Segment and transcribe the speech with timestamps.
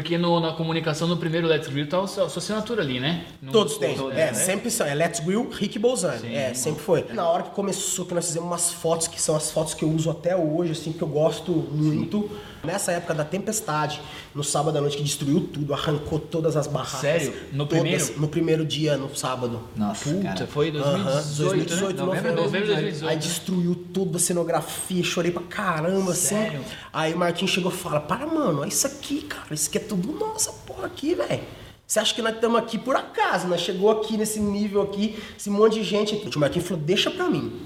[0.00, 3.00] Porque no- na comunicação no primeiro Let's Grill tá a sua, a sua assinatura ali,
[3.00, 3.24] né?
[3.42, 3.96] No- Todos têm.
[4.12, 4.32] é, né?
[4.32, 4.86] sempre são.
[4.86, 6.32] É Let's Grill, Rick Bolzani.
[6.34, 7.04] É, sempre foi.
[7.12, 9.90] Na hora que começou, que nós fizemos umas fotos, que são as fotos que eu
[9.90, 12.30] uso até hoje, assim, que eu gosto muito.
[12.62, 14.00] Nessa época da tempestade,
[14.34, 17.00] no sábado à noite, que destruiu tudo, arrancou todas as barracas.
[17.00, 17.32] Sério?
[17.52, 18.20] No Todas, primeiro?
[18.20, 19.60] No primeiro dia, no sábado.
[19.76, 20.46] Nossa, Puta, cara.
[20.48, 22.04] foi Aham, 2018, 2018, né?
[22.04, 23.08] novembro, novembro de 2018.
[23.10, 26.58] Aí destruiu tudo a cenografia, chorei pra caramba, Sério?
[26.60, 26.68] assim.
[26.92, 29.54] Aí o Marquinhos chegou e fala: Para, mano, olha isso aqui, cara.
[29.54, 31.42] Isso aqui é tudo nossa porra aqui, velho.
[31.86, 33.48] Você acha que nós estamos aqui por acaso?
[33.48, 36.26] Nós chegou aqui nesse nível aqui, esse monte de gente aqui.
[36.26, 37.60] O tio Marquinhos falou: Deixa pra mim.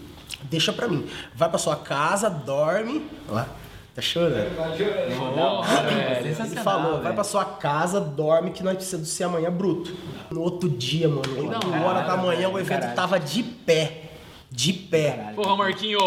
[0.45, 1.07] Deixa pra mim.
[1.35, 3.05] Vai pra sua casa, dorme.
[3.29, 3.49] Olha lá.
[3.95, 4.35] Tá chorando?
[4.35, 6.45] Velho.
[6.45, 9.95] Ele falou, vai pra sua casa, dorme que nós precisamos ser amanhã bruto.
[10.31, 12.97] No outro dia, mano, 8 horas da manhã, o evento caralho.
[12.97, 14.11] tava de pé.
[14.51, 15.33] De pé.
[15.35, 15.99] Porra, Marquinho.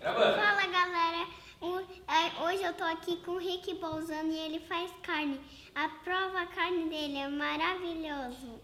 [0.00, 1.26] Fala galera,
[1.60, 5.40] O- é, hoje eu tô aqui com o Rick Bolzano e ele faz carne.
[5.78, 8.58] A prova a carne dele é maravilhoso.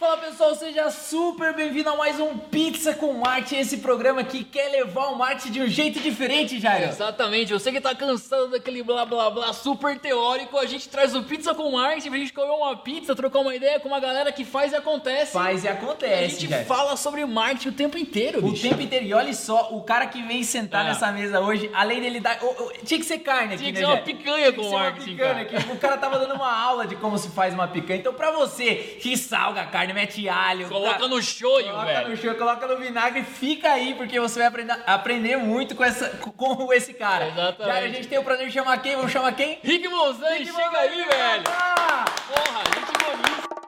[0.00, 4.70] Fala pessoal, seja super bem-vindo a mais um Pizza com Marketing, esse programa que quer
[4.70, 6.86] levar o marketing de um jeito diferente, Jairo.
[6.86, 11.22] Exatamente, você que tá cansado daquele blá blá blá super teórico, a gente traz o
[11.22, 14.42] Pizza com Marketing pra gente comer uma pizza, trocar uma ideia com uma galera que
[14.42, 15.32] faz e acontece.
[15.34, 16.64] Faz e a acontece, gente Jairo.
[16.66, 18.62] fala sobre marketing o tempo inteiro, O bicho.
[18.66, 20.88] tempo inteiro, e olha só, o cara que vem sentar Ah.
[20.88, 22.42] nessa mesa hoje, além dele dar.
[22.42, 23.86] ô, ô, tinha que ser carne aqui, Tinha que né?
[23.86, 23.99] ser uma?
[24.00, 25.58] Picanha com que marketing, picanha cara.
[25.58, 25.72] aqui.
[25.72, 27.98] O cara tava dando uma aula de como se faz uma picanha.
[28.00, 32.08] Então, pra você que salga a carne, mete alho, Coloca tá- no shoyu, Coloca velho.
[32.10, 36.08] no show, coloca no vinagre, fica aí, porque você vai aprender, aprender muito com, essa,
[36.08, 37.28] com esse cara.
[37.28, 37.64] Exatamente.
[37.66, 38.96] Já a gente tem o prazer de chamar quem?
[38.96, 39.58] Vamos chamar quem?
[39.62, 41.44] Rick Monzani, Rick chega aí, velho.
[41.44, 43.59] Porra, gente boníssima.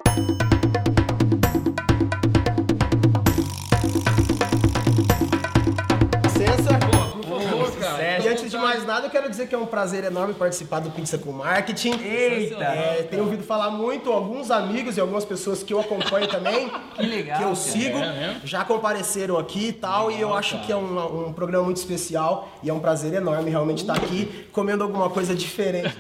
[8.16, 8.28] Favor, cara.
[8.28, 10.91] E antes de mais nada, eu quero dizer que é um prazer enorme participar do
[10.91, 11.92] Pizza com Marketing.
[12.02, 12.64] Eita!
[12.64, 17.02] É, tenho ouvido falar muito, alguns amigos e algumas pessoas que eu acompanho também, Que
[17.06, 17.56] legal, que eu cara.
[17.56, 21.64] sigo, É já compareceram aqui e tal, e eu acho que é um, um programa
[21.64, 25.95] muito especial e é um prazer enorme realmente estar aqui comendo alguma coisa diferente.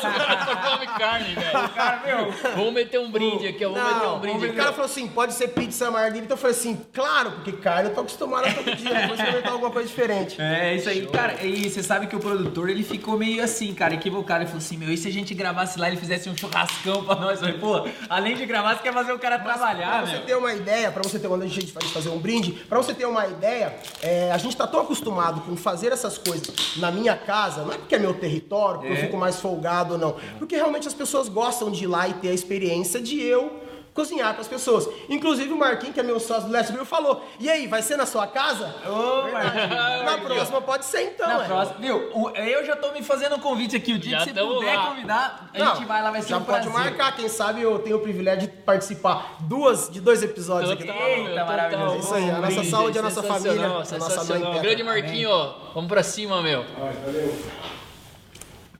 [0.00, 1.68] Só come carne, velho.
[1.70, 3.70] Cara, meu, Vamos meter um brinde aqui, ó.
[3.72, 6.32] Vamos meter um brinde o cara falou assim, pode ser pizza margarita.
[6.32, 9.70] Eu falei assim, claro, porque carne eu tô acostumado a todo dia, vou experimentar alguma
[9.70, 10.40] coisa diferente.
[10.40, 11.29] É isso aí, cara.
[11.42, 14.40] E você sabe que o produtor ele ficou meio assim, cara, equivocado.
[14.40, 17.04] Ele falou assim: Meu, e se a gente gravasse lá e ele fizesse um churrascão
[17.04, 17.40] pra nós?
[17.40, 20.26] Eu falei, pô, além de gravar, você quer fazer o cara trabalhar, Pra você meu.
[20.26, 22.92] ter uma ideia, pra você ter uma a gente vai fazer um brinde, pra você
[22.94, 27.16] ter uma ideia, é, a gente tá tão acostumado com fazer essas coisas na minha
[27.16, 28.96] casa, não é porque é meu território, porque É.
[28.96, 32.14] eu fico mais folgado ou não, porque realmente as pessoas gostam de ir lá e
[32.14, 33.59] ter a experiência de eu
[33.94, 34.88] cozinhar para as pessoas.
[35.08, 37.96] Inclusive o Marquinhos, que é meu sócio do Leste Grill, falou: "E aí, vai ser
[37.96, 39.30] na sua casa?" Ô.
[39.32, 40.04] Marquinhos.
[40.04, 41.46] Na próxima pode ser então, Na é.
[41.46, 42.10] próxima, viu?
[42.14, 43.92] o- Eu já tô me fazendo um convite aqui.
[43.92, 44.86] O dia Já que você tamo puder lá.
[44.86, 46.90] convidar, a Não, gente vai lá, vai ser já um pode prazer.
[46.90, 50.84] marcar, quem sabe eu tenho o privilégio de participar duas, de dois episódios aqui.
[50.84, 51.84] Total, Eita, meu, maravilhoso.
[51.86, 51.94] total.
[51.96, 54.60] É isso aí, a nossa Brinde, saúde, a nossa família, a nossa mãe sensacional.
[54.60, 55.54] Grande Marquinho, ó.
[55.74, 56.64] Vamos pra cima, meu.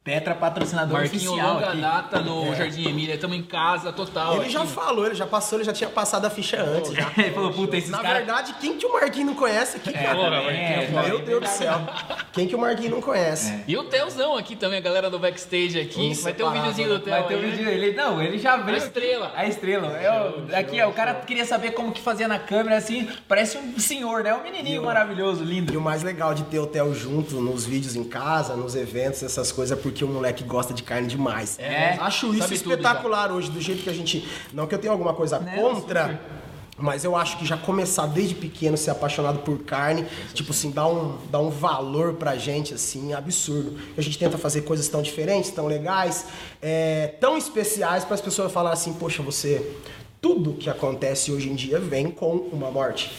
[0.03, 1.81] Petra patrocinador Marquinho oficial longa aqui.
[1.83, 3.17] data no Jardim Emília.
[3.17, 4.33] Estamos em casa, total.
[4.33, 4.53] Ele aqui.
[4.53, 6.93] já falou, ele já passou, ele já tinha passado a ficha antes.
[6.93, 7.13] Já.
[7.21, 8.17] Ele falou, puta, esses Na caras...
[8.17, 10.15] verdade, quem que o Marquinhos não conhece aqui, cara?
[10.15, 11.09] Porra, também, Marquinho, é, foda.
[11.09, 11.81] Meu Deus do céu.
[12.33, 13.63] Quem que o Marquinhos não conhece?
[13.69, 16.15] E o Teuzão aqui também, a galera do backstage aqui.
[16.15, 18.77] Vai ter um videozinho do Teu Vai ter um vídeo ele Não, ele já abriu.
[18.77, 19.33] A estrela.
[19.37, 19.89] A estrela.
[20.01, 23.79] Eu, aqui, ó, o cara queria saber como que fazia na câmera, assim, parece um
[23.79, 24.33] senhor, né?
[24.35, 25.75] Um menininho maravilhoso, lindo.
[25.75, 29.23] E o mais legal de ter o Theo junto nos vídeos em casa, nos eventos,
[29.23, 31.59] essas coisas, é porque o moleque gosta de carne demais.
[31.59, 34.27] É, Acho isso sabe tudo espetacular hoje, do jeito que a gente.
[34.53, 36.21] Não que eu tenha alguma coisa Né, contra.
[36.83, 40.87] Mas eu acho que já começar desde pequeno ser apaixonado por carne, tipo assim, dá
[40.87, 43.79] um, dá um valor pra gente, assim, absurdo.
[43.99, 46.25] A gente tenta fazer coisas tão diferentes, tão legais,
[46.63, 49.77] é, tão especiais para as pessoas falarem assim, poxa, você.
[50.23, 53.11] Tudo que acontece hoje em dia vem com uma morte.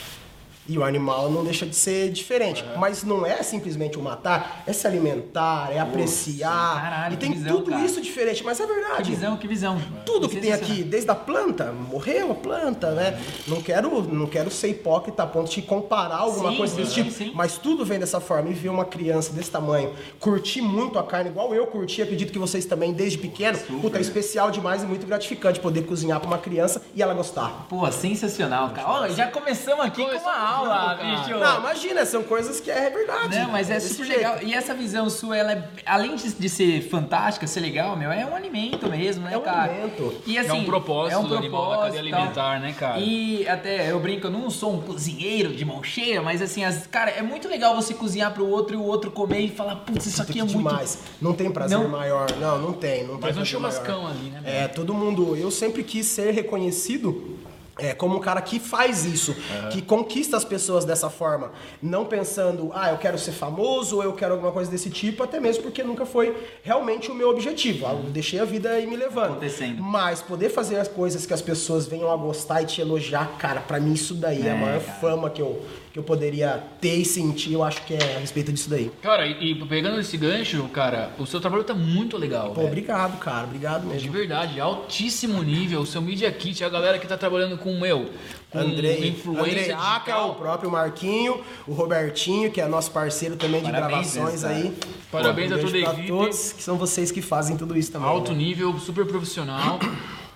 [0.72, 2.64] E o animal não deixa de ser diferente.
[2.78, 6.82] Mas não é simplesmente o matar, é se alimentar, é apreciar.
[6.82, 7.84] Caralho, e tem que visão, tudo cara.
[7.86, 9.12] isso diferente, mas é Que verdade.
[9.12, 9.82] visão, que visão.
[10.06, 10.72] Tudo que tem Sensacional.
[10.74, 13.20] aqui, desde a planta, morreu a planta, né?
[13.48, 17.04] Não quero, não quero ser hipócrita a ponto de comparar alguma Sim, coisa desse sim,
[17.04, 17.32] tipo, sim.
[17.36, 18.50] mas tudo vem dessa forma.
[18.50, 19.92] E ver uma criança desse tamanho
[20.22, 24.02] curtir muito a carne, igual eu curti, acredito que vocês também desde pequeno, puta, é
[24.02, 27.66] especial demais e muito gratificante poder cozinhar pra uma criança e ela gostar.
[27.70, 28.88] Pô, sensacional, cara.
[28.90, 30.61] Olha, já começamos aqui com Começou- uma aula.
[30.70, 31.16] Aula, cara.
[31.18, 31.38] bicho.
[31.40, 33.38] Não, imagina, são coisas que é verdade.
[33.40, 34.18] Não, mas é super jeito.
[34.20, 34.38] legal.
[34.44, 38.26] E essa visão sua, ela é, além de, de ser fantástica, ser legal, meu, é
[38.26, 39.72] um alimento mesmo, né, É um cara?
[39.72, 40.14] alimento.
[40.26, 42.20] E É assim, um propósito é um animal da propósito cadeia tal.
[42.22, 43.00] alimentar, né, cara?
[43.00, 46.86] E até eu brinco, eu não sou um cozinheiro de mão cheia, mas assim, as,
[46.88, 50.06] cara, é muito legal você cozinhar pro outro e o outro comer e falar, putz,
[50.06, 50.58] isso aqui é muito.
[50.58, 51.00] demais.
[51.22, 51.88] Não tem prazer Não.
[51.88, 52.28] maior.
[52.40, 53.04] Não, não tem.
[53.04, 54.12] Não tem Mas um prazer churrascão maior.
[54.16, 54.42] ali, né?
[54.46, 55.36] É, todo mundo.
[55.36, 57.38] Eu sempre quis ser reconhecido.
[57.80, 59.34] É, como um cara que faz isso,
[59.72, 61.52] que conquista as pessoas dessa forma,
[61.82, 65.40] não pensando, ah, eu quero ser famoso ou eu quero alguma coisa desse tipo, até
[65.40, 67.86] mesmo porque nunca foi realmente o meu objetivo.
[67.88, 69.32] Eu deixei a vida ir me levando.
[69.32, 69.82] Acontecendo.
[69.82, 73.62] Mas poder fazer as coisas que as pessoas venham a gostar e te elogiar, cara,
[73.62, 74.98] pra mim isso daí é, É, a maior cara.
[75.00, 75.62] fama que eu,
[75.92, 78.90] que eu poderia ter e sentir, eu acho que é a respeito disso daí.
[79.02, 82.50] Cara, e, e pegando esse gancho, cara, o seu trabalho tá muito legal.
[82.50, 82.68] Pô, velho.
[82.68, 84.12] obrigado, cara, obrigado De mesmo.
[84.12, 85.82] verdade, altíssimo nível.
[85.82, 88.10] O seu Media Kit, a galera que tá trabalhando com o meu,
[88.50, 93.62] com Andrei, influência Andrei Aca, o próprio Marquinho, o Robertinho, que é nosso parceiro também
[93.62, 94.78] de Parabéns gravações mesmo, aí.
[95.12, 96.08] Parabéns Pô, a um toda a equipe.
[96.08, 98.08] todos, que são vocês que fazem tudo isso também.
[98.08, 98.38] Alto né?
[98.38, 99.78] nível, super profissional.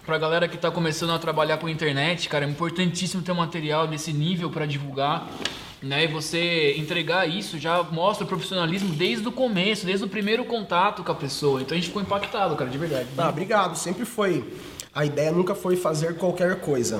[0.05, 3.87] Pra galera que tá começando a trabalhar com internet, cara, é importantíssimo ter um material
[3.87, 5.27] desse nível pra divulgar.
[5.81, 6.03] Né?
[6.03, 11.03] E você entregar isso já mostra o profissionalismo desde o começo, desde o primeiro contato
[11.03, 11.61] com a pessoa.
[11.61, 13.07] Então a gente ficou impactado, cara, de verdade.
[13.17, 13.75] Ah, obrigado.
[13.75, 14.53] Sempre foi.
[14.93, 16.99] A ideia nunca foi fazer qualquer coisa.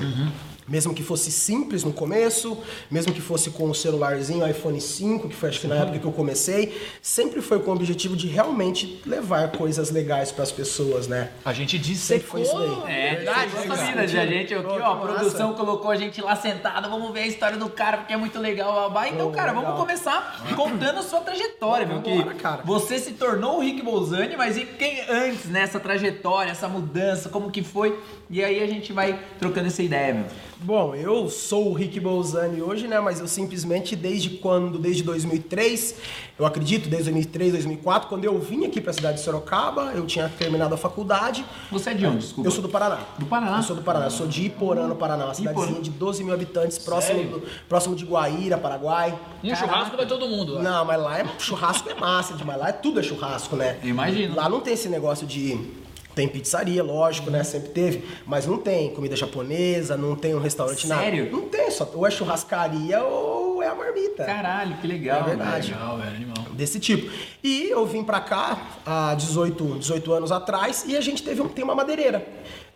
[0.68, 2.58] Mesmo que fosse simples no começo,
[2.90, 6.04] mesmo que fosse com o celularzinho iPhone 5, que foi acho que na época que
[6.04, 11.06] eu comecei, sempre foi com o objetivo de realmente levar coisas legais para as pessoas,
[11.06, 11.30] né?
[11.44, 12.92] A gente Sempre foi isso daí.
[12.94, 15.06] É, Verdade, verdade, vida de a gente aqui, ó, que a massa.
[15.14, 18.38] produção colocou a gente lá sentado, vamos ver a história do cara, porque é muito
[18.38, 19.08] legal, babá.
[19.08, 19.64] Então, Pô, cara, legal.
[19.64, 22.62] vamos começar contando a sua trajetória, meu, que cara.
[22.64, 27.28] você se tornou o Rick Bolzani, mas e quem antes, né, essa trajetória, essa mudança,
[27.28, 27.98] como que foi?
[28.28, 30.24] E aí a gente vai trocando essa ideia, meu.
[30.58, 32.98] Bom, eu sou o Rick Bolzani hoje, né?
[32.98, 34.78] Mas eu simplesmente, desde quando?
[34.78, 35.96] Desde 2003,
[36.38, 40.06] eu acredito, desde 2003, 2004, quando eu vim aqui para a cidade de Sorocaba, eu
[40.06, 41.44] tinha terminado a faculdade.
[41.70, 42.48] Você é de onde, desculpa?
[42.48, 42.98] Eu sou do Paraná.
[43.18, 43.58] Do Paraná?
[43.58, 44.06] Eu sou do Paraná.
[44.06, 45.26] Eu sou de Iporã, no Paraná.
[45.26, 45.82] Uma cidadezinha Iporã.
[45.82, 49.16] de 12 mil habitantes, próximo, do- próximo de Guaíra, Paraguai.
[49.44, 50.56] Um churrasco vai todo mundo.
[50.58, 50.62] ó.
[50.62, 52.58] Não, mas lá é churrasco é massa demais.
[52.58, 53.78] Lá é tudo é churrasco, né?
[53.82, 54.34] Eu imagino.
[54.34, 55.84] Lá não tem esse negócio de.
[56.16, 57.44] Tem pizzaria, lógico, né?
[57.44, 58.02] Sempre teve.
[58.26, 61.02] Mas não tem comida japonesa, não tem um restaurante nada.
[61.02, 61.30] Sério?
[61.30, 64.24] Não tem, só ou é churrascaria ou é a marmita.
[64.24, 65.20] Caralho, que legal.
[65.20, 65.72] É verdade.
[65.72, 66.36] Legal, velho, animal.
[66.52, 67.12] Desse tipo.
[67.44, 71.48] E eu vim pra cá há 18, 18 anos atrás e a gente teve um,
[71.48, 72.26] tem uma madeireira.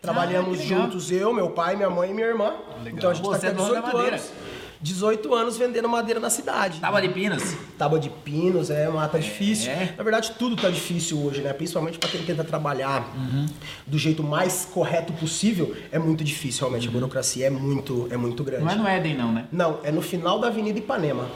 [0.03, 0.83] Trabalhamos Ah, que legal.
[0.85, 2.55] juntos, eu, meu pai, minha mãe e minha irmã.
[2.87, 4.17] Então a gente Você tá é da 18 madeira.
[4.17, 4.33] anos.
[4.83, 6.81] 18 anos vendendo madeira na cidade.
[6.81, 7.57] Tábua de Pinas.
[7.77, 9.71] Tábua de pinos, é, mata difícil.
[9.71, 9.95] É.
[9.97, 11.53] Na verdade, tudo tá difícil hoje, né?
[11.53, 13.07] Principalmente para quem tenta trabalhar
[13.87, 16.89] do jeito mais correto possível, é muito difícil, realmente.
[16.89, 18.65] A burocracia é muito, é muito grande.
[18.65, 19.47] Não é no Éden, não, né?
[19.53, 21.27] Não, é no final da Avenida Ipanema,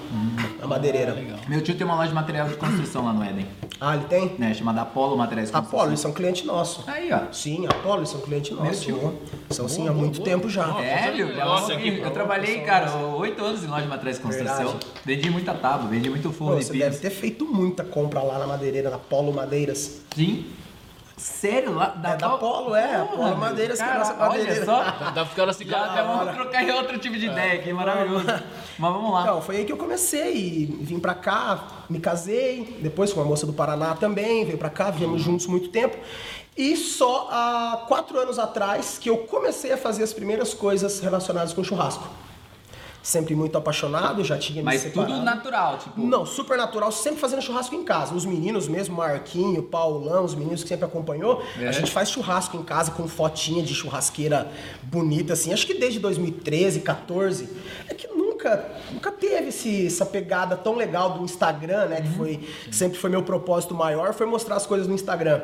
[0.61, 1.17] a madeireira.
[1.49, 3.47] Meu tio tem uma loja de material de construção lá no Éden,
[3.81, 4.35] Ah, ele tem?
[4.39, 4.55] né?
[4.55, 5.79] Chamada Apollo Materiais de Construção.
[5.79, 6.85] Apolo, eles são cliente nosso.
[6.87, 7.33] Aí, ó.
[7.33, 8.83] Sim, Apolo, eles são cliente nosso.
[8.83, 9.19] tio.
[9.51, 10.81] São sim há muito tempo já.
[10.81, 14.17] É, meu, já Nossa, eu, que eu trabalhei, cara, oito anos em loja de materiais
[14.19, 14.57] de construção.
[14.57, 14.87] Verdade.
[15.05, 16.87] Vendi muita tábua, vendi muito Pô, forno de você pinos.
[16.89, 20.01] deve ter feito muita compra lá na madeireira, na Polo Madeiras.
[20.15, 20.47] Sim.
[21.17, 21.75] Sério?
[21.75, 24.53] Lá, É da Polo, é, Porra, Polo meu, Madeiras que é a cara, nossa madeireira.
[24.53, 24.83] Olha só.
[24.83, 28.27] Dá pra ficar assim, Já, já vamos trocar em outro tipo de ideia aqui, maravilhoso.
[28.27, 29.23] Mas vamos lá.
[29.23, 30.67] Então, foi aí que eu comecei.
[30.81, 34.91] Vim pra cá, me casei, depois com uma moça do Paraná também, veio pra cá,
[34.91, 35.97] vivemos juntos muito tempo.
[36.57, 41.53] E só há quatro anos atrás que eu comecei a fazer as primeiras coisas relacionadas
[41.53, 42.09] com churrasco.
[43.05, 46.01] Sempre muito apaixonado, já tinha me Mas tudo natural, tipo.
[46.01, 48.15] Não, super natural, sempre fazendo churrasco em casa.
[48.15, 51.69] Os meninos mesmo, Marquinho, Paulão, os meninos que sempre acompanhou, É.
[51.69, 54.51] a gente faz churrasco em casa com fotinha de churrasqueira
[54.85, 55.53] bonita, assim.
[55.53, 57.47] Acho que desde 2013, 14.
[57.91, 62.01] É que nunca, nunca teve esse, essa pegada tão legal do Instagram, né?
[62.01, 65.43] Que foi, que sempre foi meu propósito maior, foi mostrar as coisas no Instagram.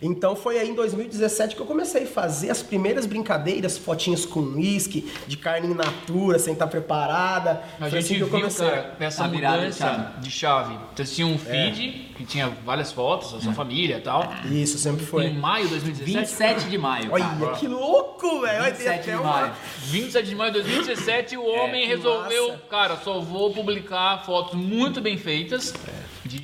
[0.00, 4.40] Então foi aí em 2017 que eu comecei a fazer as primeiras brincadeiras, fotinhas com
[4.40, 7.62] uísque, de carne in natura, sem estar preparada.
[7.76, 8.68] A Foi gente assim que eu viu, comecei.
[8.68, 10.20] cara, essa A virada de mudança chave.
[10.20, 10.78] de chave.
[10.96, 14.32] Você tinha um feed que tinha várias fotos da sua família e tal.
[14.50, 15.26] Isso, sempre foi.
[15.26, 16.18] Em maio de 2017.
[16.20, 17.08] 27 de maio.
[17.12, 17.52] Olha, cara.
[17.56, 18.62] que louco, velho.
[18.62, 19.52] Olha, tem 27 até de uma- maio.
[19.84, 22.62] 27 de maio de 2017, o homem que resolveu, massa.
[22.70, 25.74] cara, só vou publicar fotos muito bem feitas.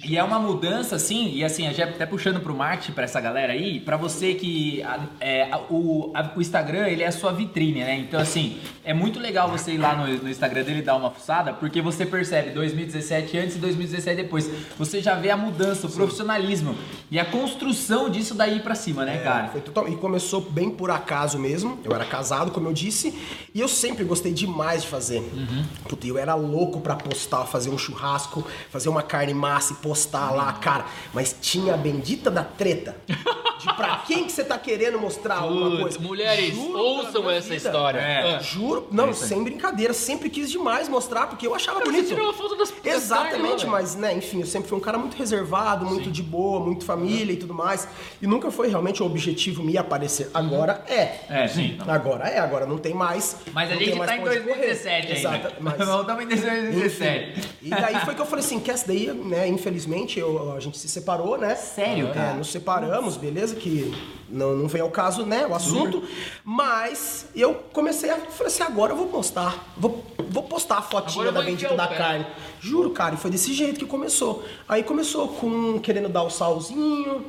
[0.04, 3.52] E é uma mudança, assim, e assim, já até puxando pro marketing pra essa galera
[3.52, 7.32] aí, pra você que a- é, a- o, a- o Instagram, ele é a sua
[7.32, 7.96] vitrine, né?
[7.98, 11.52] Então, assim, é muito legal você ir lá no, no Instagram dele dar uma fuçada,
[11.52, 14.48] porque você percebe 2017 antes e 2017 depois.
[14.78, 16.76] Você já vê a mudança, o profissionalismo
[17.10, 19.48] e a construção disso daí pra cima, né, cara?
[19.48, 19.88] Foi total...
[19.88, 21.78] E começou bem por acaso mesmo.
[21.84, 23.14] Eu era casado, como eu disse,
[23.54, 25.18] e eu sempre gostei demais de fazer.
[25.18, 25.64] Uhum.
[25.88, 30.30] Puta, eu era louco pra postar, fazer um churrasco, fazer uma carne massa e postar
[30.30, 30.86] lá, cara.
[31.12, 32.96] Mas tinha a bendita da treta.
[33.06, 35.98] De pra quem que você tá querendo mostrar alguma coisa.
[35.98, 37.56] mulheres, Juro ouçam essa vida.
[37.56, 37.98] história.
[37.98, 38.36] É.
[38.36, 38.38] Ah.
[38.40, 39.14] Juro, não, aí.
[39.14, 42.08] sem brincadeira, sempre quis demais mostrar, porque eu achava Cara, bonito.
[42.08, 44.80] Você tirou uma foto das das Exatamente, lá, mas, né, enfim, eu sempre fui um
[44.80, 47.86] cara muito reservado, muito de boa, muito família e tudo mais.
[48.20, 50.30] E nunca foi realmente o objetivo me aparecer.
[50.32, 51.20] Agora é.
[51.28, 51.76] É, sim.
[51.86, 53.36] Agora é, agora não tem mais.
[53.52, 54.54] Mas a gente tá em pra onde correr.
[54.72, 55.18] 2017 ainda.
[55.18, 55.78] Exato, mas...
[55.86, 57.38] Voltamos em 2017.
[57.38, 57.48] Enfim.
[57.62, 60.76] E daí foi que eu falei assim, que essa daí, né, infelizmente, eu- a gente
[60.76, 61.54] se separou, né?
[61.54, 62.34] Sério, É, cara?
[62.34, 63.54] nos separamos, beleza?
[63.54, 63.94] Que
[64.28, 66.02] não, não vem ao caso, né, o assunto.
[66.44, 69.72] Mas eu comecei a, falei assim, agora eu vou postar.
[69.76, 71.96] Vou, vou postar a fotinha da bendita da pé.
[71.96, 72.26] carne.
[72.60, 74.42] Juro, cara, e foi desse jeito que começou.
[74.68, 77.24] Aí começou com querendo dar o salzinho.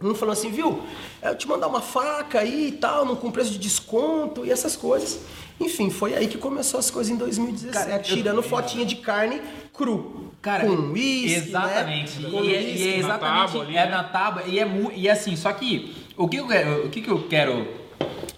[0.00, 0.80] Um falou assim, viu?
[1.20, 4.50] é, Eu te mandar uma faca aí e tal, não com preço de desconto e
[4.50, 5.20] essas coisas.
[5.64, 9.40] Enfim, foi aí que começou as coisas em 2017, Cara, eu- tirando fotinha de carne
[9.72, 10.32] cru.
[10.42, 12.18] Cara, com uísque, exatamente.
[12.20, 12.28] Né?
[12.30, 13.90] E, é, e é exatamente Na tábua ali, é né?
[13.90, 17.10] na tábua e é e assim, só que o que eu quero, o que que
[17.10, 17.66] eu quero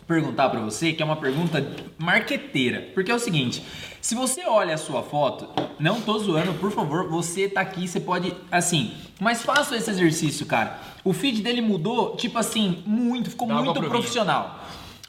[0.06, 1.66] perguntar pra você, que é uma pergunta
[1.98, 3.64] marqueteira, porque é o seguinte,
[4.02, 5.48] se você olha a sua foto,
[5.80, 10.44] não tô zoando, por favor, você tá aqui, você pode, assim, mas faça esse exercício,
[10.44, 10.78] cara.
[11.02, 14.60] O feed dele mudou, tipo assim, muito, ficou Dá muito pro profissional.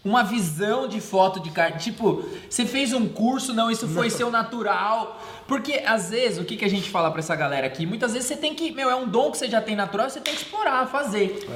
[0.05, 1.79] Uma visão de foto de carne.
[1.79, 5.19] Tipo, você fez um curso, não, isso foi seu natural.
[5.48, 7.86] Porque às vezes, o que, que a gente fala pra essa galera aqui?
[7.86, 8.72] Muitas vezes você tem que.
[8.72, 11.48] Meu, é um dom que você já tem natural, você tem que explorar, fazer.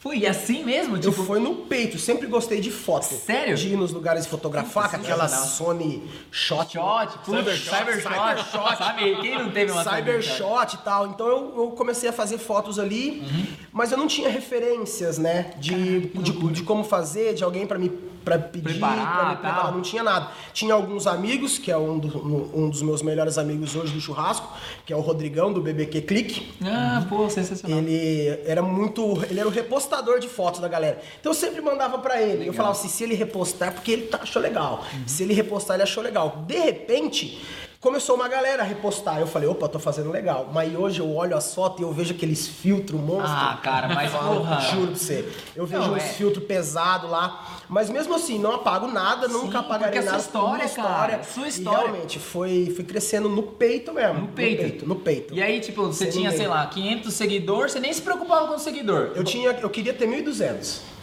[0.00, 0.96] Foi assim mesmo?
[0.96, 3.04] Eu Tipo, fui no peito, sempre gostei de foto.
[3.04, 3.54] Sério?
[3.56, 6.72] De ir nos lugares e fotografar, com aquela Sony Shot.
[6.72, 7.18] shot,
[7.58, 9.16] cyber shot, sabe?
[9.20, 10.38] Quem não teve uma Cyber shot?
[10.38, 11.06] shot e tal.
[11.08, 13.22] Então eu, eu comecei a fazer fotos ali,
[13.72, 15.52] mas eu não tinha referências, né?
[15.58, 17.90] De, de, de como fazer, de alguém pra me
[18.24, 19.72] pra pedir, Preparar, pra me preparar.
[19.72, 20.28] Não tinha nada.
[20.52, 24.48] Tinha alguns amigos, que é um, do- um dos meus melhores amigos hoje do churrasco,
[24.86, 26.52] que é o Rodrigão do BBQ Clique.
[26.64, 27.78] Ah, pô, sensacional.
[27.80, 29.22] Ele era muito.
[29.30, 31.00] Ele era o repostador de fotos da galera.
[31.20, 32.48] Então eu sempre mandava pra ele.
[32.48, 34.84] Eu falava assim: se ele repostar, porque ele tá- achou legal.
[35.06, 36.44] Se ele repostar, ele achou legal.
[36.46, 37.40] De repente.
[37.84, 39.20] Começou uma galera a repostar.
[39.20, 40.48] Eu falei, opa, tô fazendo legal.
[40.54, 43.30] Mas hoje eu olho as fotos e eu vejo aqueles filtros monstros.
[43.30, 44.58] Ah, cara, mas porra.
[44.62, 45.28] Juro pra você.
[45.54, 46.06] Eu vejo Não, uns é.
[46.08, 47.60] filtros pesados lá.
[47.68, 50.12] Mas mesmo assim, não apago nada, nunca apagarei nada.
[50.12, 51.78] sua história, cara, sua E história.
[51.88, 54.22] realmente, foi, foi crescendo no peito mesmo.
[54.22, 54.88] No peito.
[54.88, 55.34] No peito.
[55.34, 56.38] E aí, tipo, você Sem tinha, ninguém.
[56.38, 59.12] sei lá, 500 seguidores, você nem se preocupava com o seguidor.
[59.14, 60.93] Eu, tinha, eu queria ter 1.200.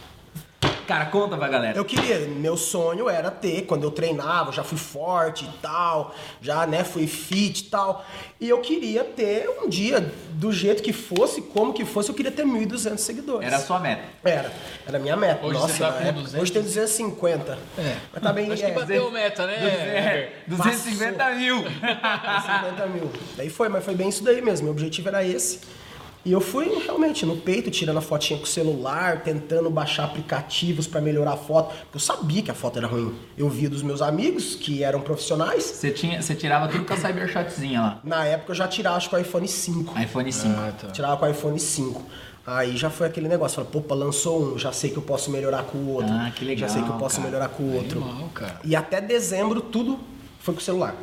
[0.92, 1.78] Cara, conta pra galera.
[1.78, 6.66] Eu queria, meu sonho era ter, quando eu treinava, já fui forte e tal, já,
[6.66, 8.04] né, fui fit e tal.
[8.38, 12.30] E eu queria ter um dia, do jeito que fosse, como que fosse, eu queria
[12.30, 13.46] ter 1.200 seguidores.
[13.46, 14.02] Era a sua meta.
[14.22, 14.52] Era,
[14.86, 15.46] era a minha meta.
[15.46, 16.42] Hoje Nossa, você tá com época- 200?
[16.42, 17.58] Hoje tem 250.
[17.78, 17.96] É.
[18.12, 19.54] Mas tá bem, Acho que é, bateu meta, né?
[19.54, 21.56] É, 250 mil.
[21.62, 23.10] 50 mil.
[23.36, 24.64] Daí foi, mas foi bem isso daí mesmo.
[24.64, 25.60] Meu objetivo era esse.
[26.24, 30.86] E eu fui realmente no peito, tirando a fotinha com o celular, tentando baixar aplicativos
[30.86, 31.74] pra melhorar a foto.
[31.74, 33.12] Porque eu sabia que a foto era ruim.
[33.36, 35.64] Eu via dos meus amigos, que eram profissionais.
[35.64, 38.00] Você, tinha, você tirava tudo com a Cybershotzinha lá.
[38.04, 39.98] Na época eu já tirava, acho que o iPhone 5.
[40.00, 40.54] iPhone 5.
[40.56, 40.88] Ah, tá.
[40.88, 42.02] Tirava com o iPhone 5.
[42.46, 45.62] Aí já foi aquele negócio, falei, opa, lançou um, já sei que eu posso melhorar
[45.64, 46.12] com o outro.
[46.12, 47.28] Ah, que legal, Já sei que eu posso cara.
[47.28, 48.00] melhorar com o outro.
[48.02, 48.60] Animal, cara.
[48.64, 49.98] E até dezembro tudo
[50.40, 50.94] foi com o celular.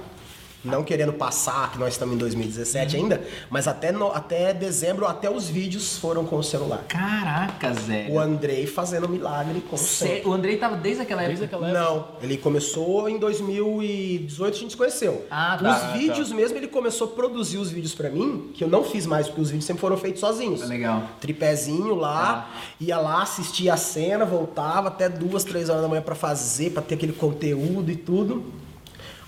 [0.64, 3.04] Não querendo passar, que nós estamos em 2017 Uhum.
[3.04, 6.84] ainda, mas até, no- até dezembro, até os vídeos foram com o celular.
[6.88, 8.08] Caraca, Zé.
[8.10, 10.30] O Andrei fazendo milagre Cê- sempre.
[10.30, 11.38] O Andrei tava desde aquela época.
[11.38, 11.82] Desde aquela época.
[11.84, 15.26] Não, ele começou em 2018, a gente se conheceu.
[15.32, 15.70] Ah, tá.
[15.70, 18.84] Os Ah, vídeos mesmo, ele começou a produzir os vídeos pra mim, que eu não
[18.84, 20.68] fiz mais, porque os vídeos sempre foram feitos sozinhos.
[20.68, 21.04] Legal.
[21.22, 22.50] Tripézinho lá,
[22.80, 26.82] ia lá, assistia a cena, voltava até duas, três horas da manhã pra fazer, pra
[26.82, 28.44] ter aquele conteúdo e tudo.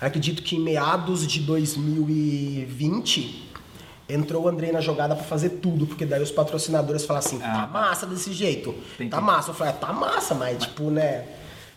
[0.06, 3.50] Acredito que em meados de 2020
[4.08, 7.62] entrou o Andrei na jogada pra fazer tudo, porque daí os patrocinadores falaram assim: Ah,
[7.62, 9.50] tá massa desse jeito, Tem tá que- massa.
[9.50, 11.24] Eu falei: "Ah, tá massa, mas tipo, né?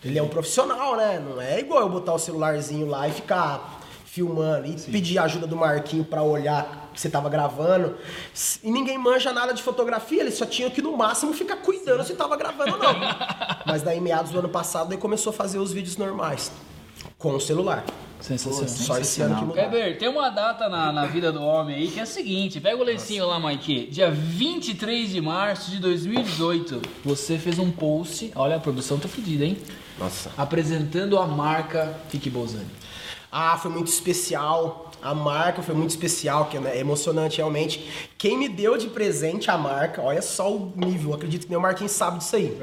[0.04, 1.18] Ele é um profissional, né?
[1.24, 5.46] Não é igual eu botar o celularzinho lá e ficar filmando e pedir a ajuda
[5.46, 7.94] do Marquinho pra olhar que você tava gravando.
[8.62, 12.14] E ninguém manja nada de fotografia, eles só tinham que no máximo ficar cuidando se
[12.14, 12.94] tava gravando ou não.
[13.66, 16.50] Mas daí, meados do ano passado, ele começou a fazer os vídeos normais
[17.18, 17.84] com o celular.
[18.20, 18.68] Sensacional.
[18.68, 19.62] Só esse ano que mudou.
[19.62, 22.76] Weber, tem uma data na, na vida do homem aí que é a seguinte: pega
[22.76, 23.88] o lencinho lá, Mike.
[23.90, 28.32] Dia 23 de março de 2018, você fez um post.
[28.34, 29.58] Olha, a produção tá fedida, hein?
[29.98, 30.30] Nossa.
[30.36, 32.66] Apresentando a marca Fique Bolzani.
[33.30, 34.85] Ah, foi muito especial.
[35.06, 38.08] A marca foi muito especial, que é emocionante realmente.
[38.18, 41.92] Quem me deu de presente a marca, olha só o nível, acredito que meu Marquinhos
[41.92, 42.58] sabe disso aí.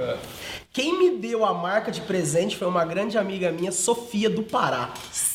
[0.73, 4.93] Quem me deu a marca de presente foi uma grande amiga minha, Sofia do Pará.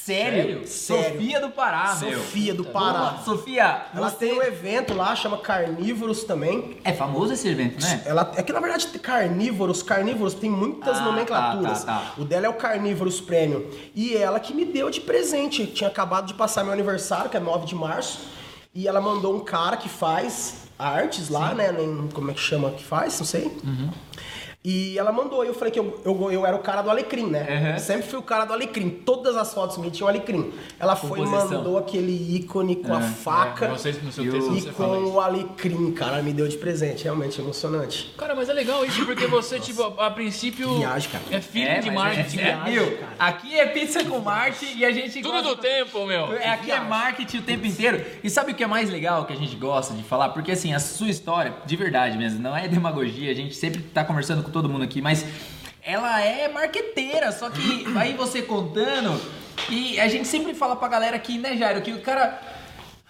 [0.09, 0.67] Sério?
[0.67, 1.13] Sério.
[1.13, 2.19] Sofia do Pará, meu.
[2.19, 2.99] Sofia do Pará.
[3.11, 4.17] Boa, Sofia, Ela você...
[4.17, 6.79] tem um evento lá, chama Carnívoros também.
[6.83, 8.03] É famoso esse evento, né?
[8.07, 11.85] Ela, é que na verdade carnívoros, carnívoros tem muitas Ah, nomenclaturas.
[11.85, 12.13] tá, tá, tá.
[12.17, 13.65] O dela é o Carnívoros Premium.
[13.95, 15.67] E ela que me deu de presente.
[15.67, 18.21] Tinha acabado de passar meu aniversário, que é 9 de março.
[18.75, 21.73] E ela mandou um cara que faz artes lá, né?
[21.73, 23.19] Nem- Como é que chama que faz?
[23.19, 23.51] Não sei.
[24.65, 27.47] E ela mandou, eu falei que eu, eu, eu era o cara do Alecrim, né?
[27.49, 27.71] Uhum.
[27.75, 28.91] Eu Sempre fui o cara do Alecrim.
[28.91, 30.53] Todas as fotos minhas tinham Alecrim.
[30.81, 34.53] Ela foi e mandou aquele ícone com a faca É, vocês, no seu E texto
[34.53, 36.15] e você com o Alecrim, cara.
[36.15, 37.05] Ela me deu de presente.
[37.05, 38.13] Realmente emocionante.
[38.19, 40.77] Cara, mas é legal isso porque você, tipo, a, a princípio.
[40.79, 41.25] Viagem, cara.
[41.31, 42.39] É filho É, de mas marketing.
[42.41, 42.99] é, é, viu?
[43.19, 46.35] Aqui é pizza com marketing e a gente Tudo gosta- do tempo, meu.
[46.35, 48.05] É, aqui é marketing o tempo inteiro.
[48.25, 50.31] E sabe o que é mais legal que a gente gosta de falar?
[50.31, 54.05] Porque assim, a sua história, de verdade mesmo, não é demagogia, a gente sempre tá
[54.05, 55.25] conversando com todo mundo aqui, mas
[55.83, 59.21] ela é marqueteira, só que aí você contando,
[59.71, 62.58] e a gente sempre fala pra galera aqui, né, Jairo, que o cara.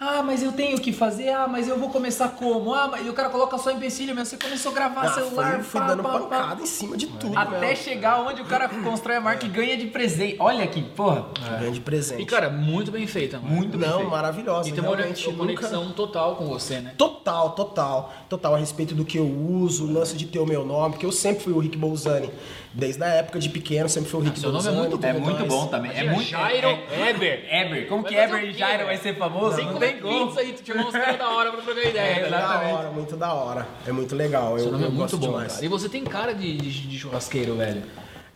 [0.01, 2.73] Ah, mas eu tenho que fazer, ah, mas eu vou começar como?
[2.73, 4.23] Ah, mas e o cara coloca só empecilho, meu.
[4.23, 6.19] Você começou a gravar Ah, celular, fui, fui pá, dando pá, pá.
[6.19, 7.37] pancada em cima de tudo.
[7.37, 7.83] Até mesmo.
[7.83, 10.37] chegar onde o cara constrói a marca e ganha de presente.
[10.39, 11.25] Olha aqui, porra.
[11.59, 12.21] Grande presente.
[12.21, 13.53] E, cara, muito bem feita, mano.
[13.53, 14.09] Muito bem Não, feito.
[14.09, 14.69] maravilhosa.
[14.69, 15.03] E tem uma nunca-
[15.37, 16.93] conexão total com você, né?
[16.97, 18.13] Total, total.
[18.29, 21.05] Total a respeito do que eu uso, o lance de ter o meu nome, porque
[21.05, 22.31] eu sempre fui o Rick Bolzani.
[22.71, 25.23] Desde a época de pequeno, sempre fui o Rick seu nome é muito É tudo
[25.25, 25.91] muito bom também.
[25.91, 26.21] É muito.
[26.29, 27.45] Jairo é, Eber.
[27.51, 27.87] Eber.
[27.87, 29.55] Como que Eber e Jairo vai ser famoso?
[29.55, 30.27] Sem Não comer tem como.
[30.27, 31.99] pizza aí, tu chamou uns caras da hora pra trocar ideia.
[32.03, 32.19] É?
[32.19, 32.73] Muito da Exatamente.
[32.75, 33.67] hora, muito da hora.
[33.87, 34.51] É muito legal.
[34.57, 35.53] Eu, Seu nome é muito bom, demais.
[35.53, 35.65] cara.
[35.65, 37.81] E você tem cara de, de, de churrasqueiro, velho.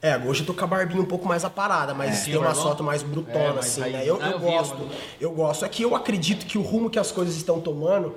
[0.02, 2.32] É, hoje eu tô com a barbinha um pouco mais aparada, mas É.
[2.32, 3.94] tem uma foto mais brutona, É, assim, raiz.
[3.94, 4.02] né?
[4.04, 4.74] Eu, Ah, eu eu vi, gosto.
[4.80, 4.90] mano.
[5.22, 5.64] Eu gosto.
[5.64, 8.14] É que eu acredito que o rumo que as coisas estão tomando,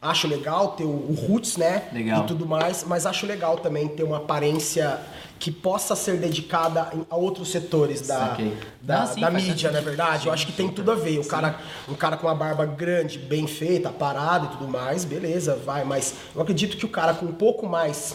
[0.00, 1.84] acho legal ter o, o roots, né?
[1.92, 2.24] Legal.
[2.24, 4.98] E tudo mais, mas acho legal também ter uma aparência
[5.42, 8.56] que possa ser dedicada a outros setores da, Saquei.
[8.80, 10.28] da, Não, sim, da mídia, não é verdade?
[10.28, 11.18] Eu acho que tem tudo a ver.
[11.18, 11.56] O cara,
[11.88, 15.82] um cara com uma barba grande, bem feita, parada e tudo mais, beleza, vai.
[15.82, 18.14] Mas eu acredito que o cara com um pouco mais.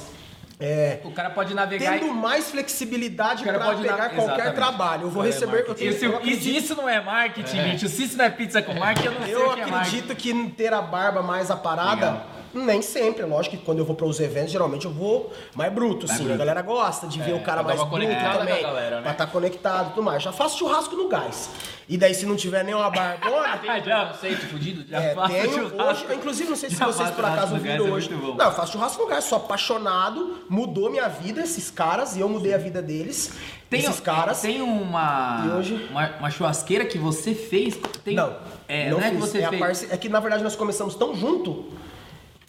[0.57, 4.55] é, O cara pode navegar tendo mais flexibilidade para pode pegar qualquer exatamente.
[4.55, 5.01] trabalho.
[5.03, 5.63] Eu vou É, receber.
[5.63, 5.84] Eu, marketing.
[5.84, 8.24] E tenho- se, eu e se acredito, isso não é marketing, gente, se isso não
[8.24, 10.81] é pizza com marketing, eu não sei eu o que é acredito que ter a
[10.81, 12.05] barba mais aparada.
[12.12, 12.37] Legal.
[12.66, 16.08] Nem sempre, lógico que quando eu vou para os eventos, geralmente eu vou mais bruto,
[16.08, 16.34] bruto.
[16.34, 18.62] A galera gosta de ver o cara mais bruto também.
[18.62, 19.02] galera, né?
[19.04, 20.24] Pra estar conectado e tudo mais.
[20.24, 21.50] Já faço churrasco no gás.
[21.89, 24.86] E daí, se não tiver nenhuma barbona, Tem já- conceito fudido?
[24.89, 25.84] já É, faço tenho churrasco.
[26.06, 28.10] hoje, inclusive não sei se Já vocês por acaso viram gás, é hoje.
[28.13, 28.36] bom.
[28.36, 32.28] Não, eu faço churrasco no gás, sou apaixonado, mudou minha vida esses caras e eu
[32.28, 33.32] mudei a vida deles.
[33.70, 34.41] Tem, esses caras.
[34.41, 35.88] tem uma, E hoje?
[35.89, 37.78] uma uma churrasqueira que você fez?
[38.04, 38.36] Tem, Não,
[38.67, 39.60] é, não, não, é que você é, fez.
[39.62, 41.65] parce- é que na verdade nós começamos tão junto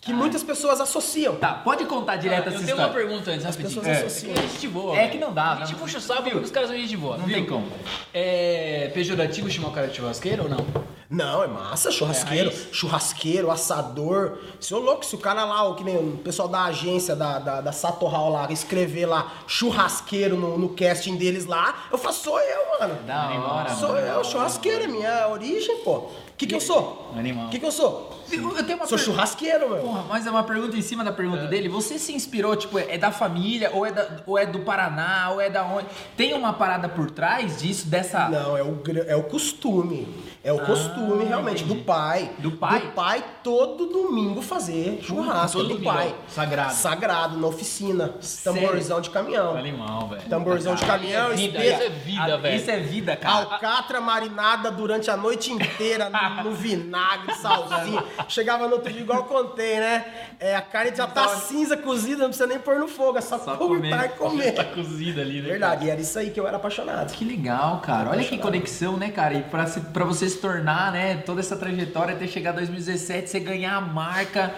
[0.00, 1.36] que muitas pessoas associam.
[1.36, 3.68] Tá, pode contar direto Ah, essa eu tenho uma pergunta antes, rapidinho.
[3.68, 4.32] pessoas É, associam.
[4.32, 4.96] é gente boa.
[4.96, 6.96] É que não dá, A gente não- puxa o saco porque os caras são gente
[6.96, 7.16] boa.
[7.18, 7.34] Não viu?
[7.36, 7.66] tem como.
[8.14, 10.64] É pejorativo chamar o cara de churrasqueiro ou não?
[11.10, 14.36] Não, é massa, churrasqueiro, É, churrasqueiro, assador.
[14.60, 17.60] Seu louco, se o cara lá, o que nem o pessoal da agência da, da,
[17.62, 22.38] da Sato Hall lá, escrever lá churrasqueiro no, no casting deles lá, eu faço, sou
[22.38, 22.94] eu, mano.
[23.06, 24.06] Da hora, Sou mano.
[24.06, 25.92] eu, churrasqueiro, é minha origem, pô.
[25.92, 27.10] O que que eu sou?
[27.16, 27.46] Animal.
[27.46, 28.16] O que que eu sou?
[28.30, 29.78] Eu eu tenho uma Sou per- churrasqueiro, meu.
[29.80, 31.68] Porra, mas é uma pergunta em cima da pergunta dele.
[31.68, 35.40] Você se inspirou, tipo, é da família, ou é, da, ou é do Paraná, ou
[35.40, 35.86] é da onde?
[36.16, 38.28] Tem uma parada por trás disso, dessa.
[38.28, 40.06] Não, é o, é o costume.
[40.48, 42.30] É o costume, realmente, do pai.
[42.38, 42.80] Do pai?
[42.80, 45.58] Do pai todo domingo fazer churrasco.
[45.58, 46.14] todo do domingo, pai.
[46.26, 46.72] sagrado.
[46.72, 48.14] Sagrado, na oficina.
[48.42, 49.54] Tamborzão de caminhão.
[49.58, 50.22] Animal, velho.
[50.22, 51.74] Tamborzão de caminhão, Vida, espeto.
[51.74, 52.56] isso é vida, Ah, velho.
[52.56, 53.34] Isso é vida, cara.
[53.34, 56.10] Alcatra marinada durante a noite inteira
[56.42, 58.02] no, vinagre, salsinha.
[58.26, 60.06] Chegava no outro dia, igual eu contei, né?
[60.40, 63.38] É, a carne já tá cinza, cozida, não precisa nem pôr no fogo, é só,
[63.38, 64.52] Só cortar e comer.
[64.52, 65.48] Tá cozida ali, né?
[65.50, 67.12] Verdade, e era isso aí que eu era apaixonado.
[67.12, 68.08] Que legal, cara.
[68.08, 69.34] Olha que conexão, né, cara?
[69.34, 73.40] E pra, pra você se tornar, né, toda essa trajetória, até chegar a 2017, você
[73.40, 74.54] ganhar a marca.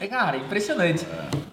[0.00, 1.04] É, cara, impressionante.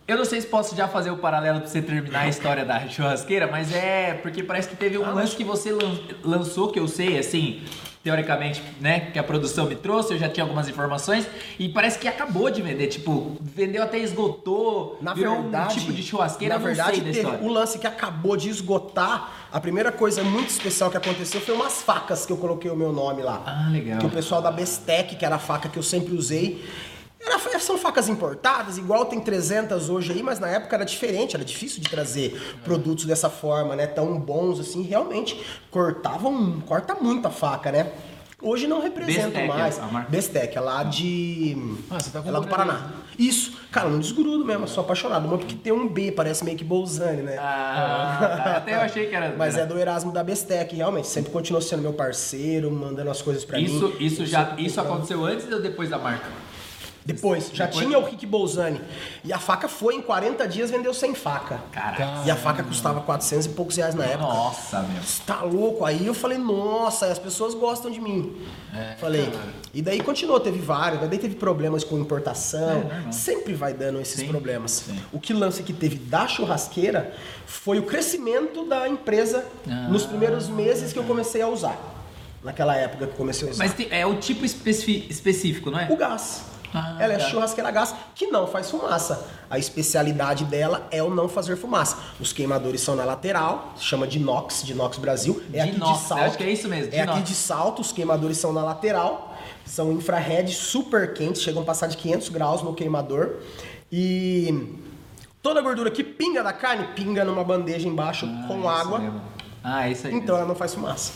[0.07, 2.87] Eu não sei se posso já fazer o paralelo pra você terminar a história da
[2.87, 6.87] churrasqueira, mas é porque parece que teve um lance que você lan- lançou, que eu
[6.87, 7.61] sei, assim.
[8.03, 11.27] Teoricamente, né, que a produção me trouxe, eu já tinha algumas informações
[11.59, 15.93] e parece que acabou de vender, tipo, vendeu até esgotou, Na virou verdade, um tipo
[15.93, 19.47] de churrasqueira, na verdade, teve o lance que acabou de esgotar.
[19.51, 22.91] A primeira coisa muito especial que aconteceu foi umas facas que eu coloquei o meu
[22.91, 23.43] nome lá.
[23.45, 23.99] Ah, legal.
[23.99, 26.63] Que o pessoal da Bestec, que era a faca que eu sempre usei,
[27.25, 31.45] era- são facas importadas, igual tem 300 hoje aí, mas na época era diferente, era
[31.45, 33.85] difícil de trazer produtos dessa forma, né?
[33.87, 37.91] Tão bons assim, realmente cortavam, corta muito a faca, né?
[38.43, 39.77] Hoje não represento Bestec, mais.
[39.79, 40.09] a marca?
[40.09, 41.55] Bestec, é lá de.
[41.91, 42.89] Ah, você tá com é lá do Paraná.
[43.17, 43.55] Isso.
[43.71, 45.27] Cara, não desgrudo mesmo, sou apaixonado.
[45.27, 47.37] Uma porque tem um B, parece meio que Bolzani, né?
[47.37, 48.57] Ah, tá.
[48.57, 49.33] até eu achei que era.
[49.37, 51.07] Mas é do Erasmo da Bestec, realmente.
[51.07, 53.95] Sempre continuou sendo meu parceiro, mandando as coisas pra Isso, mim.
[53.99, 54.87] isso Eu já isso comprando.
[54.95, 56.25] aconteceu antes ou depois da marca?
[57.03, 58.79] Depois, já Depois- tinha o Rick Bolzani.
[59.23, 61.59] E a faca foi, em 40 dias vendeu sem faca.
[61.71, 62.21] Caraca.
[62.25, 64.21] E a faca custava 400 e poucos reais na época.
[64.31, 65.01] Nossa, meu.
[65.25, 65.83] Tá louco?
[65.83, 68.35] Aí eu falei, nossa, as pessoas gostam de mim.
[68.99, 69.33] falei.
[69.73, 72.83] E daí continuou, teve vários, daí teve problemas com importação.
[73.11, 74.83] Sempre vai dando esses Sim, problemas.
[74.85, 74.99] sim.
[75.11, 77.13] O que lance que teve da churrasqueira
[77.47, 81.77] foi o crescimento da empresa Ah, nos primeiros meses que eu comecei a usar.
[82.43, 83.63] Naquela época que comecei a usar.
[83.63, 85.87] Mas é o tipo específico, não é?
[85.91, 86.43] O gás.
[86.73, 87.25] Ah, ela é tá.
[87.29, 89.27] churrasqueira gás que não faz fumaça.
[89.49, 91.97] A especialidade dela é o não fazer fumaça.
[92.19, 95.43] Os queimadores são na lateral, se chama de inox, de inox Brasil.
[95.49, 96.21] É De aqui inox, de salto.
[96.23, 97.27] acho que é isso mesmo, É aqui inox.
[97.29, 99.35] de salto, os queimadores são na lateral.
[99.65, 103.35] São infrared super quentes, chegam a passar de 500 graus no queimador.
[103.91, 104.77] E
[105.41, 108.99] toda a gordura que pinga da carne, pinga numa bandeja embaixo Ah, com água.
[108.99, 109.21] mesmo.
[109.63, 110.13] Ah, isso aí.
[110.15, 111.11] Então ela não faz fumaça.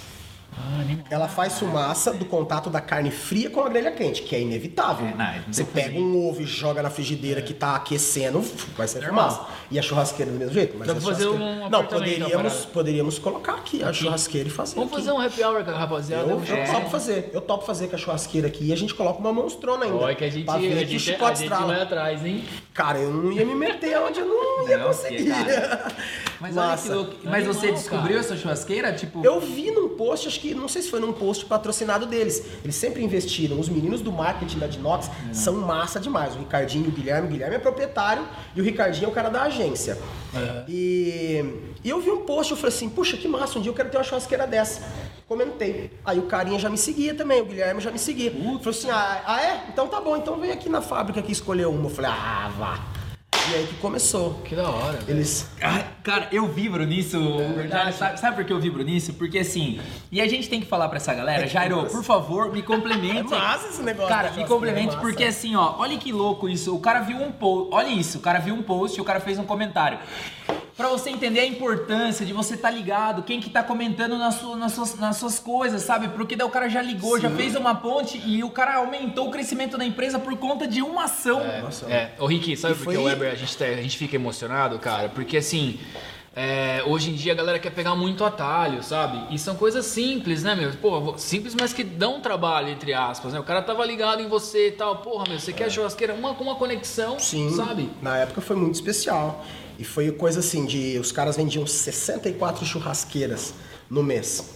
[1.09, 5.05] Ela faz fumaça do contato da carne fria com a grelha quente, que é inevitável.
[5.07, 7.75] É, não, não Você tem que pega um ovo e joga na frigideira que tá
[7.75, 8.41] aquecendo,
[8.75, 9.45] vai ser fumaça.
[9.69, 10.75] E a churrasqueira do mesmo jeito?
[10.77, 14.51] Mas Dá a pra fazer churrasqueira- um Não, poderíamos, poderíamos colocar aqui a churrasqueira e
[14.51, 15.01] fazer Vamos aqui.
[15.01, 16.31] fazer um happy hour com a rapaziada.
[16.31, 16.75] Eu, eu churrasco.
[16.75, 19.85] topo fazer, eu topo fazer com a churrasqueira aqui e a gente coloca uma monstrona
[19.85, 19.97] ainda.
[19.97, 22.25] Olha que a gente, pra ver a que o gente, a chicote gente vai atrás,
[22.25, 22.43] hein?
[22.73, 25.25] Cara, eu não ia me meter onde eu não ia Não, conseguir.
[26.39, 27.13] Mas olha que louco.
[27.23, 28.19] Mas Animal, você descobriu cara.
[28.19, 28.93] essa churrasqueira?
[28.93, 29.25] Tipo.
[29.25, 32.43] Eu vi num post, acho que não sei se foi num post patrocinado deles.
[32.63, 33.59] Eles sempre investiram.
[33.59, 36.35] Os meninos do marketing da Dinox são massa demais.
[36.35, 37.27] O Ricardinho e o Guilherme.
[37.27, 39.97] O Guilherme é proprietário e o Ricardinho é o cara da agência.
[40.67, 41.43] E,
[41.83, 43.89] e eu vi um post, eu falei assim, puxa, que massa, um dia eu quero
[43.89, 44.81] ter uma churrasqueira dessa.
[45.27, 45.91] Comentei.
[46.03, 48.31] Aí o carinha já me seguia também, o Guilherme já me seguia.
[48.31, 49.65] Falou assim, ah, ah, é?
[49.69, 51.85] Então tá bom, então vem aqui na fábrica que escolheu uma.
[51.85, 52.94] Eu falei, ah, vá.
[53.51, 54.35] E aí que começou.
[54.43, 54.99] Que da hora.
[55.07, 55.49] Eles.
[55.61, 57.19] Ah, Cara, eu vibro nisso.
[57.67, 59.13] Jairo, sabe, sabe por que eu vibro nisso?
[59.13, 59.79] Porque assim,
[60.11, 63.33] e a gente tem que falar pra essa galera, Jairo, por favor, me complemente.
[63.35, 66.47] É massa esse negócio Cara, da me complemente, é porque assim, ó, olha que louco
[66.47, 66.75] isso.
[66.75, 69.19] O cara viu um post, olha isso, o cara viu um post e o cara
[69.19, 69.97] fez um comentário.
[70.77, 74.59] Pra você entender a importância de você estar ligado, quem que tá comentando nas, suas-
[74.59, 76.09] nas suas, nas suas coisas, sabe?
[76.09, 79.31] Porque daí o cara já ligou, já fez uma ponte e o cara aumentou o
[79.31, 81.41] crescimento da empresa por conta de uma ação.
[81.61, 83.97] Nossa, É, ô Rick, sabe por que foi- o Weber a gente, tá- a gente
[83.97, 85.07] fica emocionado, cara?
[85.07, 85.79] Porque assim,
[86.35, 89.33] é, hoje em dia a galera quer pegar muito atalho, sabe?
[89.33, 90.73] E são coisas simples, né, meu?
[90.73, 93.39] Pô, simples, mas que dão trabalho, entre aspas, né?
[93.39, 96.13] O cara tava ligado em você e tal, porra, meu, você quer churrasqueira?
[96.13, 97.89] Uma, com uma conexão, Sim, sabe?
[98.01, 99.41] na época foi muito especial.
[99.77, 103.53] E foi coisa assim de os caras vendiam 64 churrasqueiras
[103.89, 104.55] no mês.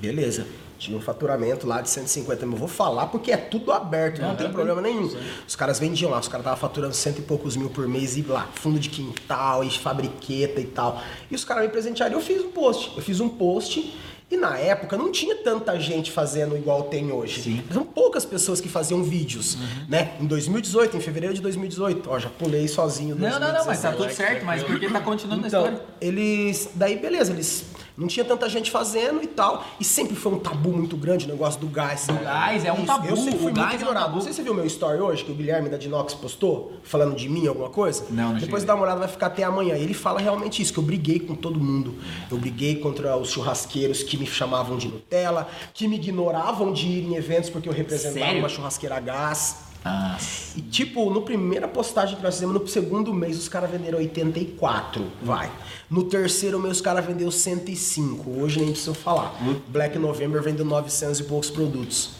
[0.00, 0.46] Beleza.
[0.78, 2.56] Tinha um faturamento lá de 150 mil.
[2.56, 5.10] Vou falar porque é tudo aberto, não, tem problema nenhum.
[5.46, 8.22] Os caras vendiam lá, os caras estavam faturando cento e poucos mil por mês e
[8.22, 11.00] lá, fundo de quintal e fabriqueta e tal.
[11.30, 12.14] E os caras me presentearam.
[12.14, 12.92] Eu fiz um post.
[12.96, 13.94] Eu fiz um post
[14.34, 17.42] e na época não tinha tanta gente fazendo igual tem hoje.
[17.42, 17.62] Sim.
[17.72, 19.56] São poucas pessoas que faziam vídeos,
[19.88, 20.12] né?
[20.20, 22.08] Em 2018, em fevereiro de 2018.
[22.10, 23.14] Ó, já pulei sozinho.
[23.16, 23.96] Não, não, não, mas tá 2017.
[23.96, 25.82] tudo certo, mas porque tá continuando a Então, história.
[26.00, 26.70] eles.
[26.74, 27.64] Daí, beleza, eles.
[27.96, 29.64] Não tinha tanta gente fazendo e tal.
[29.78, 32.06] E sempre foi um tabu muito grande o negócio do gás.
[32.06, 34.14] Do gás, é um Isso, tabu, Eu sempre fui o muito gás é um ignorado.
[34.14, 37.14] Não sei se você viu meu story hoje, que o Guilherme da Dinox postou, falando
[37.14, 38.04] de mim, alguma coisa.
[38.10, 39.76] Não, não Depois dá uma olhada, vai ficar até amanhã.
[39.76, 41.94] E ele fala realmente isso, que eu briguei com todo mundo.
[42.30, 47.04] Eu briguei contra os churrasqueiros que me chamavam de Nutella, que me ignoravam de ir
[47.04, 48.40] em eventos porque eu representava Sério?
[48.40, 49.63] uma churrasqueira a gás.
[49.84, 50.16] Ah,
[50.56, 55.06] E tipo, no primeira postagem que nós fizemos, no segundo mês, os caras venderam 84,
[55.22, 55.50] vai.
[55.90, 58.30] No terceiro mês, os caras venderam 105.
[58.40, 59.34] Hoje nem preciso falar.
[59.68, 62.10] Black November vendeu 900 e poucos produtos.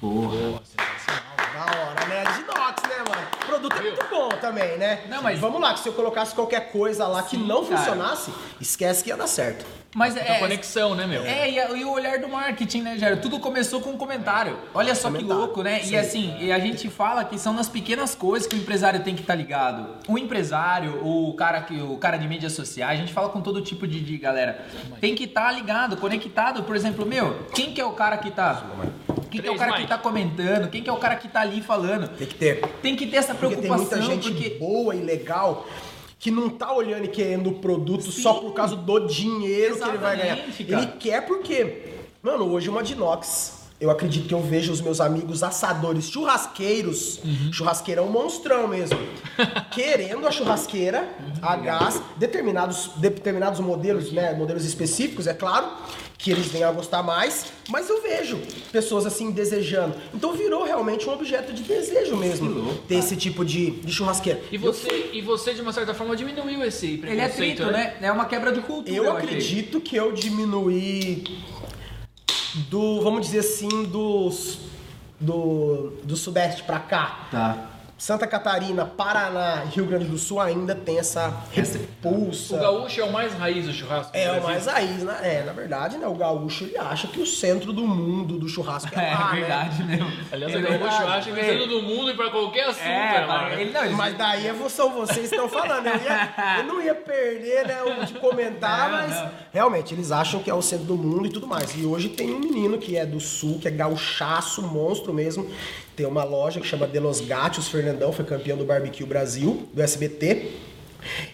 [0.00, 0.60] porra.
[0.76, 2.24] Da hora, né?
[2.24, 3.26] De inox, né, mano?
[3.46, 5.04] Produto produto é muito bom também, né?
[5.08, 7.78] Não, mas- Vamos lá, que se eu colocasse qualquer coisa lá que Sim, não cara.
[7.78, 9.64] funcionasse, esquece que ia dar certo.
[9.94, 10.38] Mas A é.
[10.38, 11.22] conexão, né, meu?
[11.24, 13.16] É, e, a- e o olhar do marketing, né, Jairo?
[13.22, 14.58] Tudo começou com um comentário.
[14.74, 15.80] Olha só que Comentário, louco, né?
[15.80, 15.94] sim.
[15.94, 19.14] E assim, e a gente fala que são nas pequenas coisas que o empresário tem
[19.14, 19.96] que estar ligado.
[20.06, 23.62] O empresário, o cara que o cara de mídias sociais, a gente fala com todo
[23.62, 24.64] tipo de, de galera.
[25.00, 26.62] Tem que estar ligado, conectado.
[26.64, 28.62] Por exemplo, meu, quem que é o cara que tá.
[29.30, 30.68] Quem que é o cara que tá comentando?
[30.70, 32.08] Quem que é o cara que tá ali falando?
[32.08, 32.60] Tem que ter.
[32.82, 34.50] Tem que ter essa Porque tem preocupação, muita gente porque.
[34.58, 35.66] boa e legal
[36.18, 39.98] que não tá olhando e querendo o produto só por causa do dinheiro que ele
[39.98, 40.34] vai ganhar.
[40.34, 40.82] Exatamente, cara.
[40.82, 41.82] Ele quer porque,
[42.22, 43.56] mano, hoje uma de inox.
[43.80, 47.52] Eu acredito que eu vejo os meus amigos assadores churrasqueiros, Uhum.
[47.52, 48.98] churrasqueirão monstrão mesmo,
[49.70, 51.08] querendo a churrasqueira
[51.40, 55.68] a gás, determinados, determinados modelos, né, modelos específicos, é claro,
[56.18, 58.40] que eles venham a gostar mais, mas eu vejo
[58.72, 59.94] pessoas assim desejando.
[60.12, 64.42] Então virou realmente um objeto de desejo mesmo ter esse tipo de, de churrasqueira.
[64.50, 67.96] E você, e você, de uma certa forma, diminuiu esse preconceito, Ele é trito, né?
[68.02, 68.94] É uma quebra de cultura.
[68.94, 69.28] Eu achei.
[69.28, 71.22] acredito que eu diminuí
[72.68, 74.58] do, vamos dizer assim, dos
[75.20, 77.28] do, do sudeste pra cá.
[77.30, 77.77] Tá.
[77.98, 82.54] Santa Catarina, Paraná, Rio Grande do Sul ainda tem essa repulsa.
[82.54, 84.16] O gaúcho é o mais raiz do churrasco.
[84.16, 85.18] É o mais raiz, né?
[85.20, 86.06] É, na verdade, né?
[86.06, 89.40] O gaúcho ele acha que o centro do mundo do churrasco é, É, lá, né?
[89.40, 90.12] verdade mesmo.
[90.30, 93.26] Aliás, É o gaúcho acha que é tudo do mundo e pra qualquer assunto, É,
[93.26, 93.54] mano.
[93.60, 95.86] ele não, ele- Mas daí é são vocês que estão falando.
[95.88, 99.30] Eu, ia- eu não ia perder, né, o de comentar, Não, mas não.
[99.52, 101.74] realmente eles acham que é o centro do mundo e tudo mais.
[101.76, 105.50] E hoje tem um menino que é do sul, que é gauchaço, monstro mesmo.
[105.98, 109.82] Tem uma loja que chama De Los Gatos, Fernandão, foi campeão do Barbecue Brasil, do
[109.82, 110.48] SBT.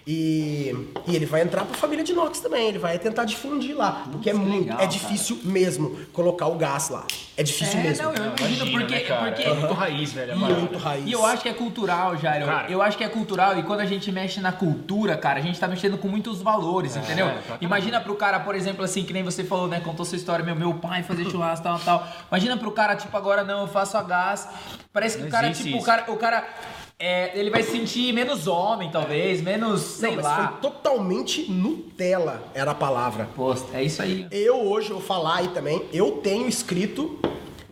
[0.06, 0.74] E,
[1.06, 4.06] e ele vai entrar pra família de Nox também, ele vai tentar difundir lá.
[4.10, 7.06] Porque é muito, legal, é difícil mesmo colocar o gás lá.
[7.36, 8.04] É difícil É, mesmo.
[8.04, 9.32] não, eu imagino Imagina, porque, né, cara?
[9.32, 10.32] porque É muito raiz, velho.
[10.32, 10.36] a.
[10.36, 11.04] Muito raiz.
[11.06, 12.46] E eu acho que é cultural, Jairo.
[12.46, 12.70] Cara.
[12.70, 15.58] Eu acho que é cultural e quando a gente mexe na cultura, cara, a gente
[15.58, 17.26] tá mexendo com muitos valores, entendeu?
[17.26, 17.58] pra caramba.
[17.60, 19.80] Imagina pro cara, por exemplo, assim, que nem você falou, né?
[19.80, 22.06] Contou sua história, meu, meu pai fazia churrasco, tal, tal.
[22.30, 24.46] Imagina pro cara, tipo, agora não, eu faço a gás.
[24.92, 25.86] Parece que Não o cara, tipo, o isso.
[25.86, 26.04] cara.
[26.12, 26.44] O cara
[26.98, 30.48] é, ele vai se sentir menos homem, talvez, menos, sei Não, mas lá.
[30.48, 33.28] foi totalmente Nutella, era a palavra.
[33.34, 34.26] Pô, é isso aí.
[34.30, 37.18] Eu hoje, vou falar aí também, eu tenho escrito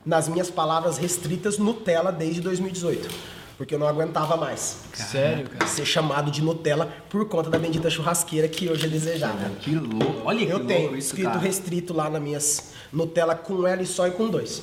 [0.05, 3.09] nas minhas palavras restritas Nutella desde 2018.
[3.57, 5.67] Porque eu não aguentava mais Sério, cara.
[5.69, 9.53] ser chamado de Nutella por conta da bendita churrasqueira que hoje é desejada.
[9.61, 10.23] Que louco.
[10.25, 11.39] Olha que Eu louco tenho isso, escrito cara.
[11.39, 14.63] restrito lá nas minhas Nutella com L só e com dois.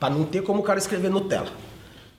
[0.00, 1.48] Pra não ter como o cara escrever Nutella.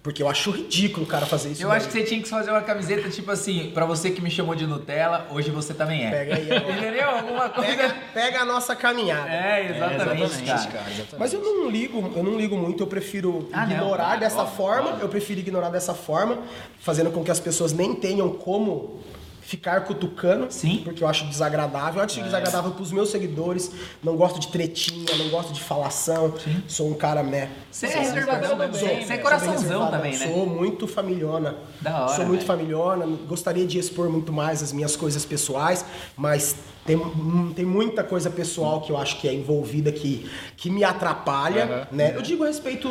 [0.09, 1.61] Porque eu acho ridículo o cara fazer isso.
[1.61, 1.77] Eu daí.
[1.77, 4.55] acho que você tinha que fazer uma camiseta tipo assim, pra você que me chamou
[4.55, 6.09] de Nutella, hoje você também é.
[6.09, 6.71] Pega aí, ó.
[6.71, 7.09] Entendeu?
[7.11, 7.69] Alguma coisa.
[7.69, 9.29] Pega, pega a nossa caminhada.
[9.29, 10.67] É, exatamente, exatamente, cara.
[10.67, 10.89] cara.
[10.89, 11.15] exatamente.
[11.19, 14.41] Mas eu não ligo, eu não ligo muito, eu prefiro Ah, não, ignorar claro, dessa
[14.41, 15.03] óbvio, forma, óbvio.
[15.03, 16.39] eu prefiro ignorar dessa forma,
[16.79, 19.01] fazendo com que as pessoas nem tenham como
[19.49, 20.81] ficar cutucando, Sim.
[20.83, 23.71] porque eu acho desagradável, eu acho desagradável pros meus seguidores,
[24.03, 26.35] não gosto de tretinha, não gosto de falação,
[26.67, 27.49] sou um cara, né?
[27.71, 30.27] Você é sou- reservadão também, sou- você é coraçãozão também, né?
[30.27, 31.55] Sou muito familhona.
[31.81, 32.47] Da hora, Sou muito velho.
[32.59, 35.83] familhona, gostaria de expor muito mais as minhas coisas pessoais,
[36.15, 36.55] mas
[36.89, 40.84] tem, hum, tem muita coisa pessoal que eu acho que é envolvida que, que me
[40.84, 41.88] atrapalha, Aham.
[41.91, 42.15] né?
[42.15, 42.89] Eu digo a respeito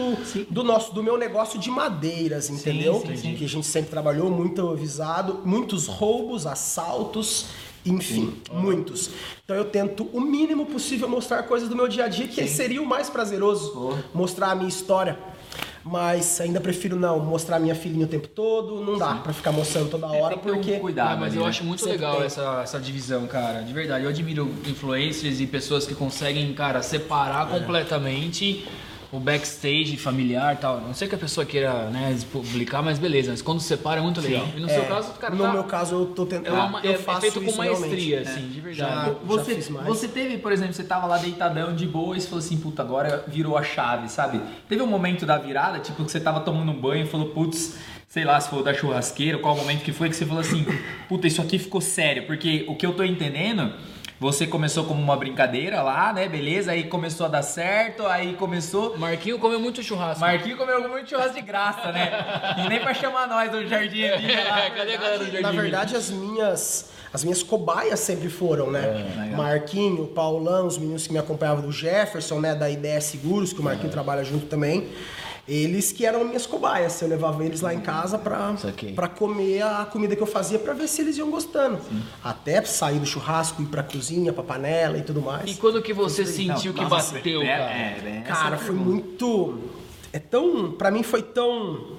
[0.48, 3.02] do nosso do meu negócio de madeiras, entendeu?
[3.04, 3.34] sim, sim.
[3.34, 7.46] Que a gente sempre trabalhou muito avisado, muitos roubos, assaltos,
[7.84, 9.10] enfim, muitos.
[9.44, 12.80] Então eu tento o mínimo possível mostrar coisas do meu dia a dia que seria
[12.80, 15.18] o mais prazeroso, mostrar a minha história.
[15.84, 19.88] Mas ainda prefiro não mostrar minha filhinha o tempo todo, não dá pra ficar mostrando
[19.90, 21.12] toda hora, tem que ter um porque cuidado.
[21.12, 21.48] Ah, mas ali, eu né?
[21.48, 22.26] acho muito Sempre legal tem.
[22.26, 23.60] essa, essa divisão, cara.
[23.62, 24.04] De verdade.
[24.04, 27.58] Eu admiro influencers e pessoas que conseguem, cara, separar É.
[27.58, 28.66] completamente
[29.10, 30.80] o backstage familiar e tal.
[30.80, 33.30] Não sei que a pessoa queira, né, publicar, mas beleza.
[33.30, 34.46] Mas quando separa é muito legal.
[34.54, 36.92] E no seu caso, cara, no tá- meu caso eu tô tentando, é, uma- eu
[36.92, 38.28] é- é faço feito com maestria, realmente.
[38.28, 39.16] assim, de Já- verdade.
[39.24, 39.86] Você, fiz mais.
[39.86, 42.82] você teve, por exemplo, você tava lá deitadão de boa e você falou assim, puta,
[42.82, 44.40] agora virou a chave, sabe?
[44.68, 47.76] Teve um momento da virada, tipo, que você tava tomando um banho e falou, putz,
[48.06, 50.66] sei lá, se for da churrasqueira, qual momento que foi que você falou assim,
[51.08, 53.72] puta, isso aqui ficou sério, porque o que eu tô entendendo.
[54.20, 56.28] Você começou como uma brincadeira lá, né?
[56.28, 58.98] Beleza, aí começou a dar certo, aí começou.
[58.98, 60.20] Marquinho comeu muito churrasco.
[60.20, 62.10] Marquinho comeu muito churrasco de graça, né?
[62.64, 64.70] E nem pra chamar nós do Jardim Vida lá.
[64.70, 69.06] Cadê a galera do Jardim Na verdade, as minhas, as minhas cobaias sempre foram, né?
[69.30, 69.36] É.
[69.36, 72.56] Marquinho, Paulão, os meninos que me acompanhavam do Jefferson, né?
[72.56, 73.64] Da Ideia Seguros, que o É.
[73.66, 74.88] Marquinho trabalha junto também.
[75.48, 77.00] Eles que eram minhas cobaias.
[77.00, 78.54] Eu levava eles lá em casa pra,
[78.94, 81.78] pra comer a comida que eu fazia pra ver se eles iam gostando.
[82.22, 85.50] Até sair do churrasco, ir pra cozinha, pra panela e tudo mais.
[85.50, 87.62] E quando que você Não, sentiu que nossa, bateu, é, cara?
[87.72, 88.90] é, é, Cara, a foi pergunta.
[88.90, 89.58] muito.
[90.12, 90.72] É tão.
[90.72, 91.96] Pra mim foi tão.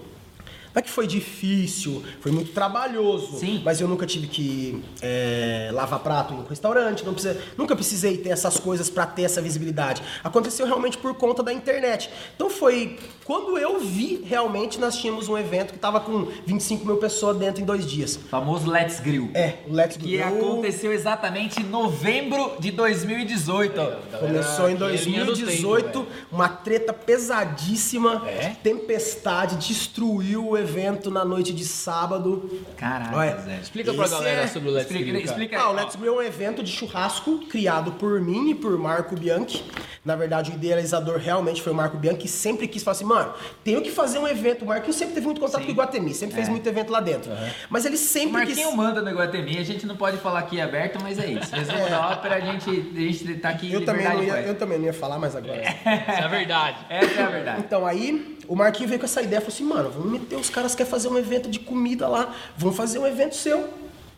[0.72, 3.40] Não é que foi difícil, foi muito trabalhoso.
[3.40, 3.60] Sim.
[3.66, 8.18] Mas eu nunca tive que é, lavar prato em um restaurante, não precisa, nunca precisei
[8.18, 10.04] ter essas coisas pra ter essa visibilidade.
[10.24, 12.12] Aconteceu realmente por conta da internet.
[12.36, 16.98] Então foi quando eu vi realmente nós tínhamos um evento que tava com 25 mil
[16.98, 18.16] pessoas dentro em dois dias.
[18.16, 19.30] Famoso Let's Grill.
[19.36, 23.74] É, o Let's Que Grill aconteceu exatamente em novembro de 2018.
[24.20, 28.56] Começou em que é linha do tempo, 2018, uma treta pesadíssima, É?
[28.64, 32.50] tempestade, destruiu o evento na noite de sábado.
[32.78, 33.60] Caraca, Zé.
[33.62, 35.74] Explica pra galera é- sobre o Let's Explica, Grill, explica Ah, o.
[35.74, 39.64] Let's Grill é um evento de churrasco criado por mim e por Marco Bianchi.
[40.04, 43.19] Na verdade, o idealizador realmente foi o Marco Bianchi, que sempre quis falar assim, mano,
[43.64, 44.64] tenho que fazer um evento.
[44.64, 45.66] O Marquinhos sempre teve muito contato Sim.
[45.66, 47.32] com o Iguatemi, sempre fez muito evento lá dentro.
[47.70, 48.76] Mas ele O sempre quis...
[48.76, 51.54] Manda no Iguatemi, a gente não pode falar aqui aberto, mas é isso.
[51.54, 54.56] Resumo da ópera, a gente, a gente tá aqui em Eu também, não ia, eu
[54.56, 55.62] também não ia falar, mas agora...
[55.62, 56.78] Isso é verdade.
[56.90, 57.62] Essa é a verdade.
[57.62, 60.72] Então aí, o Marquinhos veio com essa ideia, falou assim, mano, vamos meter os caras
[60.72, 63.70] que querem fazer um evento de comida lá, vamos fazer um evento seu,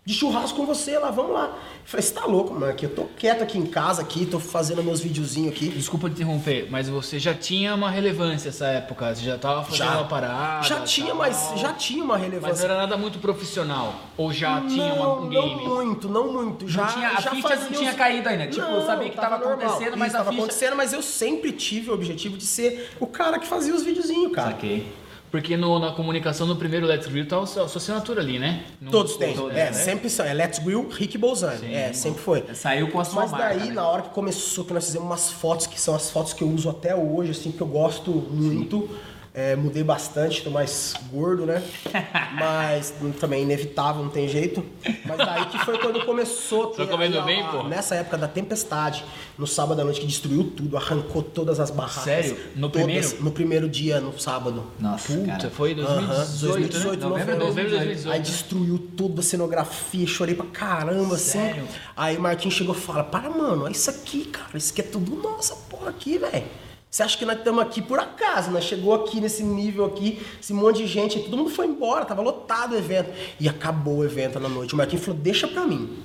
[0.04, 1.46] de churrasco com você lá, vamos lá.
[1.46, 4.84] Eu falei, você tá louco, Marquinhos, eu tô quieto aqui em casa, aqui, tô fazendo
[4.84, 5.70] meus videozinhos aqui.
[5.70, 9.92] Desculpa te interromper, mas você já tinha uma relevância essa época, você já tava fazendo
[9.94, 10.68] uma parada.
[10.68, 11.18] já tinha, tal.
[11.18, 12.68] mas já tinha uma Mas relevância.
[12.68, 13.94] não era nada muito profissional.
[14.18, 15.56] Ou já tinha uma, não, um não game.
[15.68, 16.68] muito, não muito.
[16.68, 19.36] Já, tinha- a já ficha não tinha os- caído ainda, tipo, eu sabia que tava
[19.36, 22.90] acontecendo, mas Isso, a tava ficha- acontecendo, mas eu sempre tive o objetivo de ser
[23.00, 24.50] o cara que fazia os videozinhos, cara.
[24.52, 24.92] Saquei.
[25.32, 28.66] Porque no- na comunicação do primeiro Let's Grill tá a sua, assinatura ali, né?
[28.82, 29.34] Não- Todos têm.
[29.34, 29.74] todos, é, né?
[29.74, 30.26] sempre são.
[30.26, 31.74] É Let's Grill, Rick Bolzani.
[31.74, 32.44] É, sempre foi.
[32.54, 33.74] Saiu com a sua Mas marca, daí, né?
[33.76, 36.50] na hora que começou, que nós fizemos umas fotos, que são as fotos que eu
[36.50, 38.90] uso até hoje, assim, que eu gosto muito.
[39.34, 41.64] É, mudei bastante, tô mais gordo, né?
[42.38, 44.62] Mas também é inevitável, não tem jeito.
[45.06, 46.68] Mas daí que foi quando começou.
[46.72, 47.64] Ter comendo bem, pô?
[47.64, 49.06] Nessa época da tempestade,
[49.38, 52.04] no sábado à noite, que destruiu tudo, arrancou todas as barracas.
[52.04, 52.38] Sério?
[52.58, 53.24] No Todas, primeiro?
[53.24, 54.66] No primeiro dia, no sábado.
[54.78, 55.50] Nossa, Puta, cara.
[55.50, 58.14] foi em 2018, Aham, 2018 2018, novembro, novembro, novembro de 2018.
[58.14, 61.64] Aí destruiu tudo a cenografia, chorei pra caramba, Sério?
[61.64, 61.80] assim.
[61.96, 64.84] Aí o Marquinhos chegou e fala, para, mano, olha isso aqui, cara, isso aqui é
[64.84, 66.44] tudo nossa porra aqui, velho.
[66.92, 68.52] Você acha que nós estamos aqui por acaso?
[68.52, 72.22] Nós chegou aqui nesse nível aqui, esse monte de gente, todo mundo foi embora, tava
[72.22, 73.10] lotado o evento.
[73.40, 74.74] E acabou o evento na noite.
[74.74, 75.98] O Marquinhos falou, deixa pra mim,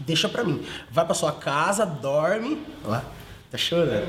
[0.00, 0.62] deixa pra mim.
[0.90, 2.58] Vai pra sua casa, dorme.
[2.84, 3.00] Ó,
[3.50, 4.06] tá chorando.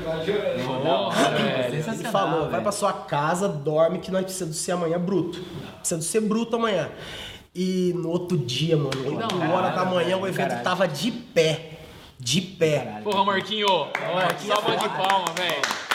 [0.84, 1.64] Nossa, velho.
[1.68, 2.62] Ele Sensacional, falou, vai velho.
[2.64, 5.42] pra sua casa, dorme que nós precisamos ser amanhã bruto.
[5.78, 6.90] Precisamos ser bruto amanhã.
[7.54, 10.64] E no outro dia, mano, 8 da horas da hora, manhã, velho, o evento caralho.
[10.64, 11.78] tava de pé.
[12.20, 13.00] De pé.
[13.02, 13.68] Porra, Marquinho.
[14.46, 15.85] Salva de palma, velho.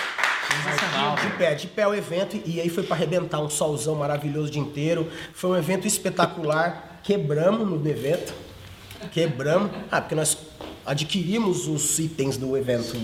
[0.51, 1.15] Sensacional.
[1.15, 2.39] De pé, de pé o evento.
[2.45, 5.07] E aí foi pra arrebentar um solzão maravilhoso o dia inteiro.
[5.33, 6.99] Foi um evento espetacular.
[7.03, 8.33] Quebramos no evento.
[9.11, 9.71] Quebramos.
[9.91, 10.37] Ah, porque nós
[10.85, 12.95] adquirimos os itens do evento.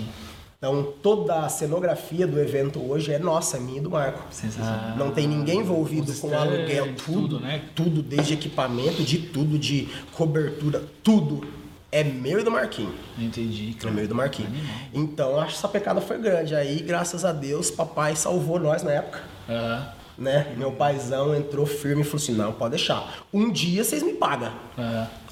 [0.57, 4.25] Então toda a cenografia do evento hoje é nossa, é minha e do Marco.
[4.31, 4.97] Sensacional.
[4.97, 7.61] Não tem ninguém envolvido com aluguel, tudo, tudo, né?
[7.75, 11.47] Tudo, desde equipamento, de tudo, de cobertura, tudo
[11.91, 12.93] é meu e do Marquinho.
[13.17, 13.93] Entendi, É cara.
[13.93, 14.49] meu e do Marquinho.
[14.93, 16.55] Então, acho que essa pecada foi grande.
[16.55, 19.21] Aí, graças a Deus, papai salvou nós na época.
[19.49, 19.87] Aham.
[20.17, 20.47] Né?
[20.57, 23.19] Meu paizão entrou firme e falou assim: não, pode deixar.
[23.31, 24.51] Um dia vocês me pagam.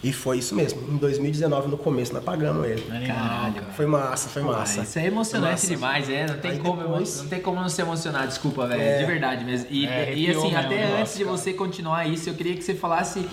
[0.03, 0.79] E foi isso mesmo.
[0.87, 2.83] Em 2019, no começo, nós pagamos ele.
[3.07, 3.73] Caralho, cara.
[3.75, 4.81] Foi massa, foi massa.
[4.83, 5.67] Isso é emocionante Massa.
[5.67, 6.27] demais, é.
[6.27, 8.79] Não tem, Aí como, depois- não tem como não se emocionar, desculpa, velho.
[8.79, 8.99] É.
[8.99, 9.65] De verdade mesmo.
[9.71, 11.35] E, É, e assim, até nossa, antes de cara.
[11.37, 13.27] você continuar isso, eu queria que você falasse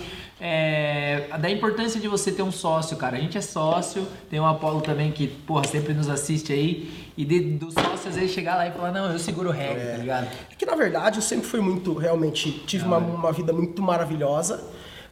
[0.45, 3.15] é, da importância de você ter um sócio, cara.
[3.15, 6.91] A gente é sócio, tem o Apolo também que, porra, sempre nos assiste aí.
[7.15, 9.91] E de, do sócio, às vezes, chegar lá e falar, não, eu seguro o reggae,
[9.91, 10.27] tá ligado?
[10.51, 14.61] É que na verdade eu sempre fui muito, realmente, tive uma, uma vida muito maravilhosa.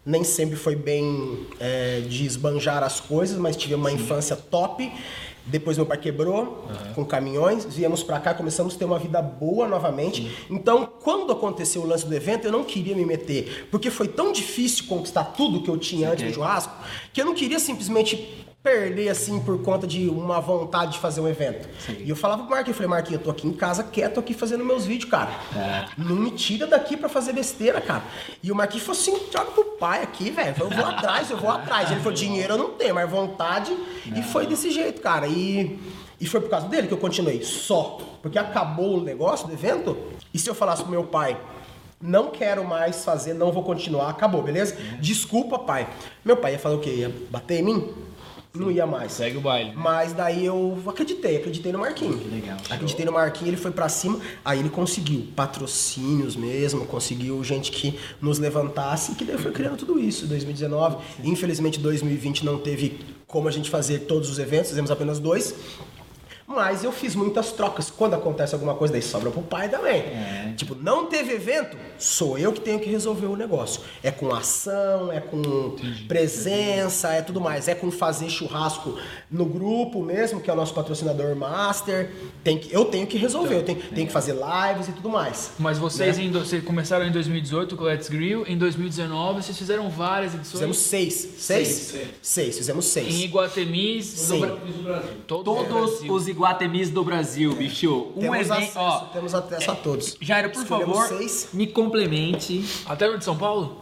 [0.06, 4.92] Nem sempre foi bem é, de esbanjar as coisas, mas tive uma infância top.
[5.46, 9.68] Depois meu pai quebrou com caminhões, viemos pra cá, começamos a ter uma vida boa
[9.68, 10.46] novamente.
[10.50, 14.32] Então, quando aconteceu o lance do evento, eu não queria me meter, porque foi tão
[14.32, 16.74] difícil conquistar tudo que eu tinha antes do churrasco,
[17.12, 21.28] que eu não queria simplesmente perder assim por conta de uma vontade de fazer um
[21.28, 21.68] evento.
[22.00, 24.34] E eu falava pro Marquinhos, eu falei, Marquinhos, eu tô aqui em casa quieto aqui
[24.34, 25.32] fazendo meus vídeos, cara.
[25.98, 28.04] Não me tira daqui pra fazer besteira, cara.
[28.42, 30.56] E o Marquinhos falou assim, joga pro pai aqui, velho.
[30.60, 31.90] Eu vou atrás, eu vou atrás.
[31.90, 33.76] Ele falou, dinheiro eu não tenho, mas vontade.
[34.16, 35.28] E foi desse jeito, cara.
[35.28, 35.80] E,
[36.20, 37.98] e foi por causa dele que eu continuei, só.
[38.22, 39.98] Porque acabou o negócio do evento.
[40.32, 41.36] E se eu falasse pro meu pai,
[42.00, 44.76] não quero mais fazer, não vou continuar, acabou, beleza?
[45.00, 45.88] Desculpa, pai.
[46.24, 46.90] Meu pai ia falar o quê?
[46.92, 48.11] Ia bater em mim?
[48.54, 49.14] Não ia mais.
[49.14, 49.72] Segue o baile.
[49.76, 52.20] Mas daí eu acreditei, acreditei no Marquinhos.
[52.30, 52.58] legal.
[52.70, 57.98] Acreditei no Marquinhos, ele foi pra cima, aí ele conseguiu patrocínios mesmo, conseguiu gente que
[58.20, 60.28] nos levantasse, que daí foi criando tudo isso.
[60.28, 65.56] 2019, infelizmente 2020 não teve como a gente fazer todos os eventos, fizemos apenas dois.
[66.54, 67.90] Mas eu fiz muitas trocas.
[67.90, 70.04] Quando acontece alguma coisa, daí sobra pro pai também.
[70.56, 73.82] Tipo, não teve evento, sou eu que tenho que resolver o negócio.
[74.04, 75.76] É com ação, é com
[76.08, 77.68] presença, é tudo mais.
[77.68, 78.98] É com fazer churrasco
[79.30, 82.12] no grupo mesmo, que é o nosso patrocinador master.
[82.44, 85.52] Tem que, eu tenho que resolver, eu tenho, tenho que fazer lives e tudo mais.
[85.58, 86.26] Mas vocês, Né?
[86.26, 90.52] em vocês começaram em 2018 com o Let's Grill, em 2019 vocês fizeram várias edições.
[90.52, 91.14] Fizemos seis.
[91.38, 91.96] Seis?
[92.22, 93.20] Seis, fizemos Em seis.
[93.22, 94.40] Iguatemis, Sim.
[94.42, 96.14] do Bra- todo Todos Brasil.
[96.14, 98.12] os iguatemis do Brasil, bicho.
[98.16, 99.00] Um Temos evento, acesso, ó.
[99.14, 100.18] temos acesso a todos.
[100.20, 101.50] Jairo, por Escolhemos favor, seis.
[101.54, 102.66] me complemente.
[102.86, 103.80] Até no de São Paulo?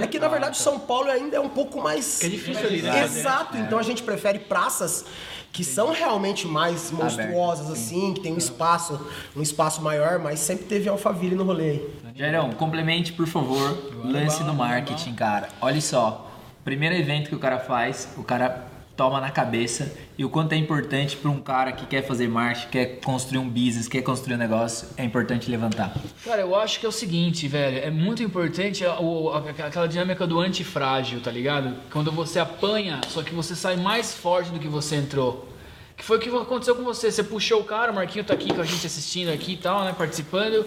[0.00, 2.18] É que na verdade São Paulo ainda é um pouco mais.
[2.18, 3.04] Que é difícil ali, né?
[3.04, 5.04] Exato, então a gente prefere praças
[5.52, 9.00] que são realmente mais monstruosas assim, que tem um espaço,
[9.36, 11.80] um espaço maior, mas sempre teve Alphaville no rolê.
[12.16, 15.48] Jairão, complemente, por favor, lance do marketing, cara.
[15.60, 16.28] Olha só,
[16.64, 18.66] primeiro evento que o cara faz, o cara
[18.96, 22.68] toma na cabeça e o quanto é importante para um cara que quer fazer marketing,
[22.68, 25.94] quer construir um business, quer construir um negócio, é importante levantar.
[26.24, 27.78] Cara, eu acho que é o seguinte, velho.
[27.78, 28.84] É muito importante
[29.64, 31.74] aquela dinâmica do antifrágil, tá ligado?
[31.90, 35.48] Quando você apanha, só que você sai mais forte do que você entrou.
[35.96, 37.10] Que foi o que aconteceu com você.
[37.10, 39.84] Você puxou o cara, o Marquinho tá aqui com a gente assistindo aqui e tal,
[39.84, 39.94] né?
[39.96, 40.66] Participando.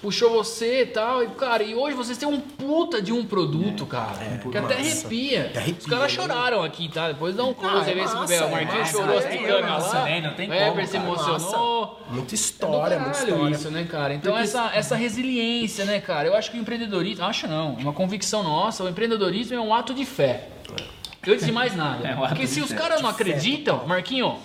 [0.00, 1.22] Puxou você e tal.
[1.22, 4.16] E, cara, e hoje vocês têm um puta de um produto, cara.
[4.50, 5.46] que até arrepia.
[5.46, 6.08] Até arrepia, Os caras né?
[6.22, 7.08] choraram aqui, tá?
[7.08, 8.16] Depois dá um close é aí, vê se.
[8.16, 9.68] O é Marquinho chorou as é, picanhas eu lá.
[9.76, 11.04] emocionei, não tem o Weber como, se cara.
[11.06, 12.00] emocionou.
[12.10, 13.54] Muita É história, do muita história.
[13.54, 14.14] isso, né, cara?
[14.14, 16.26] Então essa, essa resiliência, né, cara?
[16.28, 19.72] Eu acho que o empreendedorismo, acho não, é uma convicção nossa, o empreendedorismo é um
[19.72, 20.48] ato de fé.
[21.24, 22.02] Antes de mais nada.
[22.08, 24.38] É um ato Porque se os caras não acreditam, Marquinho,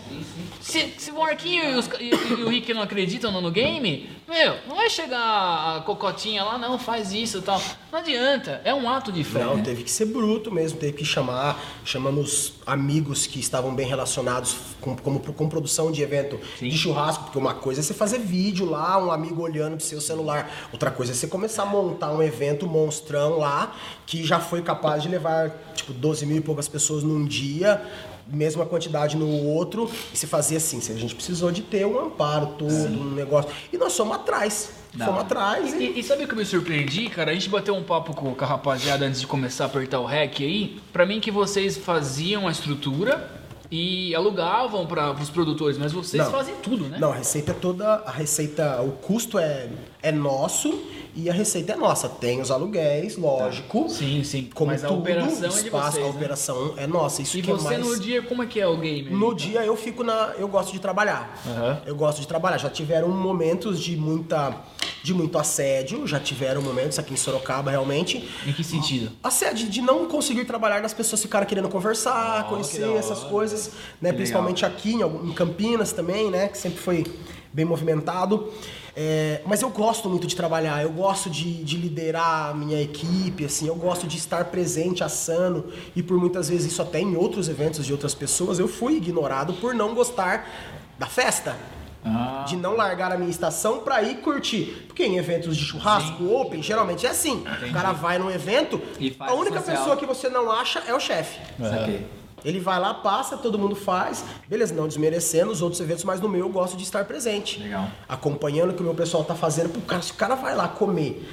[0.68, 4.10] se, se o Marquinho e, os e- e o Rick não acreditam no, no game,
[4.28, 7.62] meu, não vai chegar a cocotinha lá, não, faz isso e tal.
[7.90, 9.40] Não adianta, é um ato de fé.
[9.46, 9.64] Não, né?
[9.64, 14.94] teve que ser bruto mesmo, teve que chamar, chamamos amigos que estavam bem relacionados com,
[14.98, 19.02] como, com produção de evento de churrasco, porque uma coisa é você fazer vídeo lá,
[19.02, 22.68] um amigo olhando pro seu celular, outra coisa é você começar a montar um evento
[22.68, 23.74] monstrão lá,
[24.06, 27.82] que já foi capaz de levar, tipo, 12 mil e poucas pessoas num dia,
[28.30, 32.48] mesma quantidade no outro, e se fazia assim, a gente precisou de ter um amparo
[32.58, 35.78] todo, um negócio, e nós fomos atrás, Da fomos atrás, e...
[35.78, 37.32] E, e sabe o que eu me surpreendi, cara?
[37.32, 40.06] A gente bateu um papo com, com a rapaziada antes de começar a apertar o
[40.06, 40.80] REC aí.
[40.92, 43.38] Pra mim que vocês faziam a estrutura
[43.70, 46.32] e alugavam para os produtores, mas vocês Não.
[46.32, 46.98] fazem tudo, né?
[47.00, 47.96] Não, a receita é toda.
[48.06, 49.70] A receita, o custo é,
[50.02, 50.82] é nosso
[51.18, 52.08] e a receita é nossa.
[52.08, 53.90] Tem os aluguéis, lógico.
[53.90, 54.50] Sim, sim.
[54.54, 56.16] Como mas a tudo, operação o é de espaço, vocês, A né?
[56.16, 57.22] operação é nossa.
[57.22, 57.86] Isso E que é você mais...
[57.88, 59.10] no dia, como é que é o game?
[59.10, 59.34] No então?
[59.36, 60.34] dia eu fico na.
[60.38, 61.42] Eu gosto de trabalhar.
[61.46, 61.82] Aham.
[61.86, 62.58] Eu gosto de trabalhar.
[62.58, 64.56] Já tiveram momentos de muita.
[65.04, 68.28] de muito assédio, já tiveram momentos aqui em Sorocaba realmente.
[68.46, 69.12] Em que sentido?
[69.24, 74.12] Assédio de não conseguir trabalhar das pessoas ficarem querendo conversar, conhecer essas coisas, né?
[74.12, 76.48] Principalmente aqui em, algum- em Campinas também, né?
[76.50, 77.06] Que sempre foi
[77.54, 78.52] bem movimentado.
[79.00, 83.46] É, mas eu gosto muito de trabalhar, eu gosto de, de liderar a minha equipe,
[83.46, 87.48] assim, eu gosto de estar presente, assando, e por muitas vezes isso até em outros
[87.48, 90.50] eventos de outras pessoas, eu fui ignorado por não gostar
[90.98, 91.56] da festa.
[92.04, 92.44] Ah.
[92.48, 94.86] De não largar a minha estação pra ir curtir.
[94.88, 97.44] Porque em eventos de churrasco, open, geralmente é assim.
[97.70, 99.78] O cara vai num evento, E a única social.
[99.78, 101.40] pessoa que você não acha é o chefe.
[101.60, 102.08] Saquei.
[102.46, 104.24] Ele vai lá, passa, todo mundo faz.
[104.48, 107.60] Beleza, não desmerecendo os outros eventos, mas no meu eu gosto de estar presente.
[107.60, 107.88] Legal.
[108.08, 109.70] Acompanhando o que o meu pessoal tá fazendo.
[109.70, 111.28] Pô, cara, se o cara vai lá comer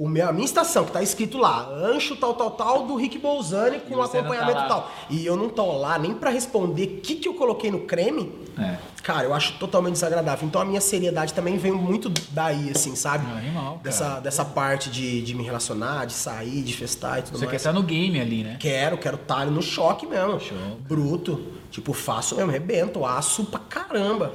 [0.00, 3.18] o meu, a minha estação, que tá escrito lá, ancho tal, tal, tal, do Rick
[3.18, 4.66] Bolzani com você tá acompanhamento lá.
[4.66, 4.90] tal.
[5.10, 8.32] E eu não tô lá nem pra responder o que, que eu coloquei no creme.
[8.58, 8.78] É.
[9.02, 10.48] Cara, eu acho totalmente desagradável.
[10.48, 13.30] Então a minha seriedade também vem muito daí, assim, sabe?
[13.30, 13.80] Animal, cara.
[13.82, 17.50] Dessa, dessa parte de, de me relacionar, de sair, de festar e tudo Você quer
[17.52, 17.60] mais.
[17.60, 18.56] estar no game ali, né?
[18.58, 20.40] Quero, quero estar no choque mesmo.
[20.80, 21.59] Bruto.
[21.70, 24.32] Tipo, faço mesmo, rebento, aço pra caramba.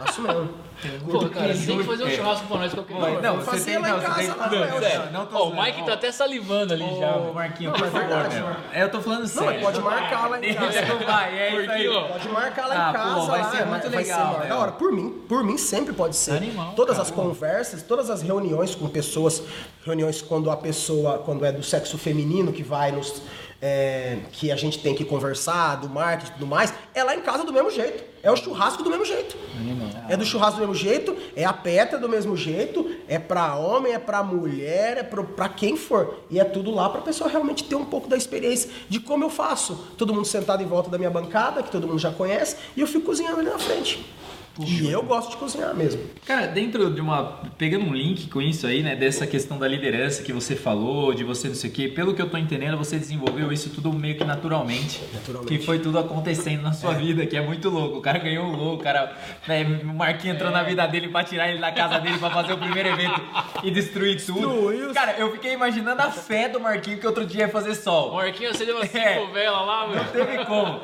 [0.00, 0.48] Aço mesmo.
[1.10, 2.10] Pô, cara, você tem que fazer um É.
[2.12, 3.20] churrasco pra nós qualquer Não, hora.
[3.20, 5.36] não, você fazer tem, lá em não, você casa, tem, lá, não, sério, não tô
[5.36, 5.60] Ó, o.
[5.60, 7.16] Mike tá até salivando ali já.
[7.16, 7.32] Ô.
[7.34, 8.46] Marquinho, Não, por é favor, verdade, meu.
[8.72, 9.50] É, eu tô falando Não, sério.
[9.54, 10.82] mas pode marcar lá em casa.
[10.86, 12.08] Não vai, é isso aí.
[12.12, 13.14] Pode marcar lá Ah, em casa.
[13.16, 14.70] pô, vai lá, ser é, muito vai legal, da hora.
[14.72, 16.36] Por mim, por mim sempre pode ser.
[16.36, 17.08] Animal, todas cara.
[17.08, 19.42] as conversas, todas as reuniões com pessoas,
[19.84, 23.20] reuniões quando a pessoa, quando é do sexo feminino que vai nos.
[23.60, 27.20] É, que a gente tem que conversar, do marketing e tudo mais, é lá em
[27.20, 28.04] casa do mesmo jeito.
[28.22, 29.36] É o churrasco do mesmo jeito.
[30.08, 33.92] É do churrasco do mesmo jeito, é a petra do mesmo jeito, é pra homem,
[33.92, 36.20] é pra mulher, é pro, pra quem for.
[36.30, 39.30] E é tudo lá pra pessoa realmente ter um pouco da experiência de como eu
[39.30, 39.86] faço.
[39.96, 42.86] Todo mundo sentado em volta da minha bancada, que todo mundo já conhece, e eu
[42.86, 44.04] fico cozinhando ali na frente.
[44.66, 46.00] E eu gosto de cozinhar mesmo.
[46.26, 47.40] Cara, dentro de uma.
[47.56, 48.96] Pegando um link com isso aí, né?
[48.96, 52.20] Dessa questão da liderança que você falou, de você não sei o quê, pelo que
[52.22, 55.00] eu tô entendendo, você desenvolveu isso tudo meio que naturalmente.
[55.14, 55.58] Naturalmente.
[55.58, 57.98] Que foi tudo acontecendo na sua vida, que é muito louco.
[57.98, 59.16] O cara ganhou um louco, o cara.
[59.46, 62.52] Né, o Marquinhos entrou na vida dele pra tirar ele da casa dele pra fazer
[62.52, 63.20] o primeiro evento
[63.62, 64.40] e destruir tudo.
[64.40, 64.92] Destruiu.
[64.94, 68.14] Cara, eu fiquei imaginando a fé do Marquinhos que outro dia ia fazer sol.
[68.14, 69.26] Marquinhos, você deu umas cinco É.
[69.32, 69.96] velas lá, meu.
[69.96, 70.80] Não teve como.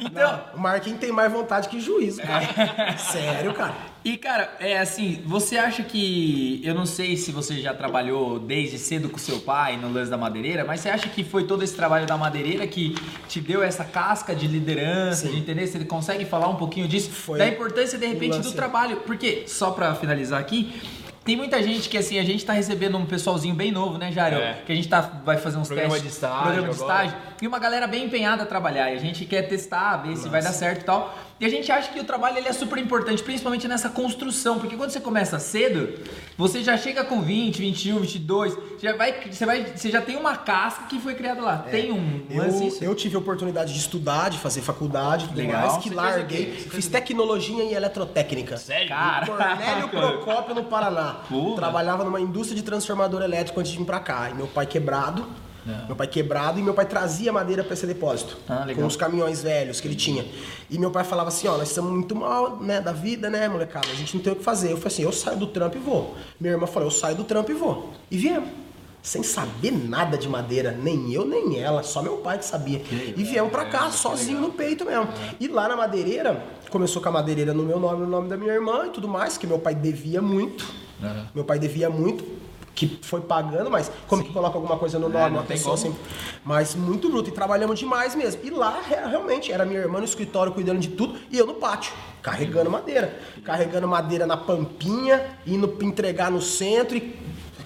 [0.00, 0.40] Então.
[0.54, 2.96] O Marquinhos tem mais vontade que juízo, cara.
[3.20, 3.74] Sério, cara.
[4.04, 6.60] E cara, é assim, você acha que.
[6.62, 10.16] Eu não sei se você já trabalhou desde cedo com seu pai no lance da
[10.16, 12.94] madeireira, mas você acha que foi todo esse trabalho da madeireira que
[13.28, 15.32] te deu essa casca de liderança, Sim.
[15.32, 15.66] de entender?
[15.66, 17.10] Você consegue falar um pouquinho disso?
[17.10, 18.98] Foi da importância, de repente, do trabalho.
[18.98, 20.80] Porque, só pra finalizar aqui.
[21.24, 24.38] Tem muita gente que assim, a gente tá recebendo um pessoalzinho bem novo, né, Jário?
[24.38, 24.58] É.
[24.64, 26.08] Que a gente tá, vai fazer uns Programa testes.
[26.08, 27.04] de estágio Programa de agora.
[27.04, 27.16] estágio.
[27.42, 28.92] E uma galera bem empenhada a trabalhar.
[28.92, 31.18] E a gente quer testar, ver se vai dar certo e tal.
[31.38, 34.58] E a gente acha que o trabalho ele é super importante, principalmente nessa construção.
[34.58, 35.98] Porque quando você começa cedo,
[36.36, 38.56] você já chega com 20, 21, 22.
[38.80, 41.58] Já vai, você, vai, você já tem uma casca que foi criada lá.
[41.58, 45.60] Tem um Eu, eu tive a oportunidade de estudar, de fazer faculdade tudo Legal.
[45.60, 46.52] mais, que larguei.
[46.52, 48.56] Fiz tecnologia e eletrotécnica.
[48.56, 48.88] Sério?
[48.88, 49.26] Cara.
[49.26, 51.20] Cornélio Procópio, no Paraná.
[51.28, 51.56] Porra.
[51.56, 54.30] Trabalhava numa indústria de transformador elétrico antes de vir pra cá.
[54.30, 55.26] E meu pai quebrado.
[55.86, 58.36] Meu pai quebrado e meu pai trazia madeira pra esse depósito.
[58.48, 58.66] Ah.
[58.74, 60.24] Com os caminhões velhos que ele tinha.
[60.70, 63.88] E meu pai falava assim, ó, nós estamos muito mal, né, da vida, né, molecada?
[63.90, 64.70] A gente não tem o que fazer.
[64.70, 66.14] Eu falei assim, eu saio do trampo e vou.
[66.40, 67.92] Minha irmã falou, eu saio do trampo e vou.
[68.10, 68.48] E viemos.
[69.02, 72.82] Sem saber nada de madeira, nem eu, nem ela, só meu pai que sabia.
[73.16, 75.08] E viemos pra cá, sozinho no peito mesmo.
[75.38, 78.52] E lá na madeireira, começou com a madeireira no meu nome, no nome da minha
[78.52, 80.66] irmã e tudo mais, que meu pai devia muito.
[81.32, 82.24] Meu pai devia muito,
[82.76, 85.24] que foi pagando, mas como que coloca alguma coisa no nome?
[85.34, 85.96] É, uma pessoa assim.
[86.44, 87.30] Mas muito bruto.
[87.30, 88.42] E trabalhamos demais mesmo.
[88.44, 91.54] E lá, re- realmente, era minha irmã no escritório cuidando de tudo e eu no
[91.54, 93.18] pátio, carregando madeira.
[93.42, 97.16] Carregando madeira na pampinha, indo entregar no centro e.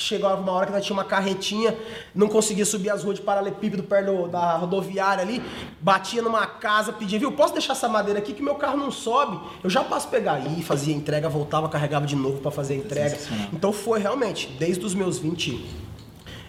[0.01, 1.77] Chegava uma hora que nós tinha uma carretinha,
[2.15, 5.43] não conseguia subir as ruas de paralelepípedo perto do- da rodoviária ali,
[5.81, 9.39] batia numa casa, pedia, viu, posso deixar essa madeira aqui que meu carro não sobe?
[9.63, 13.19] Eu já passo pegar aí, fazia entrega, voltava, carregava de novo pra fazer a entrega.
[13.53, 15.65] Então foi realmente, desde os meus 20,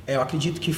[0.07, 0.71] é, eu acredito que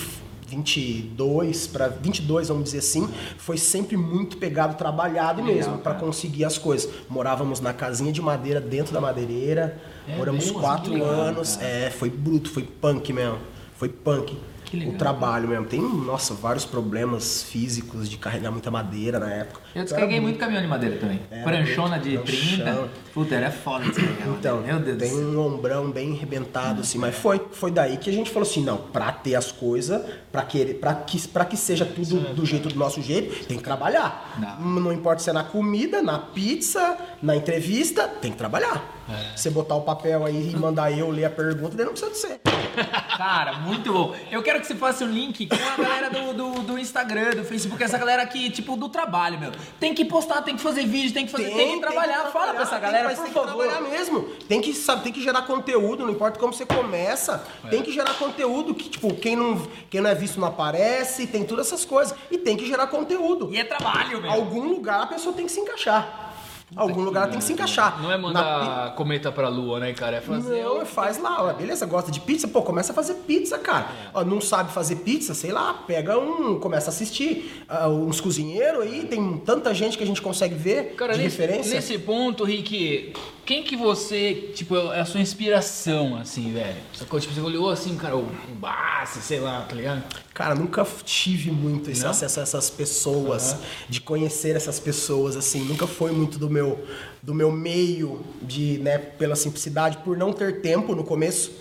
[0.47, 6.45] 22 para 22, vamos dizer assim, foi sempre muito pegado, trabalhado Legal, mesmo para conseguir
[6.45, 6.89] as coisas.
[7.09, 10.59] Morávamos na casinha de madeira dentro da madeireira, É moramos mesmo?
[10.59, 13.39] quatro anos, é, foi bruto, foi punk mesmo,
[13.75, 14.37] foi punk.
[14.73, 15.65] O trabalho mesmo.
[15.65, 19.61] Tem, nossa, vários problemas físicos de carregar muita madeira na época.
[19.75, 21.21] Eu descarreguei Era muito caminhão de madeira também.
[21.29, 22.65] É, Pranchona de pranchão.
[22.65, 22.89] 30.
[23.13, 24.61] Puta, era foda descarregar Então.
[24.61, 28.31] Meu Deus tem um ombrão bem arrebentado, assim, mas foi, foi daí que a gente
[28.31, 30.01] falou assim, não, pra ter as coisas,
[30.31, 33.63] pra, querer, pra, que, pra que seja tudo do jeito do nosso jeito, tem que
[33.63, 34.33] trabalhar.
[34.39, 34.81] Não.
[34.81, 38.83] Não importa se é na comida, na pizza, na entrevista, tem que trabalhar.
[39.09, 39.35] É.
[39.35, 42.17] Você botar o papel aí e mandar eu ler a pergunta, daí não precisa de
[42.17, 42.41] ser.
[43.17, 44.15] Cara, muito bom.
[44.31, 47.43] Eu quero que você faça um link com a galera do, do, do Instagram, do
[47.43, 49.51] Facebook, essa galera aqui, tipo, do trabalho, meu.
[49.79, 52.23] Tem que postar, tem que fazer vídeo, tem que fazer, tem, que trabalhar.
[52.31, 53.51] Fala pra essa tem que- galera, mas por tem favor.
[53.63, 54.21] que trabalhar mesmo.
[54.47, 57.45] Tem que, sabe, tem que gerar conteúdo, não importa como você começa.
[57.65, 57.69] É.
[57.69, 61.43] Tem que gerar conteúdo que, tipo, quem não, quem não é visto não aparece, tem
[61.43, 62.17] todas essas coisas.
[62.31, 63.49] E tem que gerar conteúdo.
[63.53, 64.31] E é trabalho, meu.
[64.31, 66.32] Algum lugar a pessoa tem que se encaixar.
[66.75, 68.01] Algum lugar tem que se encaixar.
[68.01, 70.17] Não é Na mandar cometa pra lua, né, cara?
[70.17, 70.63] É fazer.
[70.63, 72.47] Não, o- faz lá, ó, beleza, gosta de pizza?
[72.47, 73.87] Pô, começa a fazer pizza, cara.
[74.13, 75.33] Ó, não sabe fazer pizza?
[75.33, 80.03] Sei lá, pega um, começa a assistir ah, uns cozinheiros aí, tem tanta gente que
[80.03, 81.75] a gente consegue ver Cara, de nesse, referência.
[81.75, 83.13] nesse ponto, Rick,
[83.45, 86.77] quem que você, tipo, é a sua inspiração, assim, velho?
[86.93, 87.19] Sacou?
[87.19, 88.25] Tipo, você olhou assim, cara, o
[88.55, 90.03] Bassi, sei lá, tá ligado?
[90.33, 92.11] Cara, nunca tive muito esse Não?
[92.11, 93.57] acesso a essas pessoas,
[93.89, 96.83] de conhecer essas pessoas, assim, nunca foi muito do meu
[97.23, 101.53] do meu meio de, né, pela simplicidade, por não ter tempo no começo.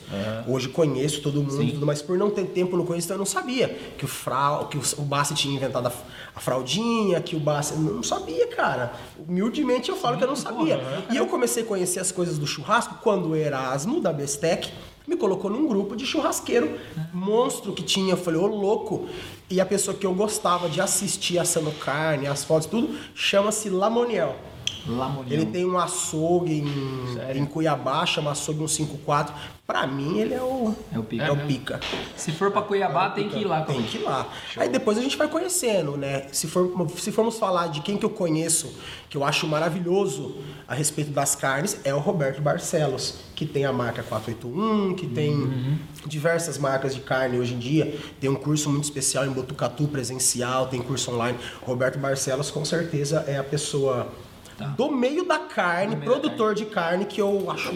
[0.49, 3.25] Hoje conheço todo mundo, tudo, mas por não ter tempo no começo, então eu não
[3.25, 5.93] sabia que o frau, que o, Bassi tinha inventado a,
[6.35, 8.93] a fraldinha, que o Bassi, não sabia, cara.
[9.17, 10.81] Humildemente eu falo que eu não sabia.
[11.13, 14.69] E eu comecei a conhecer as coisas do churrasco quando o Erasmo da Bestec
[15.07, 16.77] me colocou num grupo de churrasqueiro
[17.13, 18.15] monstro que tinha.
[18.15, 19.07] Eu falei, ô louco.
[19.49, 24.35] E a pessoa que eu gostava de assistir assando carne, as fotos, tudo, chama-se Lamoniel.
[25.35, 29.35] Ele tem um açougue em, em Cuiabá, chama açougue 154.
[29.65, 31.25] Pra mim, ele é o, É o pica.
[31.25, 31.81] É o pica.
[32.17, 33.63] Se for pra Cuiabá, tem que ir lá.
[33.63, 34.27] Tem que ir lá.
[34.57, 36.27] Aí depois a gente vai conhecendo, né?
[36.33, 38.77] Se, for, se formos falar de quem que eu conheço,
[39.09, 43.73] que eu acho maravilhoso a respeito das carnes, é o Roberto Barcelos, que tem a
[43.73, 45.79] marca 481, que tem Uhum.
[46.07, 47.97] diversas marcas de carne hoje em dia.
[48.21, 51.39] Tem um curso muito especial em Botucatu presencial, tem curso online.
[51.63, 54.09] Roberto Barcelos com certeza é a pessoa
[54.77, 57.73] do meio da carne, meio da produtor de carne, que eu acho,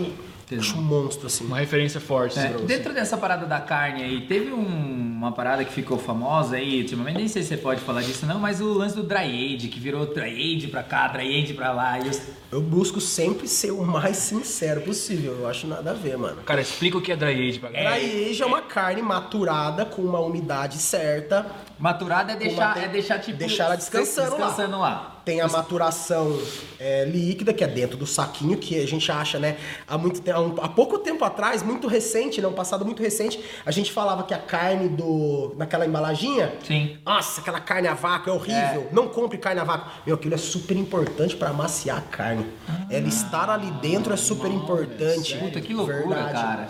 [0.59, 1.45] acho um monstro, assim.
[1.45, 2.39] Uma referência forte.
[2.39, 6.83] É, dentro dessa parada da carne aí, teve um- uma parada que ficou famosa aí,
[6.83, 9.67] ultimamente, nem sei se você pode falar disso não, mas o lance do dry age,
[9.69, 11.99] que virou dry age pra cá, dry age pra lá.
[11.99, 12.23] E os-
[12.53, 15.37] Eu busco sempre ser o mais sincero possível.
[15.41, 16.43] Eu acho nada a ver, mano.
[16.45, 17.97] Cara, explica o que é dry age pra galera.
[17.99, 21.45] Dry age é uma carne maturada com uma umidade certa.
[21.77, 23.37] Maturada é deixar, tem- é deixar tipo.
[23.37, 24.47] deixar ela descansando lá.
[24.47, 25.16] descansando lá.
[25.27, 26.41] Tem a maturação
[26.79, 29.57] é, líquida, que é dentro do saquinho, que a gente acha, né?
[29.85, 32.47] Há, muito há, um- há pouco tempo atrás, muito recente, né?
[32.47, 35.53] Um passado muito recente, a gente falava que a carne do.
[35.57, 36.55] naquela embalaginha.
[36.65, 36.97] Sim.
[37.05, 38.87] Nossa, aquela carne a vácuo é horrível.
[38.93, 39.91] Não compre carne a vácuo.
[40.07, 42.47] Meu, aquilo é super importante pra amaciar a carne.
[42.89, 45.37] Ela estar ali dentro é super importante.
[45.39, 46.33] Puta, que loucura, Verdade.
[46.35, 46.69] cara.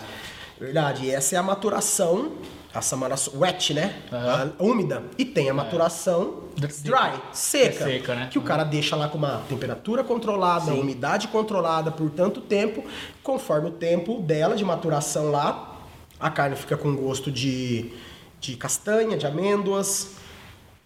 [0.59, 1.05] Verdade.
[1.05, 2.31] E essa é a maturação.
[2.73, 4.01] Essa maturação wet, né?
[4.11, 5.03] A úmida.
[5.17, 7.83] E tem a maturação dry, seca.
[7.83, 8.27] É seca, né?
[8.31, 12.83] Que o cara deixa lá com uma temperatura controlada, umidade controlada por tanto tempo.
[13.23, 15.77] Conforme o tempo dela de maturação lá,
[16.19, 17.91] a carne fica com gosto de,
[18.39, 20.15] de castanha, de amêndoas.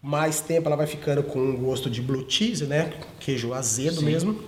[0.02, 2.94] Mais tempo ela vai ficando com gosto de blue cheese, né?
[3.20, 4.42] Queijo azedo mesmo.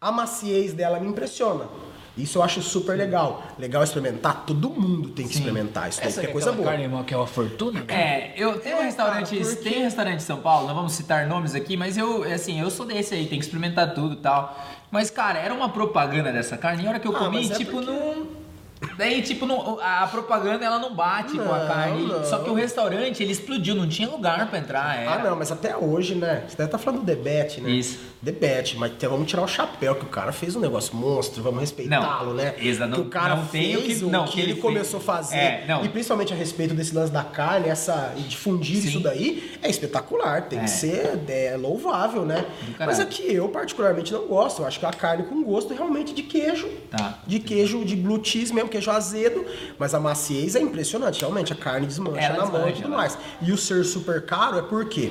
[0.00, 1.66] A maciez dela me impressiona.
[2.16, 3.42] Isso eu acho super legal.
[3.58, 4.44] Legal experimentar.
[4.46, 5.98] Todo mundo tem que experimentar isso.
[6.02, 6.68] Essa que que é coisa boa.
[6.68, 7.82] carne irmão, que é uma fortuna?
[7.88, 11.26] É, eu tenho É, restaurantes, cara, porque- tem restaurante em São Paulo, não vamos citar
[11.26, 14.54] nomes aqui, mas eu, assim, eu sou desse aí, tem que experimentar tudo e tal.
[14.90, 17.54] Mas, cara, era uma propaganda dessa carne, e a hora que eu Ah, comi, é
[17.54, 18.42] tipo, porque- não.
[18.98, 22.02] Daí, tipo, não, a propaganda ela não bate com a Não, carne.
[22.04, 22.24] não.
[22.24, 24.98] Só que o restaurante ele explodiu, não tinha lugar pra entrar.
[24.98, 25.14] Era.
[25.14, 26.42] Ah, não, mas até hoje, né?
[26.48, 27.70] Você deve estar falando do Debete, né?
[27.70, 28.11] Isso.
[28.22, 31.58] Debete, mas tem- vamos tirar o chapéu, que o cara fez um negócio monstro, vamos
[31.58, 32.54] respeitá-lo, né?
[32.60, 34.60] exa- não- que o cara não tem o fez que- o não, que, ele ele
[34.60, 35.16] começou a fez.
[35.16, 35.36] fazer.
[35.36, 35.80] É.
[35.82, 38.88] E principalmente a respeito desse lance da carne, essa, e difundir Sim.
[38.90, 40.62] isso daí, é espetacular, tem É.
[40.62, 42.46] que ser é, louvável, né?
[42.78, 46.22] Mas aqui eu particularmente não gosto, eu acho que a carne com gosto realmente de
[46.22, 47.18] queijo, Tá.
[47.26, 49.44] de queijo de blue cheese mesmo, queijo azedo,
[49.76, 53.18] mas a maciez é impressionante, realmente, a carne desmancha Ela na mão e tudo mais.
[53.40, 55.10] E o ser super caro é porque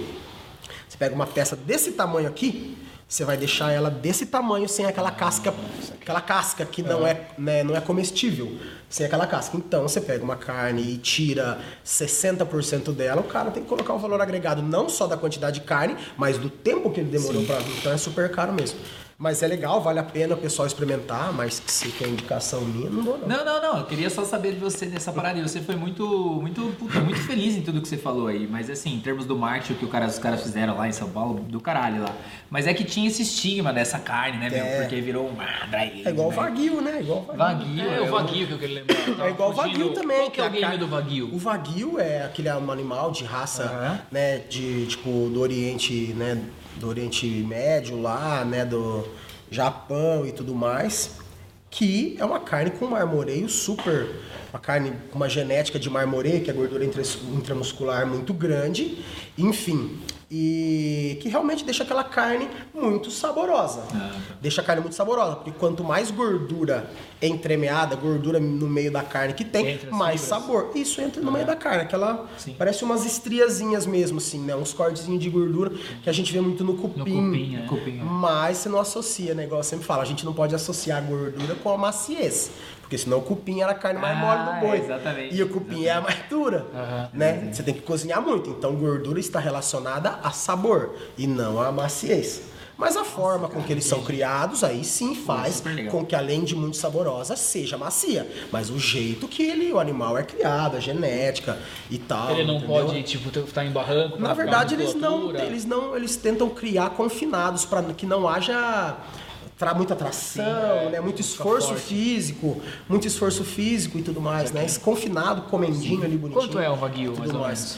[0.88, 2.78] você pega uma peça desse tamanho aqui,
[3.12, 5.54] você vai deixar ela desse tamanho sem aquela casca,
[6.02, 8.58] aquela casca que não é, né, não é comestível,
[8.90, 9.58] sem aquela casca.
[9.58, 14.00] Então você pega uma carne e tira 60% dela, o cara tem que colocar o
[14.00, 17.60] valor agregado não só da quantidade de carne, mas do tempo que ele demorou para.
[17.80, 18.80] Então é super caro mesmo.
[19.22, 23.04] Mas é legal, vale a pena o pessoal experimentar, mas se quer indicação minha, não
[23.04, 23.28] dou não.
[23.28, 23.78] Não, não, não.
[23.78, 25.38] Eu queria só saber de você dessa parada.
[25.38, 26.04] E você foi muito,
[26.42, 28.48] muito, puta, muito feliz em tudo que você falou aí.
[28.50, 30.92] Mas assim, em termos do marketing, o que o cara, os caras fizeram lá em
[30.92, 32.16] São Paulo, do caralho lá.
[32.50, 34.66] Mas é que tinha esse estigma dessa carne, né, meu?
[34.66, 34.82] É.
[34.82, 36.38] Porque virou um ah, dry É igual o né?
[36.38, 37.02] Wagyu, né?
[37.02, 37.38] Igual o Wagyu.
[37.38, 37.82] Wagyu.
[37.82, 39.28] É, o eu- Wagyu que eu queria lembrar.
[39.28, 39.72] É igual o fugindo.
[39.78, 40.18] Wagyu também.
[40.18, 41.30] Qual que é o game carne- do Wagyu?
[41.32, 44.02] O Wagyu é aquele é animal de raça, Aham.
[44.12, 46.42] né, de tipo do Oriente, né,
[46.78, 49.08] do Oriente Médio lá, né, do
[49.50, 51.12] Japão e tudo mais,
[51.70, 54.10] que é uma carne com marmoreio super,
[54.52, 57.04] uma carne com uma genética de marmoreio, que é gordura intra-
[57.34, 58.98] intramuscular muito grande,
[59.38, 59.98] enfim,
[60.34, 63.84] e que realmente deixa aquela carne muito saborosa.
[64.40, 66.90] Deixa a carne muito saborosa, porque quanto mais gordura
[67.22, 70.42] entremeada, gordura no meio da carne que tem, mais fibras.
[70.42, 70.72] sabor.
[70.74, 72.56] Isso entra no meio da carne, aquela Sim.
[72.58, 74.56] parece umas estriazinhas mesmo assim, né?
[74.56, 75.72] Uns cortezinhos de gordura
[76.02, 77.00] que a gente vê muito no cupim.
[77.04, 77.68] cupim, é.
[77.68, 78.04] Cupim, é.
[78.04, 79.44] Mas você não associa, né?
[79.44, 82.52] Igual eu sempre falo, a gente não pode associar a gordura com a maciez.
[82.92, 84.78] Porque senão o cupim era a carne mais Ah, mole do boi.
[84.80, 86.66] exatamente, E o cupim é a mais dura.
[86.76, 87.10] Aham.
[87.14, 87.50] né?
[87.50, 88.50] Você tem que cozinhar muito.
[88.50, 92.42] Então gordura está relacionada a sabor e não a maciez.
[92.78, 96.54] Mas a forma com que eles são criados, aí sim faz com que além de
[96.54, 98.28] muito saborosa, seja macia.
[98.52, 101.58] Mas o jeito que ele, o animal é criado, a genética
[101.90, 102.32] e tal.
[102.32, 102.86] Ele não entendeu?
[102.88, 104.20] pode, tipo, estar em barranco.
[104.20, 108.98] Na verdade, eles não, eles não, eles tentam criar confinados para que não haja
[109.62, 111.00] tra muita tração, Sim, é, né?
[111.00, 111.84] Muito esforço forte.
[111.84, 112.60] físico,
[112.90, 114.66] muito esforço físico e tudo mais, né?
[114.66, 116.48] Esse confinado, comendinho ali bonitinho.
[116.48, 117.78] Quanto é um Wagyu, tudo mais ou menos?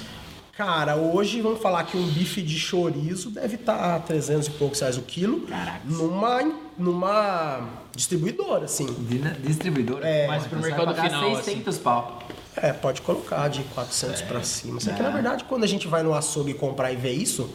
[0.56, 4.98] Cara, hoje vamos falar que um bife de chorizo deve estar 300 e poucos reais
[4.98, 5.42] o quilo.
[5.42, 5.82] Caraca.
[5.84, 8.86] Numa, numa distribuidora, assim.
[8.86, 10.00] Di- Distribuidor.
[10.04, 10.26] É.
[10.28, 12.20] Mas pro mercado final, 600 pau.
[12.56, 14.80] É, pode colocar de 400 pra cima.
[14.80, 15.04] Só que É.
[15.04, 17.50] na verdade, quando a gente vai no açougue comprar e ver isso,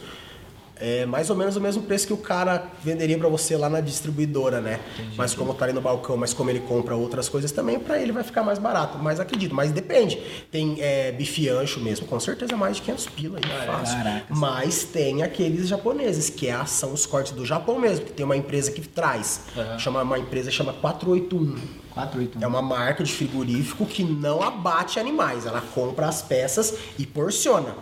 [0.81, 3.81] é mais ou menos o mesmo preço que o cara venderia pra você lá na
[3.81, 4.81] distribuidora, né?
[5.17, 8.13] mas como tá ali no balcão, mas como ele compra outras coisas também, pra ele
[8.13, 8.99] vai ficar mais barato.
[8.99, 10.21] Mas acredito, mas depende.
[10.51, 13.97] Tem é, bife ancho mesmo, com certeza mais de 500 pila aí, fácil.
[13.97, 14.39] Caracas.
[14.39, 18.37] Mas tem aqueles japoneses, que é, são os cortes do Japão mesmo, que tem uma
[18.37, 19.43] empresa que traz.
[19.57, 19.79] Aham.
[19.79, 21.57] Chama, uma empresa chama 481.
[21.95, 22.43] 481.
[22.43, 27.75] É uma marca de frigorífico que não abate animais, ela compra as peças e porciona.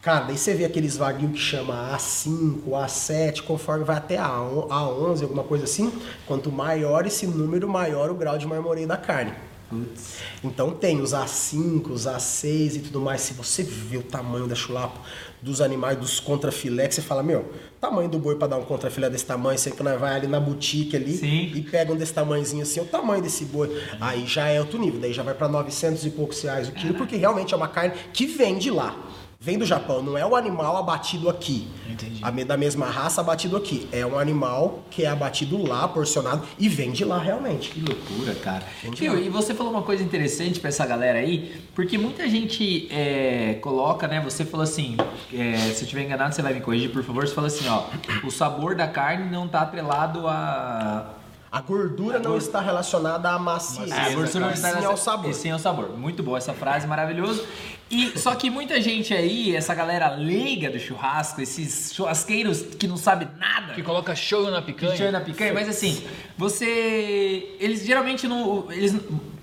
[0.00, 5.22] Cara, daí você vê aqueles vaguinhos que chama A5, A7, conforme vai até A A11,
[5.22, 5.92] alguma coisa assim.
[6.26, 9.32] Quanto maior esse número, maior o grau de marmoreio da carne.
[9.68, 10.14] Putz.
[10.42, 13.20] Então tem os A5, os A6 e tudo mais.
[13.20, 15.00] Se você vê o tamanho da chulapa
[15.42, 19.10] dos animais, dos contrafilé, que você fala, meu, tamanho do boi para dar um contrafilé
[19.10, 21.52] desse tamanho, você que nós vai ali na boutique ali Sim.
[21.54, 23.82] e pega um desse tamanhozinho assim, o tamanho desse boi.
[24.00, 26.94] Aí já é outro nível, daí já vai para 900 e poucos reais o quilo,
[26.94, 28.96] porque realmente é uma carne que vem de lá.
[29.40, 31.68] Vem do Japão, não é o animal abatido aqui.
[31.88, 32.18] Entendi.
[32.20, 33.88] A da mesma raça abatido aqui.
[33.92, 37.70] É um animal que é abatido lá, porcionado e vem de lá realmente.
[37.70, 38.64] Que loucura, cara.
[38.92, 43.54] Tio, e você falou uma coisa interessante pra essa galera aí, porque muita gente é,
[43.62, 44.20] coloca, né?
[44.22, 44.96] Você falou assim,
[45.32, 47.24] é, se eu estiver enganado, você vai me corrigir, por favor.
[47.24, 47.84] Você falou assim, ó,
[48.26, 51.14] o sabor da carne não tá atrelado a.
[51.50, 53.90] A gordura não está relacionada à maciez.
[53.90, 55.30] a gordura não está sim ao sabor.
[55.30, 55.96] E sim ao sabor.
[55.96, 57.42] Muito boa essa frase, maravilhoso.
[57.90, 62.96] E só que muita gente aí, essa galera leiga do churrasco, esses churrasqueiros que não
[62.98, 64.92] sabem nada, Que coloca show na picanha.
[64.92, 66.02] Picanha na picanha, mas assim,
[66.36, 67.56] você.
[67.60, 68.70] Eles geralmente não.
[68.70, 68.94] Eles.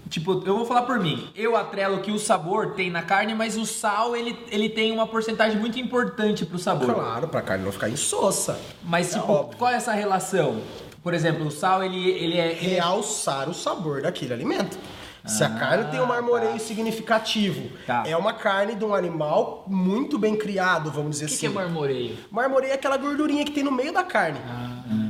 [0.10, 1.28] Tipo, eu vou falar por mim.
[1.36, 5.08] Eu atrelo que o sabor tem na carne, mas o sal ele, ele tem uma
[5.08, 6.94] porcentagem muito importante pro sabor.
[6.94, 8.58] Claro, pra carne não ficar insossa.
[8.84, 9.58] Mas, É tipo, óbvio.
[9.58, 10.62] qual é essa relação?
[11.02, 12.52] Por exemplo, o sal ele, ele é.
[12.52, 14.78] ele é- Realçar o sabor daquele alimento.
[15.26, 18.04] Se a carne tem um marmoreio significativo, Tá.
[18.06, 21.40] é uma carne de um animal muito bem criado, vamos dizer O que, assim.
[21.42, 22.18] que é marmoreio?
[22.32, 24.40] Marmoreio é aquela gordurinha que tem no meio da carne.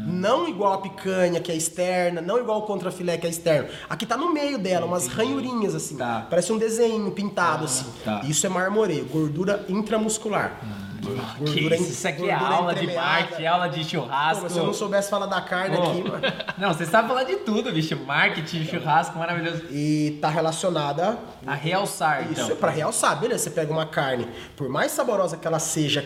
[0.07, 3.67] Não igual a picanha, que é externa, não igual o contrafilé, que é externo.
[3.89, 5.97] Aqui tá no meio dela, umas ranhurinhas assim.
[5.97, 6.25] Tá.
[6.29, 7.85] Parece um desenho pintado assim.
[8.03, 8.21] tá.
[8.23, 10.59] Isso é marmoreio, gordura intramuscular.
[11.45, 14.49] Que isso, isso aqui é gordura aula de marketing, aula de Pô, churrasco.
[14.49, 15.83] se eu não soubesse falar da carne Pô.
[15.83, 16.21] aqui, mano.
[16.57, 17.95] Não, você sabe falar de tudo, bicho.
[18.05, 19.63] Marketing, churrasco, maravilhoso.
[19.71, 22.51] E tá relacionada A realçar, Isso então.
[22.51, 23.43] é pra realçar, beleza?
[23.43, 26.05] Você pega uma carne, por mais saborosa que ela seja,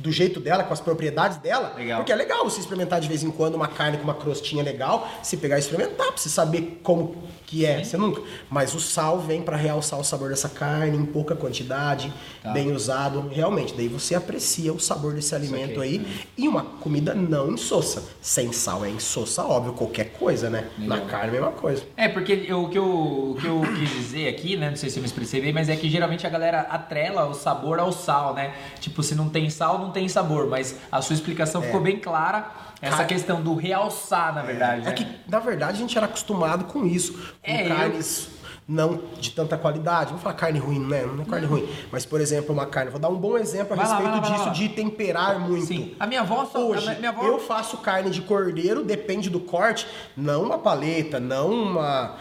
[0.00, 1.98] do jeito dela, com as propriedades dela, Legal.
[1.98, 5.08] porque é legal você experimentar de vez em quando uma carne com uma crostinha legal,
[5.22, 7.82] se pegar e experimentar, pra você saber como que é.
[7.84, 8.22] Você nunca.
[8.48, 12.50] Mas o sal vem pra realçar o sabor dessa carne em pouca quantidade, Tá.
[12.52, 13.74] bem usado, realmente.
[13.74, 16.06] Daí você aprecia o sabor desse alimento aí
[16.38, 18.02] e uma comida não insossa.
[18.22, 20.68] Sem sal é insossa, óbvio, qualquer coisa, né?
[20.78, 21.10] Na Legal.
[21.10, 21.82] carne, mesma coisa.
[21.96, 22.84] É, porque eu- o, que eu,
[23.32, 24.70] o que eu quis dizer aqui, né?
[24.70, 27.34] Não sei se eu me expressei bem, mas é que geralmente a galera atrela o
[27.34, 28.54] sabor ao sal, né?
[28.80, 30.46] Tipo, se não tem sal, não tem sabor.
[30.48, 32.50] Mas a sua explicação ficou bem clara.
[32.82, 34.82] Essa Cara- questão do realçar, na verdade.
[34.82, 34.92] É né?
[34.92, 37.12] que, na verdade, a gente era acostumado com isso.
[37.12, 38.30] Com É, eu- carnes
[38.66, 40.10] não de tanta qualidade.
[40.12, 41.02] Vou falar carne ruim, né?
[41.04, 41.68] Não é carne ruim.
[41.92, 42.90] Mas, por exemplo, uma carne.
[42.90, 44.50] Vou dar um bom exemplo a Vai respeito lá, vai disso lá.
[44.52, 45.66] de temperar muito.
[45.66, 45.94] Sim.
[46.00, 46.66] A minha avó só.
[46.68, 49.86] Hoje, minha avó, eu faço carne de cordeiro, depende do corte,
[50.16, 52.16] não uma paleta, não uma.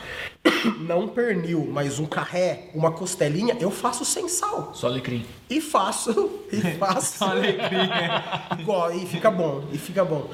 [0.79, 4.71] Não um pernil, mas um carré, uma costelinha, eu faço sem sal.
[4.73, 5.25] Só alecrim.
[5.49, 7.17] E faço, e faço.
[7.17, 7.77] Só alecrim,
[8.59, 10.29] Igual, e fica bom, e fica bom.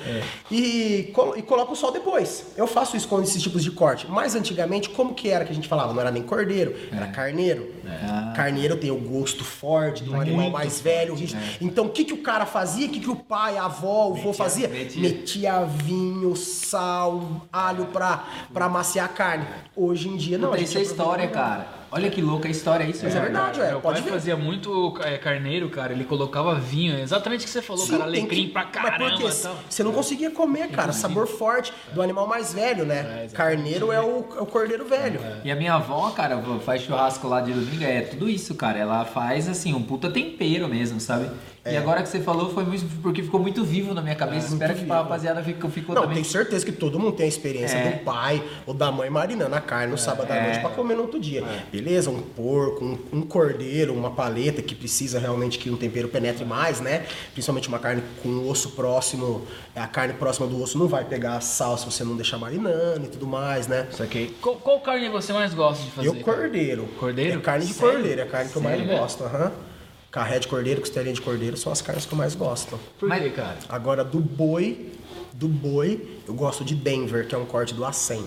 [0.52, 2.48] E, colo- e coloco o sol depois.
[2.58, 4.08] Eu faço isso com esses tipos de corte.
[4.10, 5.94] Mas antigamente, como que era que a gente falava?
[5.94, 7.74] Não era nem cordeiro, era carneiro.
[8.36, 11.14] Carneiro tem o gosto forte de um animal mais velho.
[11.16, 11.42] rígido.
[11.62, 12.88] Então, o que, que o cara fazia?
[12.88, 14.68] O que, que o pai, a avó, o vô fazia?
[14.68, 15.02] metia.
[15.02, 19.46] Metia vinho, sal, alho pra, pra amaciar a carne.
[19.76, 20.50] Hoje em dia, não.
[20.50, 21.68] Puta, a isso é aproveita história, cara.
[21.92, 23.70] Olha que louca a história, isso Mas é é verdade, ué.
[23.70, 24.12] Meu Pode pai ver.
[24.18, 25.94] fazia muito é, carneiro, cara.
[25.94, 26.98] Ele colocava vinho.
[27.00, 28.04] Exatamente o que você falou, cara.
[28.12, 29.12] tem Alecrim que- pra Mas caramba.
[29.12, 29.32] por quê?
[29.70, 30.92] Você não conseguia comer, cara.
[30.92, 33.28] Sabor forte do animal mais velho, né?
[33.34, 35.20] Carneiro é o, é o cordeiro velho.
[35.44, 38.78] E a minha avó, cara, faz churrasco lá de domingo, é tudo isso, cara.
[38.78, 41.30] Ela faz, assim, um puta tempero mesmo, sabe?
[41.64, 41.74] É.
[41.74, 44.54] E agora que você falou, foi muito, porque ficou muito vivo na minha cabeça.
[44.54, 44.94] Espero que vivo.
[44.94, 46.16] a rapaziada ficou, ficou Não, também.
[46.18, 47.90] tenho certeza que todo mundo tem a experiência É.
[47.92, 50.44] do pai ou da mãe marinando a carne no sábado à É.
[50.44, 51.44] noite pra comer no outro dia.
[51.82, 52.10] Beleza?
[52.10, 56.80] Um porco, um, um cordeiro, uma paleta que precisa realmente que um tempero penetre mais,
[56.80, 57.06] né?
[57.34, 59.46] Principalmente uma carne com osso próximo,
[59.76, 63.10] a carne próxima do osso não vai pegar sal se você não deixar marinando e
[63.10, 63.88] tudo mais, né?
[63.92, 64.34] Isso aqui.
[64.42, 66.08] Qual, qual carne você mais gosta de fazer?
[66.08, 66.86] Eu cordeiro.
[67.00, 67.40] Cordeiro?
[67.40, 67.94] É carne de Sério?
[67.94, 68.98] cordeiro, é a carne que eu mais Sério?
[68.98, 69.52] gosto, aham.
[70.12, 72.80] Carré de cordeiro, costelinha de cordeiro são as carnes que eu mais gosto.
[72.98, 73.58] Por quê, cara?
[73.68, 74.94] Agora do boi,
[75.34, 78.24] do boi, eu gosto de Denver, que é um corte do A100.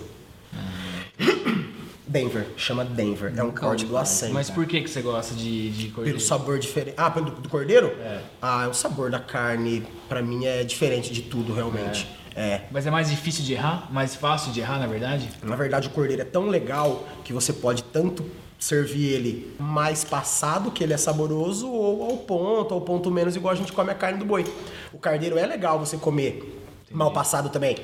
[2.09, 4.29] Denver, chama Denver, é um corte do A100.
[4.31, 6.17] Mas por que, que você gosta de, de cordeiro?
[6.17, 6.95] Pelo sabor diferente.
[6.97, 7.95] Ah, pelo do cordeiro?
[8.01, 8.21] É.
[8.41, 12.07] Ah, o sabor da carne, pra mim, é diferente de tudo, realmente.
[12.35, 12.61] É.
[12.71, 13.87] Mas é mais difícil de errar?
[13.91, 15.29] Mais fácil de errar, na verdade?
[15.43, 18.25] Na verdade, o cordeiro é tão legal que você pode tanto
[18.57, 23.53] servir ele mais passado, que ele é saboroso, ou ao ponto, ao ponto menos, igual
[23.53, 24.51] a gente come a carne do boi.
[24.91, 27.77] O carneiro é legal você comer mal passado também.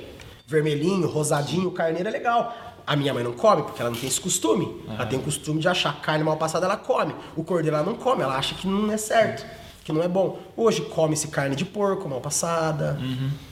[0.48, 2.75] Vermelhinho, rosadinho, o carneiro é legal.
[2.88, 4.84] A minha mãe não come, porque ela não tem esse costume.
[4.88, 7.16] Ela tem o costume de achar carne mal passada, ela come.
[7.36, 9.46] O cordeiro ela não come, ela acha que não é certo.
[9.84, 10.40] que não é bom.
[10.56, 12.98] Hoje come-se carne de porco mal passada,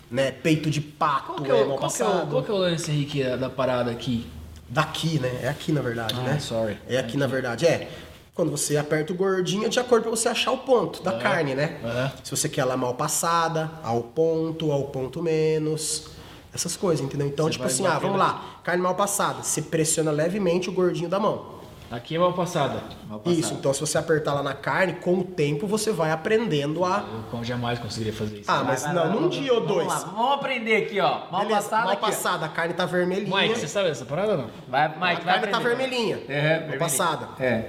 [0.09, 0.31] né?
[0.31, 2.29] Peito de pato Qual que é, é, o, mal qual, que é passado.
[2.29, 4.25] qual que é o lance, Henrique, da, da parada aqui?
[4.69, 5.39] Daqui, né?
[5.43, 6.39] É aqui na verdade, Ah, né?
[6.39, 6.77] sorry.
[6.88, 7.89] É aqui na verdade, é.
[8.34, 11.53] Quando você aperta o gordinho, é de acordo pra você achar o ponto da carne,
[11.53, 11.79] né?
[11.84, 12.11] é.
[12.23, 16.07] Se você quer ela mal passada, ao ponto, ao ponto menos.
[16.54, 17.28] Essas coisas, entendeu?
[17.28, 18.60] Então, Você tipo assim, ah, vamos lá.
[18.64, 19.41] Carne mal passada.
[19.43, 21.54] Você pressiona levemente o gordinho da mão.
[21.89, 22.82] Aqui é mal passada.
[23.08, 23.39] Mal passado.
[23.39, 26.99] Isso, então se você apertar lá na carne, com o tempo você vai aprendendo a.
[27.12, 28.49] Eu como jamais conseguiria fazer isso.
[28.51, 29.88] Ah, mas Vai, não, vai, num vamos- dia ou dois.
[29.88, 31.22] Vamos lá, vamos aprender aqui, ó.
[31.32, 32.04] Mal Beleza, passado mal aqui.
[32.04, 32.08] ó.
[32.08, 33.36] passada, a carne tá vermelhinha.
[33.41, 34.49] Mike, você sabe dessa parada ou não?
[34.68, 35.78] Vai, a Mike, vai carne tá aprender.
[35.78, 36.16] vermelhinha.
[36.28, 36.80] É, mal vermelhinha.
[36.80, 37.28] passada.
[37.39, 37.66] É.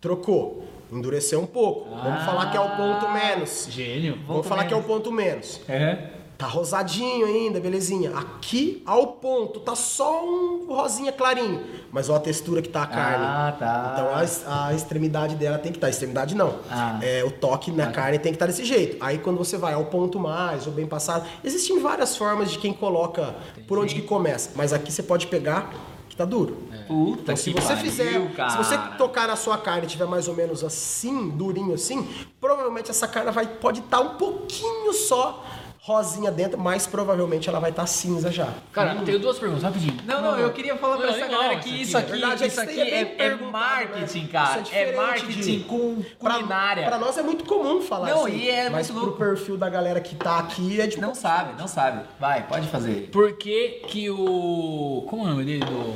[0.00, 0.66] Trocou.
[0.92, 1.88] Endureceu um pouco.
[1.90, 3.66] Vamos falar que é o ponto menos.
[3.70, 4.18] Gênio.
[4.26, 5.60] Vamos falar que é o ponto menos.
[5.68, 6.10] É.
[6.38, 8.16] Tá rosadinho ainda, belezinha.
[8.16, 11.60] Aqui ao ponto, tá só um rosinha clarinho.
[11.90, 13.24] Mas ó a textura que tá a carne.
[13.26, 13.90] Ah, tá.
[13.92, 15.88] Então a, a extremidade dela tem que estar.
[15.88, 15.90] Tá.
[15.90, 16.60] Extremidade não.
[16.70, 17.00] Ah.
[17.02, 18.96] É, o toque na carne tem que estar desse jeito.
[19.00, 22.72] Aí quando você vai ao ponto mais ou bem passado, existem várias formas de quem
[22.72, 23.34] coloca
[23.66, 24.52] por onde que começa.
[24.54, 25.72] Mas aqui você pode pegar
[26.08, 26.56] que tá duro.
[26.86, 28.50] Puta Então, se você pariu, fizer, cara.
[28.50, 32.08] se você tocar na sua carne e tiver mais ou menos assim, durinho assim,
[32.40, 35.44] provavelmente essa carne vai, pode estar um pouquinho só
[35.92, 38.48] rosinha dentro, mas provavelmente ela vai estar cinza já.
[38.72, 39.96] Cara, eu tenho duas perguntas, rapidinho.
[40.04, 42.20] Não, não, eu queria falar pra Não, essa animal, galera que isso isso aqui, aqui,
[42.20, 44.28] verdade, isso isso aqui aí é é, bem é perguntado, marketing, né?
[44.30, 44.60] cara.
[44.60, 46.84] Isso é É, diferente marketing de- com Pra- culinária.
[46.86, 49.36] Pra nós é muito comum falar Não, assim, e é mas muito pro louco.
[49.36, 52.02] perfil da galera que tá aqui é de Não sabe, não sabe.
[52.20, 53.08] Vai, pode fazer.
[53.10, 55.06] Por que que o...
[55.08, 55.64] Como é o nome dele?
[55.64, 55.94] Do...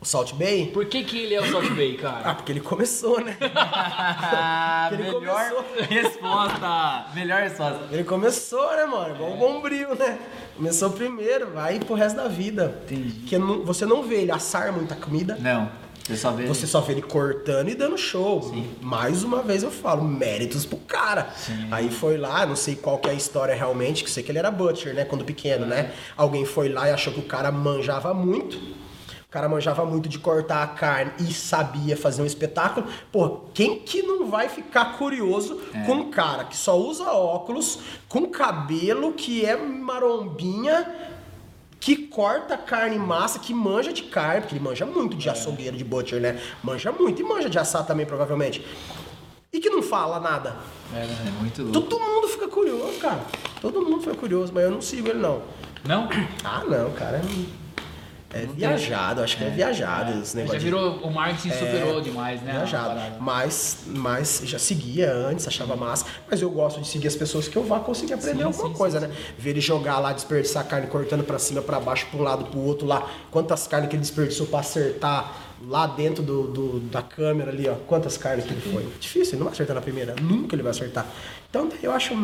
[0.00, 0.70] o Salt Bay.
[0.72, 2.34] Por que que ele é o Salt Bay, Ah, cara?
[2.34, 3.36] porque ele começou, né?
[4.92, 5.64] Ele melhor começou.
[5.88, 7.06] resposta.
[7.14, 7.80] Melhor resposta.
[7.92, 9.14] Ele começou, né, mano?
[9.14, 10.18] Igual o bombril, né?
[10.56, 12.80] Começou primeiro, vai pro resto da vida.
[12.84, 13.10] Entendi.
[13.20, 15.36] Porque não- você não vê ele assar muita comida.
[15.40, 15.70] Não,
[16.02, 16.46] você só vê.
[16.46, 18.52] Você só vê ele cortando e dando show.
[18.80, 21.28] Mais uma vez eu falo, méritos pro cara.
[21.70, 24.38] Aí foi lá, não sei qual que é a história realmente, que sei que ele
[24.38, 25.04] era butcher, né?
[25.04, 25.92] Quando pequeno, né?
[26.16, 28.58] Alguém foi lá e achou que o cara manjava muito.
[29.30, 32.88] O cara manjava muito de cortar a carne e sabia fazer um espetáculo.
[33.12, 37.78] Pô, quem que não vai ficar curioso com um cara que só usa óculos,
[38.08, 40.84] com cabelo que é marombinha,
[41.78, 45.84] que corta carne massa, que manja de carne, porque ele manja muito de açougueiro, de
[45.84, 46.42] butcher, né?
[46.60, 48.66] Manja muito e manja de assar também, provavelmente.
[49.52, 50.56] E que não fala nada.
[50.92, 51.80] É, é muito louco.
[51.82, 53.20] Todo mundo fica curioso, cara.
[53.60, 55.40] Todo mundo fica curioso, mas eu não sigo ele, não.
[55.84, 56.08] Não?
[56.42, 57.22] Ah, não, cara.
[58.32, 60.58] É, é viajado, acho que é, viajado esse Já negócio.
[60.60, 60.98] de- virou...
[60.98, 62.52] O marketing superou demais, né?
[62.52, 63.00] Viajado.
[63.20, 66.06] Mas, mas já seguia antes, achava massa.
[66.30, 69.10] Mas eu gosto de seguir as pessoas que eu vá conseguir aprender alguma coisa, né?
[69.38, 72.60] Ver ele jogar lá, desperdiçar carne cortando pra cima, pra baixo, pra um lado, pro
[72.60, 73.08] outro lá.
[73.32, 75.34] Quantas carnes que ele desperdiçou pra acertar
[75.66, 77.74] lá dentro do, do- da câmera ali, ó.
[77.86, 78.86] Quantas carnes que ele foi.
[79.00, 80.14] Difícil, ele não vai acertar na primeira.
[80.22, 81.04] Nunca ele vai acertar.
[81.48, 82.14] Então eu acho.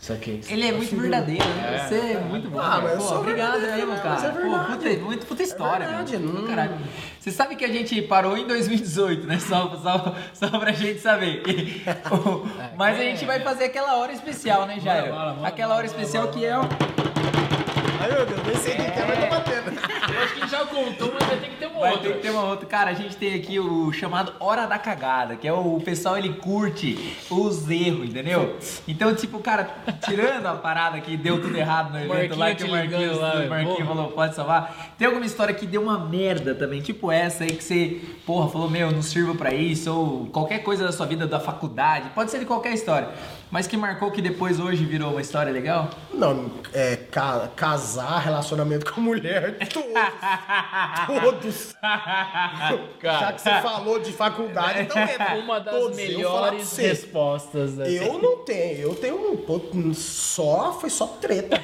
[0.00, 0.40] Isso aqui.
[0.48, 1.86] Ele é muito verdadeiro, né?
[1.88, 2.60] Você é muito bom.
[2.60, 2.82] Ah, cara.
[2.82, 4.26] mas eu Pô, sou obrigado mesmo, mas cara.
[4.28, 4.66] é Pô, verdade.
[4.76, 6.40] puta, muito puta história, verdade, mano.
[6.40, 6.76] não- Caralho.
[7.18, 9.38] Você sabe que a gente parou em 2018, né?
[9.40, 11.42] Só, só, só pra gente saber.
[12.78, 15.14] Mas a gente vai fazer aquela hora especial, né, Jairo?
[15.44, 16.62] Aquela hora especial que é o.
[18.00, 19.70] Ai meu Deus, nem sei quem que é, mas tô batendo.
[20.14, 22.08] Eu acho que ele já contou, mas vai ter que ter uma Vai outra.
[22.08, 22.66] ter que ter uma outra.
[22.66, 26.34] Cara, a gente tem aqui o chamado Hora da Cagada, que é o, pessoal ele
[26.34, 28.56] curte os erros, entendeu?
[28.86, 29.70] Então, tipo, cara,
[30.04, 33.48] tirando a parada que deu tudo errado no evento lá, que o Marquinhos, lá, o
[33.48, 34.94] Marquinhos falou, pode salvar.
[34.98, 38.68] Tem alguma história que deu uma merda também, tipo essa aí que você, porra, falou,
[38.68, 42.40] meu, não sirvo pra isso, ou qualquer coisa da sua vida, da faculdade, pode ser
[42.40, 43.08] de qualquer história,
[43.50, 45.88] mas que marcou que depois hoje virou uma história legal?
[46.12, 51.74] Não, é ca- casar, relacionamento com mulher, todos.
[52.68, 52.88] todos.
[53.02, 55.34] Já que você falou de faculdade, então entra.
[55.36, 55.96] Uma das Todos.
[55.96, 57.74] Melhores respostas.
[57.74, 57.90] Né?
[57.90, 59.60] Eu não tenho, eu tenho um pô,
[59.94, 61.60] só, foi só treta.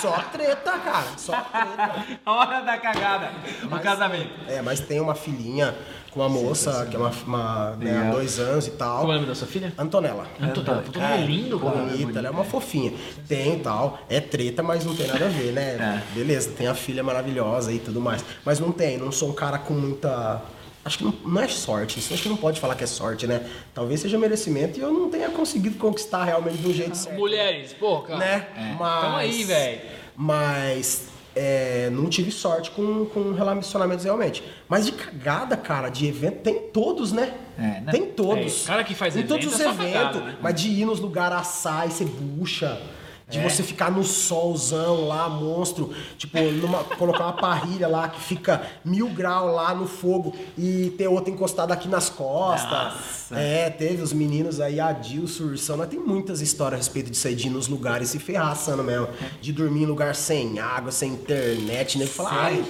[0.00, 2.18] só treta, cara, só treta.
[2.26, 3.30] Hora da Cagada,
[3.62, 4.30] no casamento.
[4.48, 5.74] É, mas tem uma filhinha
[6.14, 9.00] com uma moça, que é uma, uma né, há dois anos e tal.
[9.00, 9.72] Como é o nome da sua filha?
[9.76, 10.28] Antonella.
[10.40, 11.76] Antônio, todo mundo lindo, cara.
[11.76, 12.92] Bonita, ela é uma fofinha.
[13.26, 13.98] Tem e tal.
[14.08, 15.62] É treta, mas não tem nada a ver, né?
[15.74, 16.14] É.
[16.14, 18.24] Beleza, tem a filha maravilhosa e tudo mais.
[18.44, 20.40] Mas não tem, não sou um cara com muita.
[20.84, 23.26] Acho que não, não é sorte, isso acho que não pode falar que é sorte,
[23.26, 23.44] né?
[23.72, 27.18] Talvez seja merecimento e eu não tenha conseguido conquistar realmente do jeito certo.
[27.18, 28.18] Mulheres, pô, cara.
[28.18, 28.76] Né?
[28.78, 29.02] Mas.
[29.02, 29.80] Tamo aí, velho.
[30.14, 31.13] Mas.
[31.34, 34.42] É, não tive sorte com, com relacionamentos realmente.
[34.68, 37.34] Mas de cagada, cara, de evento, tem todos, né?
[37.58, 37.92] É, né?
[37.92, 38.64] Tem todos.
[38.64, 39.92] É, cara que faz em evento todos os é eventos.
[39.92, 40.36] cagada, né?
[40.40, 42.80] Mas de ir nos lugares assar e ser bucha.
[43.26, 48.62] De você ficar no solzão lá, monstro, tipo, numa- colocar uma parrilha lá que fica
[48.84, 52.70] mil graus lá no fogo e ter outra encostada aqui nas costas.
[52.70, 53.40] Nossa.
[53.40, 57.26] É, teve os meninos aí, a Dilson, Ursão, mas tem muitas histórias a respeito disso
[57.26, 59.08] aí, de ir nos lugares se ferrar assando mesmo.
[59.40, 62.06] De dormir em lugar sem água, sem internet, né?
[62.06, 62.64] Falar, ai.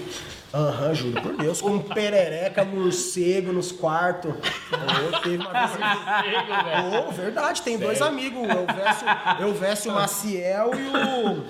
[0.54, 4.32] Aham, juro por Deus, com perereca, morcego nos quartos.
[4.32, 5.72] Ô, teve uma vez.
[7.08, 9.06] Ô, verdade, tem dois amigos, o Elvésio,
[9.40, 11.44] Elvésio Maciel e o.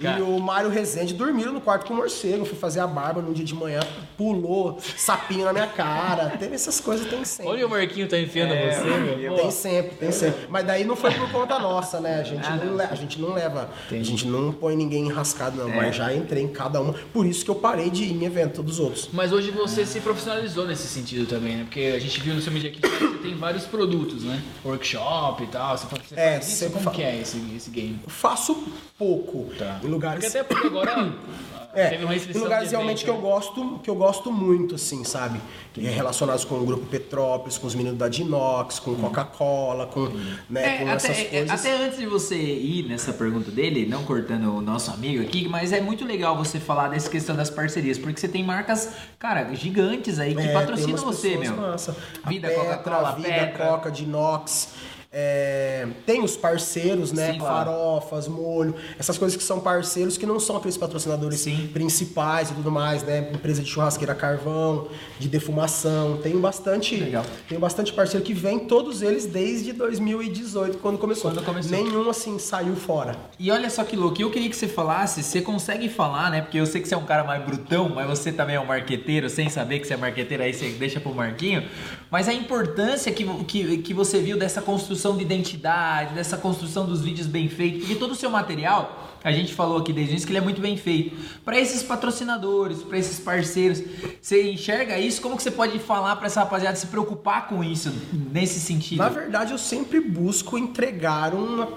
[0.00, 2.44] E o Mário Rezende dormiram no quarto com o morcego.
[2.44, 3.80] Fui fazer a barba no dia de manhã,
[4.16, 6.30] pulou sapinho na minha cara.
[6.38, 7.52] Teve essas coisas, tem sempre.
[7.52, 9.34] Olha o Marquinho tá enfiando É, você, meu.
[9.36, 10.46] Tem sempre, tem sempre.
[10.48, 12.20] Mas daí não foi por conta nossa, né?
[12.20, 15.68] A gente, não, le- a gente não leva, a gente não põe ninguém enrascado, não.
[15.68, 16.92] Mas já entrei em cada uma.
[17.12, 19.08] Por isso que eu parei de ir em evento dos outros.
[19.12, 21.64] Mas hoje você se profissionalizou nesse sentido também, né?
[21.64, 24.40] Porque a gente viu no seu Media Kit que você tem vários produtos, né?
[24.64, 25.76] Workshop e tal.
[25.76, 26.56] Você faz, você É, faz isso?
[26.56, 27.98] sempre Como fa- que é esse, esse game?
[28.02, 28.54] Eu faço
[28.98, 29.80] pouco Tá.
[29.90, 30.24] Em lugares.
[30.24, 31.12] Porque até porque agora
[31.72, 35.40] É, em lugares realmente evento, que eu gosto, que eu gosto muito, assim, sabe?
[35.72, 40.06] Que é relacionados com o grupo Petrópolis, com os meninos da Dinox, com Coca-Cola, com,
[40.50, 41.50] né, com É, essas até, é, coisas.
[41.60, 45.72] até antes de você ir nessa pergunta dele, não cortando o nosso amigo aqui, mas
[45.72, 50.18] é muito legal você falar dessa questão das parcerias, porque você tem marcas, cara, gigantes
[50.18, 51.56] aí que É, patrocinam tem umas você, meu.
[51.56, 51.96] Massa.
[52.24, 53.66] A Vida Coca-Cola, Vida Petra.
[53.68, 54.70] Coca de inox.
[55.12, 57.32] É, tem os parceiros, né?
[57.32, 57.40] Sim.
[57.40, 61.68] Farofas, molho, essas coisas que são parceiros que não são aqueles patrocinadores Sim.
[61.72, 63.28] principais e tudo mais, né?
[63.34, 64.86] Empresa de churrasqueira carvão,
[65.18, 66.18] de defumação.
[66.18, 67.26] Tenho bastante, Legal.
[67.48, 71.32] tenho bastante parceiro que vem, todos eles desde 2018, quando começou.
[71.32, 71.72] Quando começou.
[71.72, 73.16] Nenhum assim saiu fora.
[73.36, 76.40] E olha só que louco, eu queria que você falasse, você consegue falar, né?
[76.40, 78.66] Porque eu sei que você é um cara mais brutão, mas você também é um
[78.66, 81.68] marqueteiro, sem saber que você é marqueteiro, aí você deixa pro Marquinho.
[82.08, 87.00] Mas a importância que, que, que você viu dessa construção de identidade, dessa construção dos
[87.00, 90.26] vídeos bem feitos, porque todo o seu material, a gente falou aqui desde o início
[90.26, 91.16] que ele é muito bem feito.
[91.44, 93.82] Para esses patrocinadores, para esses parceiros,
[94.20, 95.20] você enxerga isso?
[95.20, 97.92] Como que você pode falar para essa rapaziada se preocupar com isso,
[98.32, 98.98] nesse sentido?
[98.98, 101.68] Na verdade, eu sempre busco entregar uma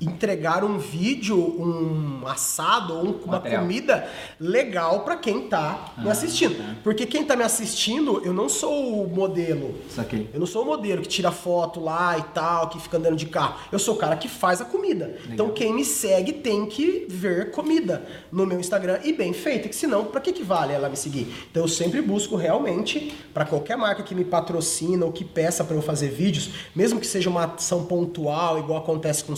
[0.00, 3.62] entregar um vídeo, um assado ou um- uma Material.
[3.62, 6.56] comida legal pra quem tá me assistindo.
[6.82, 9.74] Porque quem tá me assistindo, eu não sou o modelo.
[9.90, 10.28] Saquei.
[10.32, 13.26] Eu não sou o modelo que tira foto lá e tal, que fica andando de
[13.26, 13.56] carro.
[13.72, 15.16] Eu sou o cara que faz a comida.
[15.30, 19.74] Então quem me segue tem que ver comida no meu Instagram e bem feita, que
[19.76, 21.32] senão pra que que vale ela me seguir?
[21.50, 25.74] Então eu sempre busco realmente pra qualquer marca que me patrocina ou que peça pra
[25.76, 29.34] eu fazer vídeos, mesmo que seja uma ação pontual, igual acontece com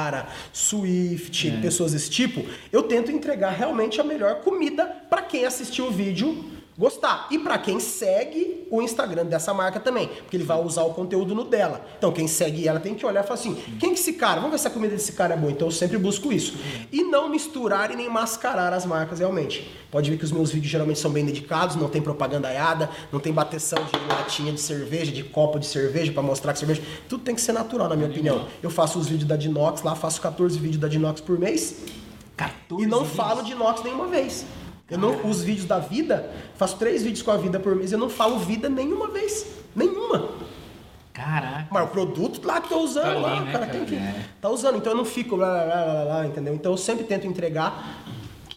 [0.00, 5.88] Seara, Swift, pessoas desse tipo, eu tento entregar realmente a melhor comida pra quem assistiu
[5.88, 7.28] o vídeo gostar.
[7.30, 11.34] E pra quem segue o Instagram dessa marca também, porque ele vai usar o conteúdo
[11.34, 11.84] no dela.
[11.98, 14.36] Então quem segue ela tem que olhar e falar assim: quem que esse cara?
[14.36, 15.52] Vamos ver se a comida desse cara é boa.
[15.52, 16.54] Então eu sempre busco isso.
[16.90, 19.70] E não misturar e nem mascarar as marcas realmente.
[19.90, 23.32] Pode ver que os meus vídeos geralmente são bem dedicados, não tem propagandaiada, não tem
[23.32, 26.80] bateção de latinha de cerveja, de copo de cerveja pra mostrar que cerveja.
[27.08, 28.46] Tudo tem que ser natural, na minha opinião.
[28.62, 31.76] Eu faço os vídeos da Dinox, lá faço 14 vídeos da Dinox por mês.
[32.36, 33.16] 14 E não vídeos.
[33.16, 34.46] falo de inox nenhuma vez.
[34.90, 37.98] Eu não, os vídeos da vida, faço três vídeos com a vida por mês, eu
[37.98, 39.46] não falo vida nenhuma vez.
[39.74, 40.30] Nenhuma.
[41.12, 41.66] Caraca.
[41.70, 43.78] Mas o produto lá que tô usando, Tá ali, lá, né, o cara cara?
[43.78, 43.94] tem que.
[43.94, 44.24] É.
[44.40, 46.54] Tá usando, então eu não fico lá, lá, lá, lá, entendeu?
[46.54, 48.04] Então eu sempre tento entregar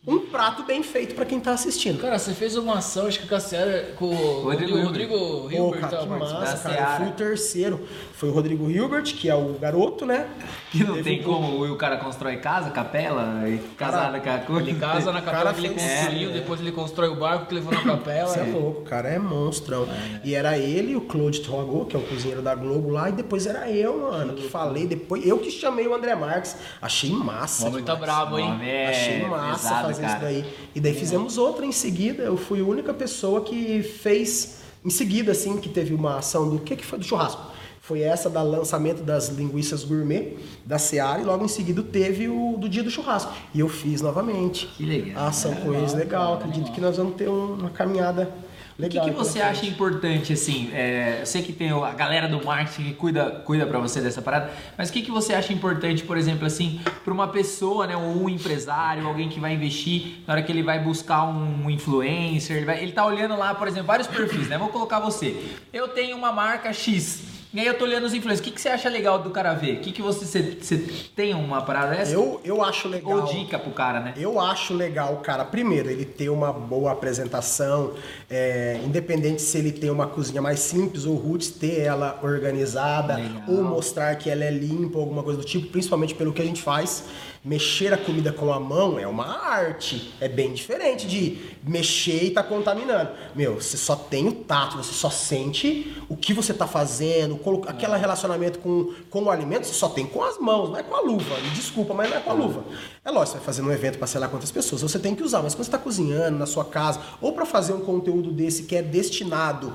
[0.06, 2.02] um prato bem feito pra quem tá assistindo.
[2.02, 4.86] Cara, você fez uma ação, acho que com a Seara, com o Rodrigo Rodrigo,
[5.18, 5.80] Rodrigo Pô, Hilbert.
[5.80, 6.92] cara, que massa, cara.
[6.92, 7.88] Eu fui o terceiro.
[8.14, 10.28] Foi o Rodrigo Hilbert, que é o garoto, né?
[10.72, 14.38] Que não Teve tem um- como o cara constrói casa, capela, e casada com a
[14.40, 14.70] coisa.
[14.70, 16.34] Ele casa na capela que ele construiu, é.
[16.34, 18.28] depois ele constrói o barco que levou na capela.
[18.28, 19.88] Você é louco, o cara é monstrão.
[20.24, 23.14] E era ele e o Claude Trogo, que é o cozinheiro da Globo lá, e
[23.14, 25.26] depois era eu, mano, que falei depois.
[25.26, 26.58] Eu que chamei o André Marques.
[26.82, 27.66] Achei massa.
[27.66, 28.60] O homem tá brabo, hein?
[28.62, 30.32] É Achei massa pesado, fazer cara.
[30.32, 30.54] isso daí.
[30.76, 32.24] E daí fizemos outra em seguida.
[32.24, 36.60] Eu fui a única pessoa que fez em seguida, assim, que teve uma ação do.
[36.60, 37.00] Que, que foi?
[37.00, 37.42] Do churrasco.
[37.82, 42.56] Foi essa da lançamento das linguiças gourmet da Seara e logo em seguida teve o
[42.58, 43.34] do dia do churrasco.
[43.54, 44.68] E eu fiz novamente.
[44.78, 45.24] Que legal.
[45.26, 46.36] A ação com eles, legal.
[46.36, 48.34] Acredito que nós vamos ter um- uma caminhada
[48.74, 49.06] O que, legal.
[49.06, 50.72] que você acha importante, assim?
[50.74, 54.22] é, eu sei que tem a galera do marketing que cuida, cuida para você dessa
[54.22, 57.96] parada, mas o que, que você acha importante, por exemplo, assim, para uma pessoa, né,
[57.96, 62.58] ou um empresário, alguém que vai investir, na hora que ele vai buscar um influencer,
[62.58, 64.58] ele, vai, ele tá olhando lá, por exemplo, vários perfis, né?
[64.58, 65.56] Vou colocar você.
[65.72, 67.33] Eu tenho uma marca X.
[67.54, 68.40] E aí eu tô olhando os influencers.
[68.40, 69.78] O que, que você acha legal do cara ver?
[69.78, 70.78] O que, que você, você, você
[71.16, 72.12] tem uma parada dessa?
[72.12, 73.20] Eu, eu acho legal.
[73.20, 74.14] Ou dica pro cara, né?
[74.18, 77.94] Eu acho legal, cara, primeiro, ele ter uma boa apresentação,
[78.28, 83.44] é, independente se ele tem uma cozinha mais simples ou roots, ter ela organizada, Legal.
[83.48, 86.62] ou mostrar que ela é limpa, alguma coisa do tipo, principalmente pelo que a gente
[86.64, 87.04] faz.
[87.46, 90.14] Mexer a comida com a mão é uma arte.
[90.22, 93.10] É bem diferente de mexer e tá contaminando.
[93.36, 97.38] Meu, você só tem o tato, você só sente o que você tá fazendo,
[97.68, 100.96] aquele relacionamento com, com o alimento, você só tem com as mãos, não é com
[100.96, 101.38] a luva.
[101.42, 102.64] Me desculpa, mas não é com a luva.
[103.04, 105.22] É lógico, você vai fazer um evento para sei lá quantas pessoas, você tem que
[105.22, 108.64] usar, mas quando você tá cozinhando na sua casa, ou para fazer um conteúdo desse
[108.64, 109.74] que é destinado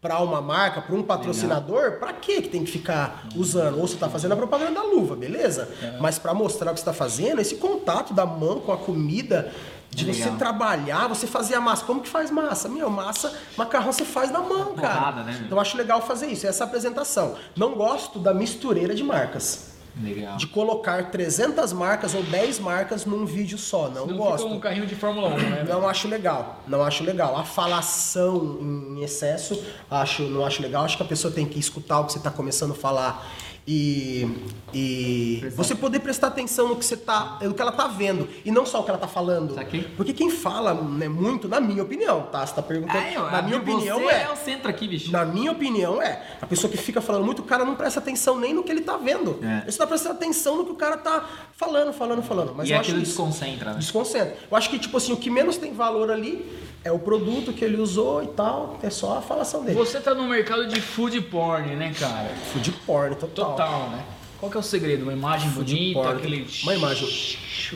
[0.00, 3.80] para uma marca, para um patrocinador, para que que tem que ficar usando?
[3.80, 5.68] Ou você tá fazendo a propaganda da luva, beleza?
[6.00, 9.52] Mas para mostrar o que você tá fazendo, esse contato da mão com a comida,
[9.90, 10.36] de É você legal.
[10.38, 11.84] trabalhar, você fazer a massa.
[11.84, 12.68] Como que faz massa?
[12.68, 14.94] Meu, massa, macarrão você faz na mão, cara.
[14.94, 15.46] Porrada, né, meu?
[15.46, 17.34] Então eu acho legal fazer isso, essa apresentação.
[17.56, 19.77] Não gosto da mistureira de marcas.
[20.00, 20.36] Legal.
[20.36, 24.44] De colocar 300 marcas ou 10 marcas num vídeo só, não, Não gosto.
[24.44, 25.66] fica um carrinho de Fórmula 1, né?
[25.68, 27.36] Não acho legal, não acho legal.
[27.36, 30.84] A falação em excesso, acho, não acho legal.
[30.84, 33.26] Acho que a pessoa tem que escutar o que você está começando a falar
[33.70, 34.26] e,
[34.72, 38.50] e você poder prestar atenção no que você tá, no que ela tá vendo e
[38.50, 39.54] não só o que ela tá falando.
[39.54, 39.82] Saquei.
[39.94, 42.46] Porque quem fala né, muito, na minha opinião, tá?
[42.46, 42.98] Você tá perguntando.
[42.98, 44.22] Ah, eu, na minha opinião é.
[44.22, 45.12] é o centro aqui, bicho.
[45.12, 46.38] Na minha opinião, é.
[46.40, 48.80] A pessoa que fica falando muito, o cara não presta atenção nem no que ele
[48.80, 49.38] tá vendo.
[49.42, 49.64] É.
[49.64, 52.54] Ele só tá prestando atenção no que o cara tá falando, falando, falando.
[52.56, 53.10] Mas e eu acho aquilo isso.
[53.10, 53.78] desconcentra, né?
[53.80, 54.34] Desconcentra.
[54.50, 56.42] Eu acho que, tipo assim, o que menos tem valor ali
[56.88, 58.78] é o produto que ele usou e tal.
[58.82, 59.76] É só a falação dele.
[59.76, 62.30] Você tá no mercado de food porn, né, cara?
[62.52, 63.50] Food porn, total.
[63.50, 64.04] Total, né?
[64.40, 65.02] Qual que é o segredo?
[65.02, 66.16] Uma imagem Food bonita, porn.
[66.18, 67.08] aquele Uma imagem.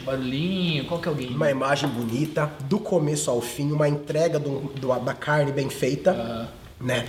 [0.04, 1.34] barulhinho, qual que é o game?
[1.34, 6.48] Uma imagem bonita, do começo ao fim, uma entrega do, do- da carne bem feita.
[6.80, 7.06] Né?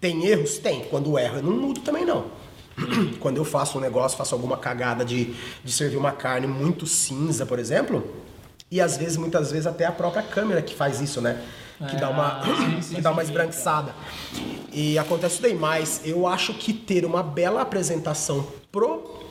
[0.00, 0.58] Tem erros?
[0.58, 0.80] Tem.
[0.90, 2.24] Quando erro, eu não mudo também não.
[3.20, 5.34] Quando eu faço um negócio, faço alguma cagada de,
[5.64, 8.04] de servir uma carne muito cinza, por exemplo,
[8.70, 11.42] e às vezes, muitas vezes, até a própria câmera que faz isso, né?
[11.90, 12.40] Que dá uma,
[12.94, 13.94] que dá uma esbranquiçada.
[14.72, 19.24] E acontece daí, mas eu acho que ter uma bela apresentação pro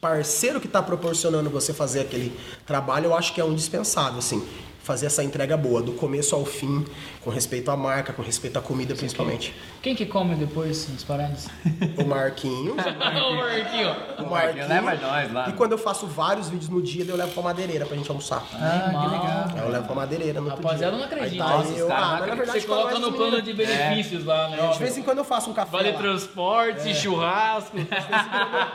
[0.00, 4.44] parceiro que está proporcionando você fazer aquele trabalho, eu acho que é um dispensável, assim.
[4.82, 6.84] Fazer essa entrega boa, do começo ao fim,
[7.20, 9.54] com respeito à marca, com respeito à comida, principalmente.
[9.80, 11.48] Quem que come depois nas paradas?
[11.98, 12.72] O Marquinho.
[12.74, 13.96] Ô, Marquinho.
[14.18, 15.48] o Marquinho, leva nós lá.
[15.48, 18.42] E quando eu faço vários vídeos no dia, eu levo pra madeireira pra gente almoçar.
[18.54, 19.44] Ah, que legal.
[19.54, 20.98] Aí eu levo pra madeireira no Rapaziada, dia.
[20.98, 21.32] não acredito.
[21.32, 23.42] Aí tá Nossa, os eu, caras ah, mas na verdade, Você coloca no mais plano
[23.42, 24.68] de benefícios lá, né?
[24.72, 25.98] De vez em quando eu faço um café Vale lá.
[25.98, 27.76] transporte, churrasco.
[27.78, 27.84] De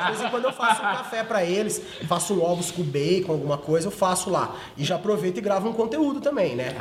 [0.08, 3.58] vez em quando eu faço um café pra eles, faço um ovos com bacon, alguma
[3.58, 4.56] coisa, eu faço lá.
[4.78, 6.74] E já aproveito e gravo um conteúdo também, né?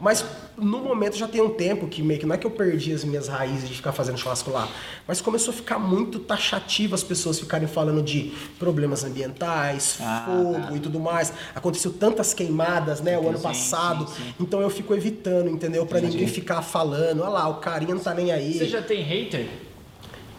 [0.00, 0.24] Mas
[0.56, 3.04] no momento já tem um tempo que meio que não é que eu perdi as
[3.04, 4.68] minhas raízes de ficar fazendo churrasco lá,
[5.06, 10.60] mas começou a ficar muito taxativo as pessoas ficarem falando de problemas ambientais, Ah, fogo
[10.68, 10.72] tá.
[10.76, 11.32] e tudo mais.
[11.54, 14.06] Aconteceu tantas queimadas, né, o ano passado.
[14.08, 14.34] sim, sim.
[14.40, 15.86] Então eu fico evitando, entendeu?
[15.86, 18.58] Pra ninguém ficar falando, olha lá, o carinha não tá nem aí.
[18.58, 19.48] Você já tem hater?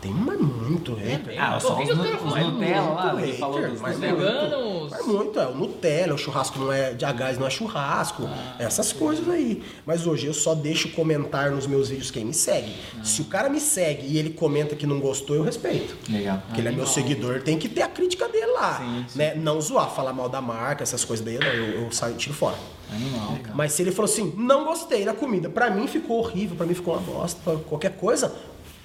[0.02, 1.36] Tem mas muito hater.
[1.40, 2.36] Ah, só os, que os nu- caras os?
[2.54, 4.18] Nutella lá, muito ele falou hater, dos mas Nutella.
[4.18, 4.92] Veganos?
[4.92, 8.28] Mas muito, é o Nutella, o churrasco não é de a gás, não é churrasco,
[8.58, 9.62] essas coisas aí.
[9.86, 12.76] Mas hoje eu só deixo comentar nos meus vídeos quem me segue.
[13.04, 15.96] Se o cara me segue e ele comenta que não gostou, eu respeito.
[16.10, 16.42] Legal.
[16.48, 18.82] Porque ele é meu seguidor, tem que ter a crítica dele lá.
[19.16, 19.36] Né?
[19.36, 22.58] Não zoar, falar mal da marca, essas coisas daí, eu, eu saio tiro fora.
[22.92, 23.38] Animal.
[23.54, 26.74] Mas se ele falou assim, não gostei da comida, pra mim ficou horrível, pra mim
[26.74, 28.34] ficou uma bosta, qualquer coisa,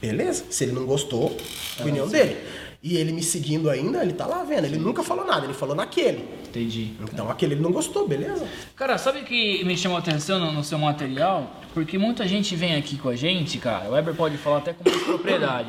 [0.01, 0.45] beleza.
[0.51, 1.37] Se ele não gostou,
[1.81, 2.37] opinião dele.
[2.83, 4.65] E ele me seguindo ainda, ele tá lá vendo.
[4.67, 6.25] Ele nunca falou nada, ele falou naquele.
[6.49, 6.93] Entendi.
[7.13, 8.47] Então aquele ele não gostou, beleza.
[8.77, 11.51] Cara, sabe o que me chamou a atenção no, no seu material?
[11.75, 13.89] Porque muita gente vem aqui com a gente, cara.
[13.89, 15.69] O Weber pode falar até com mais propriedade.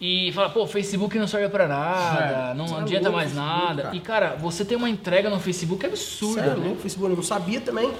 [0.00, 3.60] E fala, pô, Facebook não serve pra nada, não Você é adianta louco, mais Facebook,
[3.66, 3.82] nada.
[3.84, 3.96] cara.
[3.96, 6.68] E, cara, você tem uma entrega no Facebook absurda, Sério, né?
[6.68, 7.90] no Facebook eu não sabia também.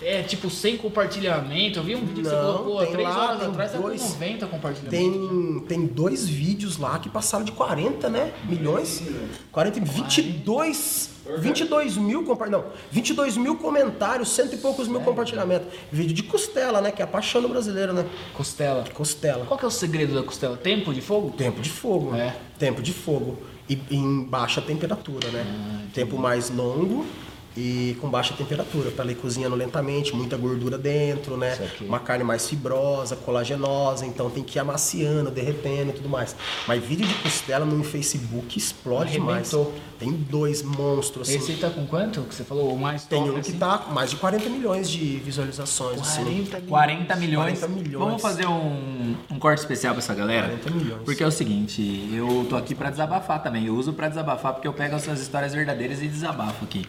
[0.00, 1.78] É, tipo, sem compartilhamento.
[1.78, 3.72] Eu vi um vídeo que você Não, colocou há tem três lá, horas tem atrás,
[3.72, 4.02] tá com dois.
[4.02, 4.98] 90 compartilhamentos.
[4.98, 8.32] Tem, tem dois vídeos lá que passaram de 40, né?
[8.44, 9.02] Milhões.
[9.50, 15.68] 40, 22, 22 mil não, 22 mil comentários, cento e poucos mil compartilhamentos.
[15.90, 16.90] Vídeo de costela, né?
[16.90, 18.06] Que é a paixão do brasileiro, né?
[18.34, 18.84] Costela.
[18.92, 19.44] Costela.
[19.46, 20.56] Qual que é o segredo da costela?
[20.56, 21.30] Tempo de fogo?
[21.30, 22.14] Tempo de fogo.
[22.14, 22.36] É.
[22.58, 23.38] Tempo de fogo.
[23.68, 25.88] E em baixa temperatura, né?
[25.92, 27.04] Tempo mais longo,
[27.56, 31.56] e com baixa temperatura, para ela ir cozinhando lentamente, muita gordura dentro, né?
[31.80, 36.36] Uma carne mais fibrosa, colagenosa, então tem que ir amaciando, derretendo e tudo mais.
[36.66, 39.50] Mas vídeo de costela no Facebook explode demais.
[39.98, 41.38] Tem dois monstros assim.
[41.38, 42.20] Esse aí tá com quanto?
[42.22, 43.58] Que você falou o mais Tem top, um que assim?
[43.58, 46.00] tá com mais de 40 milhões de visualizações.
[46.00, 46.22] assim.
[46.22, 46.68] 40 mil.
[46.68, 47.58] 40 milhões.
[47.60, 48.04] 40 milhões.
[48.06, 50.48] Vamos fazer um, um corte especial pra essa galera?
[50.48, 51.02] 40 milhões.
[51.02, 53.64] Porque é o seguinte, eu tô aqui pra desabafar também.
[53.66, 56.84] Eu uso pra desabafar porque eu pego as suas histórias verdadeiras e desabafo aqui.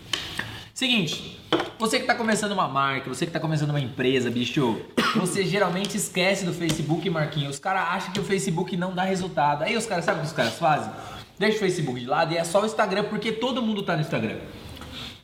[0.78, 1.36] Seguinte,
[1.80, 4.80] você que tá começando uma marca, você que tá começando uma empresa, bicho,
[5.15, 7.55] você geralmente esquece do Facebook, Marquinhos.
[7.55, 9.63] Os caras acham que o Facebook não dá resultado.
[9.63, 10.91] Aí os caras, sabe o que os caras fazem?
[11.39, 14.03] Deixa o Facebook de lado e é só o Instagram, porque todo mundo tá no
[14.03, 14.38] Instagram.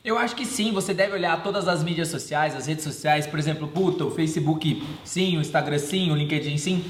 [0.04, 3.38] Eu acho que sim, você deve olhar todas as mídias sociais, as redes sociais, por
[3.38, 6.84] exemplo, puta, o Facebook sim, o Instagram sim, o LinkedIn sim.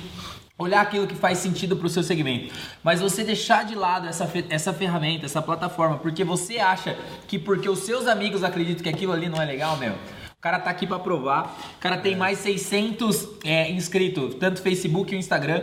[0.56, 2.54] Olhar aquilo que faz sentido pro seu segmento.
[2.82, 6.96] Mas você deixar de lado essa, essa ferramenta, essa plataforma, porque você acha
[7.26, 9.92] que porque os seus amigos acreditam que aquilo ali não é legal, meu.
[9.92, 11.58] O cara tá aqui pra provar.
[11.76, 15.62] O cara tem mais 600 é, inscritos, tanto Facebook e o Instagram.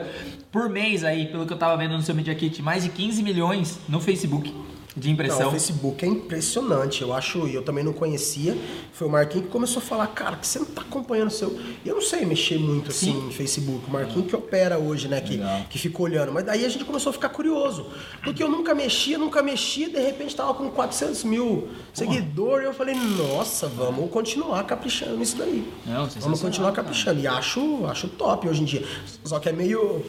[0.51, 3.23] Por mês aí, pelo que eu tava vendo no seu Media Kit, mais de 15
[3.23, 4.53] milhões no Facebook
[4.95, 5.47] de Não, impressão.
[5.47, 8.57] o Facebook é impressionante, eu acho, e eu também não conhecia.
[8.91, 11.57] Foi o Marquinhos que começou a falar, cara, que você não tá acompanhando o seu.
[11.83, 13.87] E eu não sei mexer muito assim em Facebook.
[13.87, 15.21] O Marquinhos que opera hoje, né?
[15.21, 15.65] Que, Legal.
[15.69, 16.31] que fica olhando.
[16.33, 17.87] Mas daí a gente começou a ficar curioso.
[18.23, 22.65] Porque eu nunca mexia, nunca mexia, de repente tava com 400 mil seguidores.
[22.65, 25.65] Eu falei, nossa, vamos continuar caprichando nisso daí.
[25.85, 26.83] Não, vamos continuar cara.
[26.83, 27.21] caprichando.
[27.21, 28.85] E acho, acho top hoje em dia.
[29.23, 30.03] Só que é meio.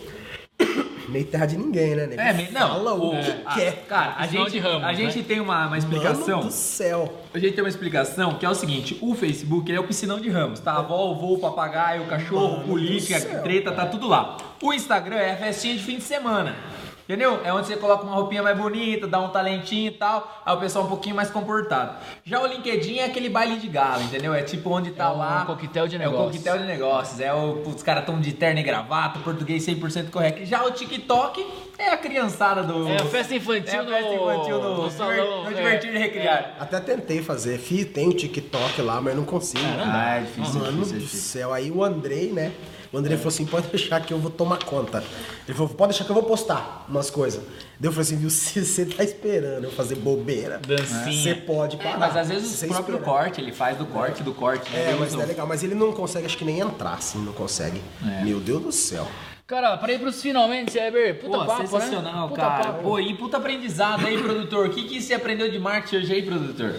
[1.08, 2.20] Meio terra de ninguém, né, nego?
[2.20, 2.68] É, me- não.
[2.68, 3.84] Fala o é, que quer.
[3.86, 5.24] Cara, a Final gente, de ramos, a gente né?
[5.28, 6.38] tem uma, uma explicação.
[6.38, 7.22] Mano do céu.
[7.34, 10.18] A gente tem uma explicação que é o seguinte: o Facebook ele é o piscinão
[10.20, 10.72] de ramos, tá?
[10.72, 14.08] A avó, o vô, o papagaio, o cachorro, Mano política, do céu, treta, tá tudo
[14.08, 14.36] lá.
[14.62, 16.56] O Instagram é a festinha de fim de semana.
[17.04, 17.40] Entendeu?
[17.44, 20.58] É onde você coloca uma roupinha mais bonita, dá um talentinho e tal, aí o
[20.58, 21.94] pessoal é um pouquinho mais comportado.
[22.24, 24.32] Já o LinkedIn é aquele baile de gala, entendeu?
[24.32, 25.44] É tipo onde tá É um lá.
[25.44, 26.36] coquetel de É o negócios.
[26.36, 27.20] coquetel de negócios.
[27.20, 30.44] É o, os caras tão de terno e gravata, português 100% correto.
[30.46, 31.44] Já o TikTok
[31.76, 32.86] é a criançada do.
[32.88, 35.54] É a festa infantil É a festa infantil no, no no salão, No é.
[35.54, 36.56] divertir e recriar.
[36.60, 39.62] Até tentei fazer, fi, tem o TikTok lá, mas não consigo.
[39.84, 41.40] Ah, é difícil, Mano difícil, é do difícil.
[41.40, 42.52] céu, aí o Andrei, né?
[42.92, 45.02] O Andrei falou assim: pode deixar que eu vou tomar conta.
[45.48, 47.40] Ele falou: pode deixar que eu vou postar umas coisas.
[47.80, 51.12] Daí eu falei assim: viu, se você tá esperando eu fazer bobeira, Dancinha.
[51.12, 51.94] você pode parar.
[51.94, 54.70] É, mas às vezes o próprio corte, ele faz do corte, do corte.
[54.76, 55.46] É, mas é o- legal.
[55.46, 57.80] Mas ele não consegue, acho que nem entrar, assim, não consegue.
[58.06, 58.24] É.
[58.24, 59.08] Meu Deus do céu.
[59.52, 61.20] Cara, pra ir pros finalmente, Eber.
[61.20, 62.28] Puta Pô, papo, sensacional, né?
[62.30, 62.64] Puta cara.
[62.64, 62.82] papo.
[62.84, 64.68] Pô, e puta aprendizado aí, produtor.
[64.68, 66.74] O que, que você aprendeu de marketing hoje aí, produtor?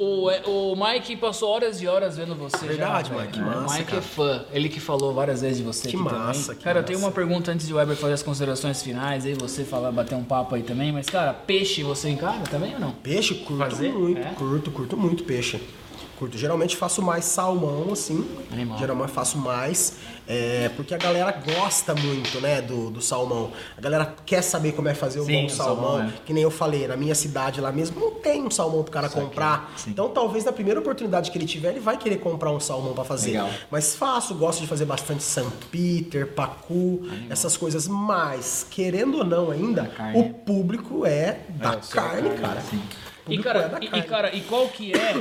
[0.00, 2.66] O, é, o Mike passou horas e horas vendo você.
[2.66, 3.98] Verdade, já, Mike, massa, O Mike cara.
[3.98, 4.44] é fã.
[4.52, 6.58] Ele que falou várias vezes de você Que aqui massa, também.
[6.58, 6.92] que cara, eu massa.
[6.92, 10.16] tenho uma pergunta antes de o Weber fazer as considerações finais, aí você falar, bater
[10.16, 10.90] um papo aí também.
[10.90, 12.90] Mas, cara, peixe você encara também ou não?
[12.90, 13.92] Peixe, curto Fazer?
[13.92, 14.32] muito, É?
[14.36, 15.60] curto, curto muito peixe.
[16.18, 16.38] Curto.
[16.38, 18.24] Geralmente faço mais salmão, assim.
[18.52, 18.78] Animal.
[18.78, 19.94] Geralmente faço mais.
[20.26, 23.50] é, porque a galera gosta muito, né, do, do salmão.
[23.76, 25.84] A galera quer saber como é fazer um Sim, bom o salmão.
[25.92, 26.12] salmão, é.
[26.24, 29.08] Que nem eu falei, na minha cidade lá mesmo não tem um salmão pro cara
[29.08, 29.72] comprar.
[29.76, 29.90] sim.
[29.90, 33.04] Então talvez na primeira oportunidade que ele tiver, ele vai querer comprar um salmão pra
[33.04, 33.32] fazer.
[33.32, 33.50] Legal.
[33.70, 37.86] Mas faço, gosto de fazer bastante San Peter, Pacu, essas coisas.
[37.86, 40.18] Mas, querendo ou não ainda, carne.
[40.20, 42.60] o público é da carne, cara.
[42.62, 42.80] sim.
[43.26, 44.02] O E cara, é da e, e, carne.
[44.06, 45.14] cara, e qual que é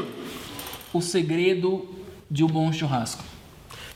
[0.99, 1.87] o segredo
[2.29, 3.23] de um bom churrasco?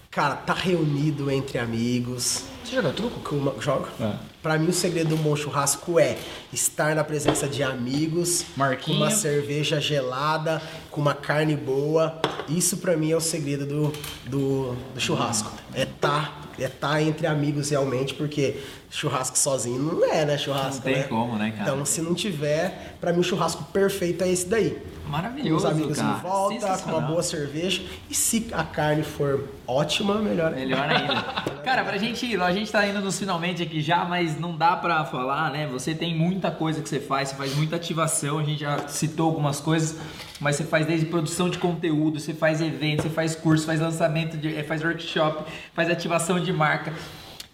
[0.10, 2.44] Cara, tá reunido entre amigos.
[2.64, 3.19] Você joga truco?
[3.19, 3.88] Com uma, joga?
[3.99, 4.14] É.
[4.41, 6.18] Pra mim, o segredo de um bom churrasco é
[6.52, 8.98] estar na presença de amigos, Marquinho.
[8.98, 12.19] com uma cerveja gelada, com uma carne boa.
[12.49, 13.94] Isso pra mim é o segredo do,
[14.26, 15.52] do, do churrasco.
[15.74, 18.60] É tá, é tá entre amigos realmente, porque
[18.90, 20.38] churrasco sozinho não é, né?
[20.38, 21.03] Churrasco, Não tem né?
[21.03, 21.64] como, né, cara?
[21.72, 24.78] Então, se não tiver, pra mim o churrasco perfeito é esse daí.
[25.07, 26.17] Com Maravilhoso, os amigos cara.
[26.17, 27.81] em volta, com uma boa cerveja.
[28.09, 30.59] E se a carne for ótima, melhor ainda.
[30.59, 31.23] Melhor ainda.
[31.63, 34.75] Cara, pra gente ir, a gente tá indo nos finalmente aqui já, mas não dá
[34.75, 35.67] pra falar, né?
[35.67, 39.27] Você tem muita coisa que você faz, você faz muita ativação, a gente já citou
[39.27, 39.97] algumas coisas,
[40.39, 44.38] mas você faz desde produção de conteúdo, você faz evento, você faz curso, faz lançamento,
[44.38, 46.93] de, eh, faz workshop, faz ativação de marca.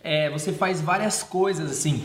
[0.03, 2.03] É, você faz várias coisas assim.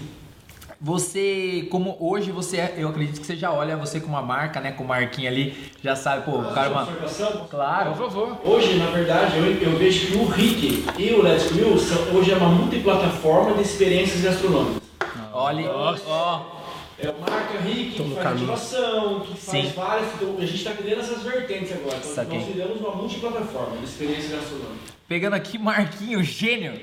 [0.81, 4.61] Você, como hoje você, é- eu acredito que você já olha você com uma marca,
[4.61, 6.87] né, com marquinha ali, já sabe, pô, o cara é uma?
[7.51, 7.91] Claro.
[7.95, 8.39] Por favor.
[8.45, 12.31] Hoje, na verdade, eu, eu vejo que o Rick e o Let's Grill são, hoje
[12.31, 14.81] é uma multiplataforma de experiências gastronômicas.
[15.33, 16.59] Olha, ó,
[17.01, 18.45] É a marca Rick, Tô que faz caminho.
[18.53, 19.73] ativação, que faz Sim.
[19.77, 20.15] várias.
[20.15, 21.97] Então a gente está criando essas vertentes agora.
[21.97, 22.39] Então Saquei.
[22.41, 24.98] nós criamos uma multiplataforma de experiência gastronômica.
[25.09, 26.79] Pegando aqui Marquinho, gênio.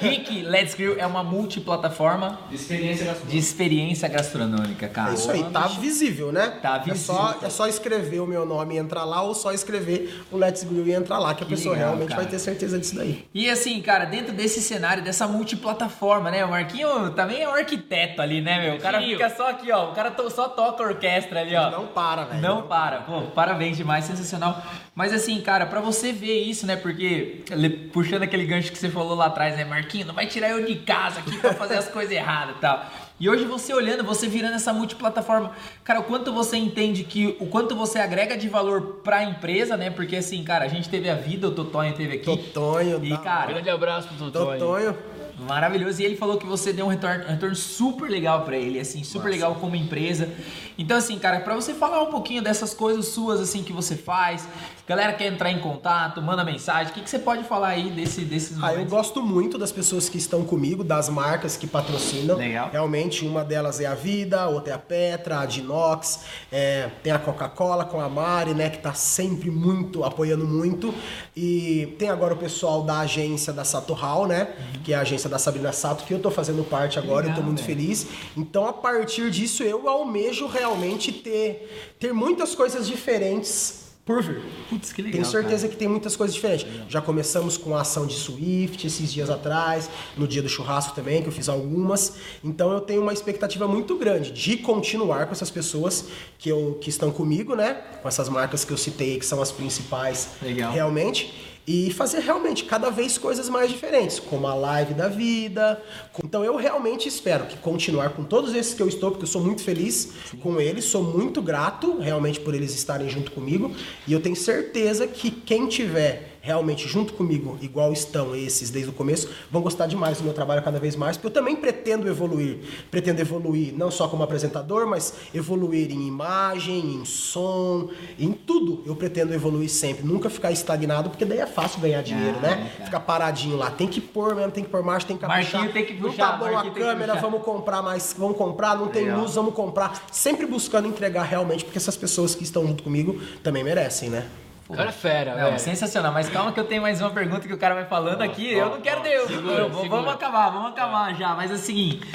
[0.00, 3.38] Rick Let's Grill é uma multiplataforma De experiência de gastronômica.
[3.38, 5.10] experiência gastronômica, cara.
[5.12, 6.58] É isso aí, tá visível, né?
[6.60, 7.46] Tá É só, visível.
[7.46, 10.88] é só escrever o meu nome e entrar lá, ou só escrever o Let's Grill
[10.88, 12.22] e entrar lá, que a Que pessoa legal, realmente cara.
[12.22, 13.24] vai ter certeza disso daí.
[13.32, 16.44] E assim, cara, dentro desse cenário, dessa multiplataforma, né?
[16.44, 18.74] O Marquinho também é um arquiteto ali, né, meu?
[18.74, 19.90] O cara fica só aqui, ó.
[19.90, 21.70] O cara to- só toca a orquestra ali, ó.
[21.70, 22.42] Não para, velho.
[22.42, 23.02] Não para.
[23.02, 24.60] Pô, parabéns demais, sensacional.
[24.96, 26.74] Mas assim, cara, pra você ver isso, né?
[26.74, 29.64] Porque, le- puxando aquele gancho que você falou lá atrás, né?
[29.64, 32.84] Marquinho, não vai tirar eu de casa aqui pra fazer as coisas erradas e tal.
[33.20, 35.50] E hoje você olhando, você virando essa multiplataforma,
[35.82, 39.90] cara, o quanto você entende que, o quanto você agrega de valor pra empresa, né?
[39.90, 42.24] Porque assim, cara, a gente teve a vida, o Totonho teve aqui.
[42.24, 43.18] Totonho, E, tá.
[43.18, 44.58] cara, Grande abraço pro Totonho.
[44.60, 44.96] Totonho.
[45.40, 46.00] Maravilhoso.
[46.02, 49.04] E ele falou que você deu um retorno, um retorno super legal pra ele, assim,
[49.04, 50.28] super legal como empresa.
[50.76, 54.48] Então, assim, cara, pra você falar um pouquinho dessas coisas suas, assim, que você faz,
[54.88, 58.22] galera quer entrar em contato, manda mensagem, o que, que você pode falar aí desse,
[58.22, 62.38] desses Ah, eu gosto muito das pessoas que estão comigo, das marcas que patrocinam.
[62.38, 62.70] Legal.
[62.72, 66.20] Realmente, uma delas é a Vida, outra é a Petra, a Dinox,
[66.50, 70.94] é, tem a Coca-Cola com a Mari, né, que tá sempre muito, apoiando muito.
[71.36, 74.54] E tem agora o pessoal da agência da Sato Hall, né,
[74.84, 77.40] que é a agência da Sabrina Sato, que eu tô fazendo parte agora, eu tô
[77.40, 77.78] legal, muito velho.
[77.78, 78.06] feliz.
[78.34, 84.40] Então, a partir disso, eu almejo realmente ter, ter muitas coisas diferentes por vir.
[84.70, 85.20] Putz, que legal.
[85.20, 85.68] Tenho certeza cara.
[85.68, 86.66] que tem muitas coisas diferentes.
[86.88, 91.20] Já começamos com a ação de Swift esses dias atrás, no dia do churrasco também,
[91.20, 92.14] que eu fiz algumas.
[92.42, 96.06] Então eu tenho uma expectativa muito grande de continuar com essas pessoas
[96.38, 97.74] que, eu, que estão comigo, né?
[98.00, 100.72] Com essas marcas que eu citei, que são as principais Legal.
[100.72, 101.47] realmente.
[101.70, 105.78] E fazer realmente cada vez coisas mais diferentes, como a live da vida.
[106.24, 109.42] Então eu realmente espero que continuar com todos esses que eu estou, porque eu sou
[109.42, 113.70] muito feliz com eles, sou muito grato realmente por eles estarem junto comigo.
[114.06, 118.92] E eu tenho certeza que quem tiver realmente junto comigo, igual estão esses desde o
[118.92, 122.58] começo, vão gostar demais do meu trabalho cada vez mais, porque eu também pretendo evoluir.
[122.90, 127.88] Pretendo evoluir não só como apresentador, mas evoluir em imagem, em som,
[128.18, 128.82] em tudo.
[128.86, 132.72] Eu pretendo evoluir sempre, nunca ficar estagnado, porque daí é fácil ganhar dinheiro, Ah, né?
[132.84, 133.70] Ficar paradinho lá.
[133.70, 135.60] Tem que pôr mesmo, tem que pôr marcha, tem que caprichar.
[135.60, 138.88] Marquinho tem que Não puxar, tá bom a câmera, vamos comprar mais, vamos comprar, não
[138.88, 139.20] tem Legal.
[139.20, 140.06] luz, vamos comprar.
[140.12, 144.26] Sempre buscando entregar realmente, porque essas pessoas que estão junto comigo também merecem, né?
[144.68, 145.58] O cara é fera, Não, velho.
[145.58, 148.52] sensacional, mas calma que eu tenho mais uma pergunta que o cara vai falando aqui.
[148.52, 149.88] eu não quero segura, eu segura.
[149.88, 151.34] Vamos acabar, vamos acabar já.
[151.34, 152.06] Mas é o seguinte: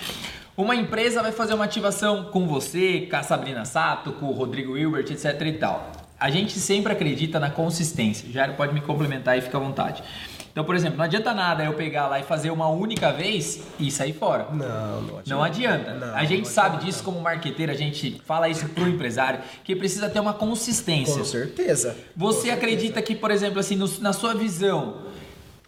[0.55, 4.73] uma empresa vai fazer uma ativação com você, com a Sabrina Sato, com o Rodrigo
[4.73, 5.91] Wilbert, etc e tal.
[6.19, 8.31] A gente sempre acredita na consistência.
[8.31, 10.03] Jairo pode me complementar e fica à vontade.
[10.53, 13.89] Então, por exemplo, não adianta nada eu pegar lá e fazer uma única vez e
[13.89, 14.45] sair fora.
[14.51, 15.23] Não, não adianta.
[15.35, 15.93] Não adianta.
[15.95, 16.85] Não, a gente sabe adianta.
[16.85, 21.17] disso como marqueteiro, a gente fala isso pro empresário, que precisa ter uma consistência.
[21.17, 21.97] Com certeza.
[22.15, 24.97] Você Com acredita que, por exemplo, assim, no- na sua visão,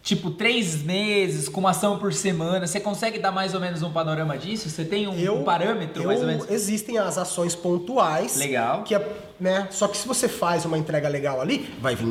[0.04, 3.90] tipo, três meses, com uma ação por semana, você consegue dar mais ou menos um
[3.90, 4.70] panorama disso?
[4.70, 6.48] Você tem um, um parâmetro, eu- mais ou menos?
[6.48, 8.36] Existem as ações pontuais.
[8.36, 8.84] Legal.
[8.84, 9.68] Que é, né?
[9.70, 12.06] Só que se você faz uma entrega legal ali, vai vir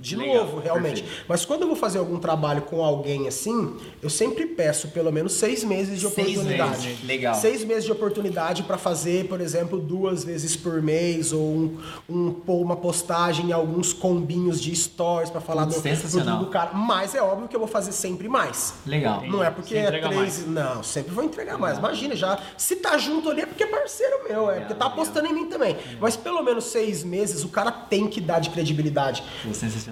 [0.00, 1.02] de Legal, novo, realmente.
[1.02, 1.24] perfeito.
[1.28, 5.32] Mas quando eu vou fazer algum trabalho com alguém assim, eu sempre peço pelo menos
[5.34, 6.86] seis meses de Seis oportunidade.
[6.88, 7.34] meses, legal.
[7.34, 11.78] Seis meses de oportunidade para fazer, por exemplo, duas vezes por mês ou um,
[12.08, 16.70] um- uma postagem em alguns combinhos de stories para falar do, do, do cara.
[16.72, 18.74] Mas é óbvio que eu vou fazer sempre mais.
[18.86, 19.22] Legal.
[19.26, 20.46] Não é porque é três.
[20.46, 21.78] Não, sempre vou entregar mais.
[21.78, 22.38] Imagina, já.
[22.56, 25.46] Se tá junto ali é porque é parceiro meu, é porque tá apostando em mim
[25.46, 25.76] também.
[26.00, 29.22] Mas pelo menos seis meses o cara tem que dar de credibilidade.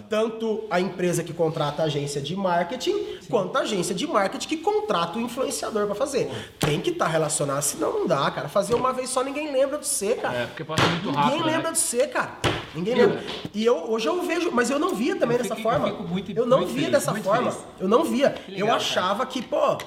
[0.09, 4.57] Tanto a empresa que contrata a agência de marketing, quanto a agência de marketing que
[4.57, 6.31] contrata o influenciador pra fazer.
[6.59, 8.49] Tem que estar relacionado, senão não dá, cara.
[8.49, 10.37] Fazer uma vez só ninguém lembra de você, cara.
[10.39, 11.73] É, porque passa muito Ninguém rápido, lembra né?
[11.73, 12.33] de você, cara.
[12.75, 13.23] Ninguém lembra.
[13.55, 15.89] E eu, hoje eu vejo, mas eu não via também Eu dessa fico- eu forma.
[15.91, 17.51] fico muito- eu não via feliz, dessa forma.
[17.51, 17.67] feliz.
[17.81, 18.35] Eu não via.
[18.49, 19.79] legal, eu achava que, pô,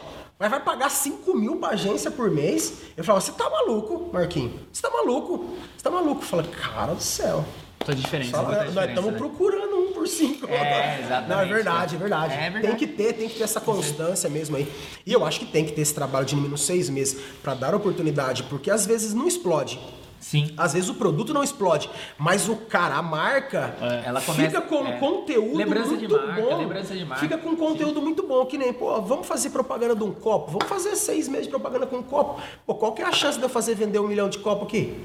[0.41, 2.73] mas vai pagar 5 mil pra agência por mês.
[2.97, 4.53] Eu falava, você tá maluco, Marquinhos?
[4.73, 5.55] Você tá maluco?
[5.77, 6.23] Você tá maluco?
[6.23, 7.45] Eu falei, cara do céu.
[7.77, 8.31] Puta diferença.
[8.31, 9.18] Só- nós estamos né?
[9.19, 10.47] procurando um por cinco.
[10.47, 12.34] É, exatamente, Não, é verdade, é verdade.
[12.34, 12.68] É verdade.
[12.68, 14.68] Tem que ter, tem que ter essa constância mesmo aí.
[15.05, 17.53] E eu acho que tem que ter esse trabalho de no mínimo seis meses pra
[17.53, 19.80] dar oportunidade, porque às vezes não explode.
[20.22, 20.53] Sim.
[20.56, 23.76] Às vezes o produto não explode, mas o cara, a marca,
[24.06, 24.98] Ela fica começa- com é.
[24.99, 26.57] conteúdo Lembrança de muito marca, bom.
[26.60, 27.22] lembrança de marca.
[27.23, 30.68] Fica com conteúdo muito bom, que nem, pô, vamos fazer propaganda de um copo, vamos
[30.69, 32.39] fazer seis meses de propaganda com um copo.
[32.68, 34.95] Pô, qual que é a chance de eu fazer vender um milhão de copo aqui?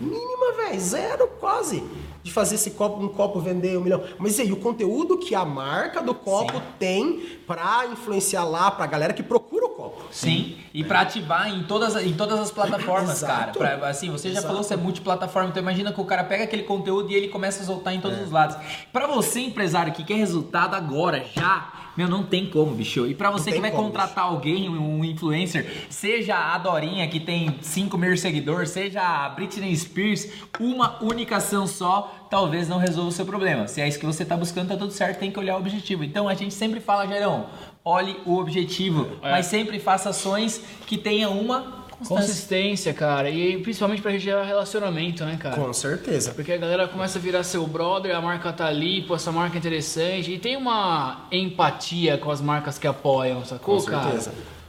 [0.00, 1.82] Mínima, velho, zero quase.
[2.22, 4.02] De fazer esse copo, um copo vender um milhão.
[4.18, 6.62] Mas e aí, o conteúdo que a marca do copo Sim.
[6.78, 9.63] tem pra influenciar lá pra galera que procura
[10.10, 13.52] Sim, e pra ativar em todas, em todas as plataformas, cara.
[13.52, 14.48] Pra- assim, você já Exato.
[14.54, 17.62] falou que é multiplataforma, então imagina que o cara pega aquele conteúdo e ele começa
[17.62, 18.00] a soltar em É.
[18.00, 18.56] todos os lados.
[18.92, 23.06] Pra você, empresário, que quer resultado agora, já, meu, não tem como, bicho.
[23.06, 27.56] E pra você que vai como, contratar alguém, um influencer, seja a Dorinha, que tem
[27.62, 30.28] 5 mil seguidores, seja a Britney Spears,
[30.58, 33.68] uma única ação só, talvez não resolva o seu problema.
[33.68, 36.02] Se é isso que você tá buscando, tá tudo certo, tem que olhar o objetivo.
[36.02, 37.46] Então a gente sempre fala, Jairão,
[37.84, 39.30] olhe o objetivo, É.
[39.32, 41.84] mas sempre faça ações que tenham uma.
[42.08, 43.30] Consistência, cara.
[43.30, 45.54] E principalmente pra gerar relacionamento, né, cara?
[45.54, 46.32] Com certeza.
[46.34, 49.56] Porque a galera começa a virar seu brother, a marca tá ali, pô, essa marca
[49.56, 50.32] é interessante.
[50.32, 54.20] E tem uma empatia com as marcas que apoiam, sacou, Com cara?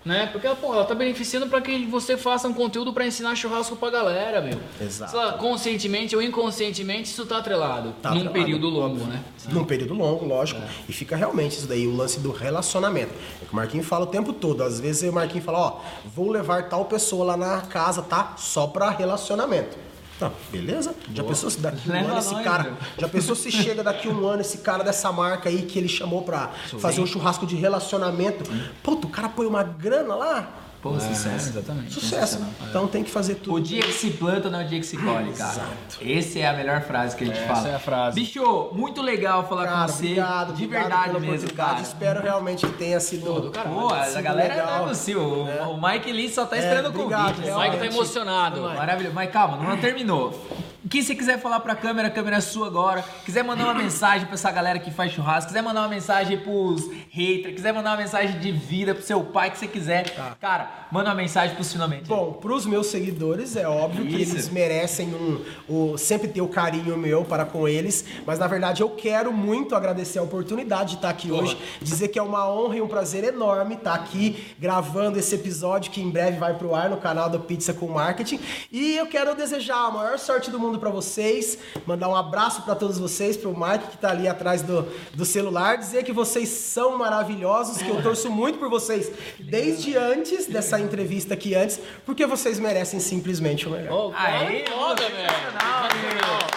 [0.06, 0.30] Né?
[0.32, 3.90] Porque, pô, ela tá beneficiando pra que você faça um conteúdo pra ensinar churrasco pra
[3.90, 4.60] galera, meu.
[4.80, 5.10] Exato.
[5.10, 7.92] Sei lá, conscientemente ou inconscientemente, isso tá atrelado.
[8.04, 8.40] Tá num atrelado.
[8.40, 9.24] período longo, né?
[9.50, 10.62] Num período longo, lógico.
[10.62, 10.68] É.
[10.88, 13.14] E fica realmente isso daí, o lance do relacionamento.
[13.42, 14.62] É que o Marquinhos fala o tempo todo.
[14.62, 15.80] Às vezes o Marquinhos fala, ó,
[16.16, 18.36] vou levar tal pessoa lá na casa, tá?
[18.38, 19.85] Só pra relacionamento.
[20.20, 20.96] Tá, beleza?
[21.14, 22.64] Já pensou se daqui um Leva ano esse nós, cara.
[22.64, 22.74] meu.
[22.98, 26.22] Já pensou se chega daqui um ano esse cara dessa marca aí que ele chamou
[26.22, 28.50] pra fazer um churrasco de relacionamento?
[28.82, 30.65] Puta, o cara põe uma grana lá?
[30.86, 31.48] Pô, sucesso.
[31.48, 31.94] É, exatamente.
[31.94, 32.46] Sucesso.
[32.70, 33.56] Então tem que fazer tudo.
[33.56, 35.52] O dia que se planta não é o dia que se colhe, cara.
[35.54, 35.98] Exato.
[36.00, 37.70] Essa é a melhor frase que a gente Essa fala.
[37.70, 38.20] é a frase.
[38.20, 40.04] Bicho, muito legal falar Cara, com você.
[40.06, 41.82] obrigado, de obrigado verdade mesmo, cara.
[41.82, 43.26] Espero realmente que tenha sido.
[43.26, 43.76] Pô, caralho.
[43.76, 44.86] Pô, a sido galera legal.
[44.86, 45.24] é possível.
[45.24, 47.42] O, o Mike Lee só tá É, esperando o obrigado, convite.
[47.42, 47.72] O realmente.
[47.72, 48.62] Mike tá emocionado.
[48.62, 49.16] Maravilhoso.
[49.16, 50.40] Mas calma, não terminou.
[50.84, 53.04] O que você quiser falar pra câmera, a câmera é sua agora.
[53.26, 56.88] Quiser mandar uma mensagem pra essa galera que faz churrasco, quiser mandar uma mensagem pros
[57.10, 60.16] haters, quiser mandar uma mensagem de vida pro seu pai, que você quiser.
[60.40, 62.08] Cara, manda uma mensagem pros finalmente.
[62.08, 64.34] Bom, pros meus seguidores, é óbvio que Isso.
[64.34, 68.82] eles merecem um, o, sempre ter o carinho meu para com eles, mas na verdade
[68.82, 72.78] eu quero muito agradecer a oportunidade de estar aqui hoje, dizer que é uma honra
[72.78, 76.90] e um prazer enorme estar aqui gravando esse episódio que em breve vai pro ar
[76.90, 78.40] no canal do Pizza com Marketing.
[78.72, 82.76] E eu quero desejar a maior sorte do mundo para vocês, mandar um abraço para
[82.76, 86.98] todos vocês, pro Mike que tá ali atrás do, do celular, dizer que vocês são
[86.98, 92.60] maravilhosos, que eu torço muito por vocês desde antes dessa entrevista aqui antes, porque vocês
[92.60, 94.12] merecem simplesmente o melhor.
[94.16, 96.56] Aê, foda, sensacional, velho.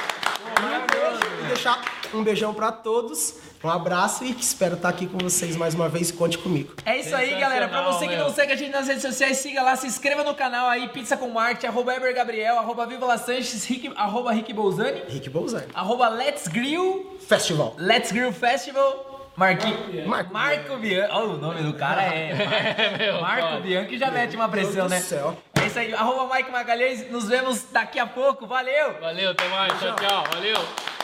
[1.42, 1.82] E deixar
[2.12, 6.10] um beijão pra todos, um abraço e espero estar aqui com vocês mais uma vez.
[6.10, 6.74] Conte comigo.
[6.84, 7.68] É isso aí, galera.
[7.68, 10.34] Pra você que não segue a gente nas redes sociais, siga lá, se inscreva no
[10.34, 14.52] canal aí, Pizza com Marte, arroba Eber Gabriel, arroba Viva La Sanches, Rick, arroba Rick
[14.52, 15.66] Bolzani, Rick Bolzani.
[15.74, 17.74] arroba Let's Grill, Festival.
[17.78, 19.07] Let's Grill Festival.
[19.38, 19.72] Marqui...
[20.04, 21.12] Marco Marco Bianchi.
[21.12, 22.34] Olha o nome do cara é.
[22.98, 23.60] meu, Marco foda.
[23.60, 24.98] Bianchi já mete uma pressão, né?
[24.98, 25.38] céu.
[25.62, 25.94] É isso aí.
[25.94, 27.08] Arroba Mike Magalhães.
[27.08, 28.48] Nos vemos daqui a pouco.
[28.48, 29.00] Valeu!
[29.00, 29.78] Valeu, até mais.
[29.78, 30.24] Tchau, tchau.
[30.32, 30.97] Valeu.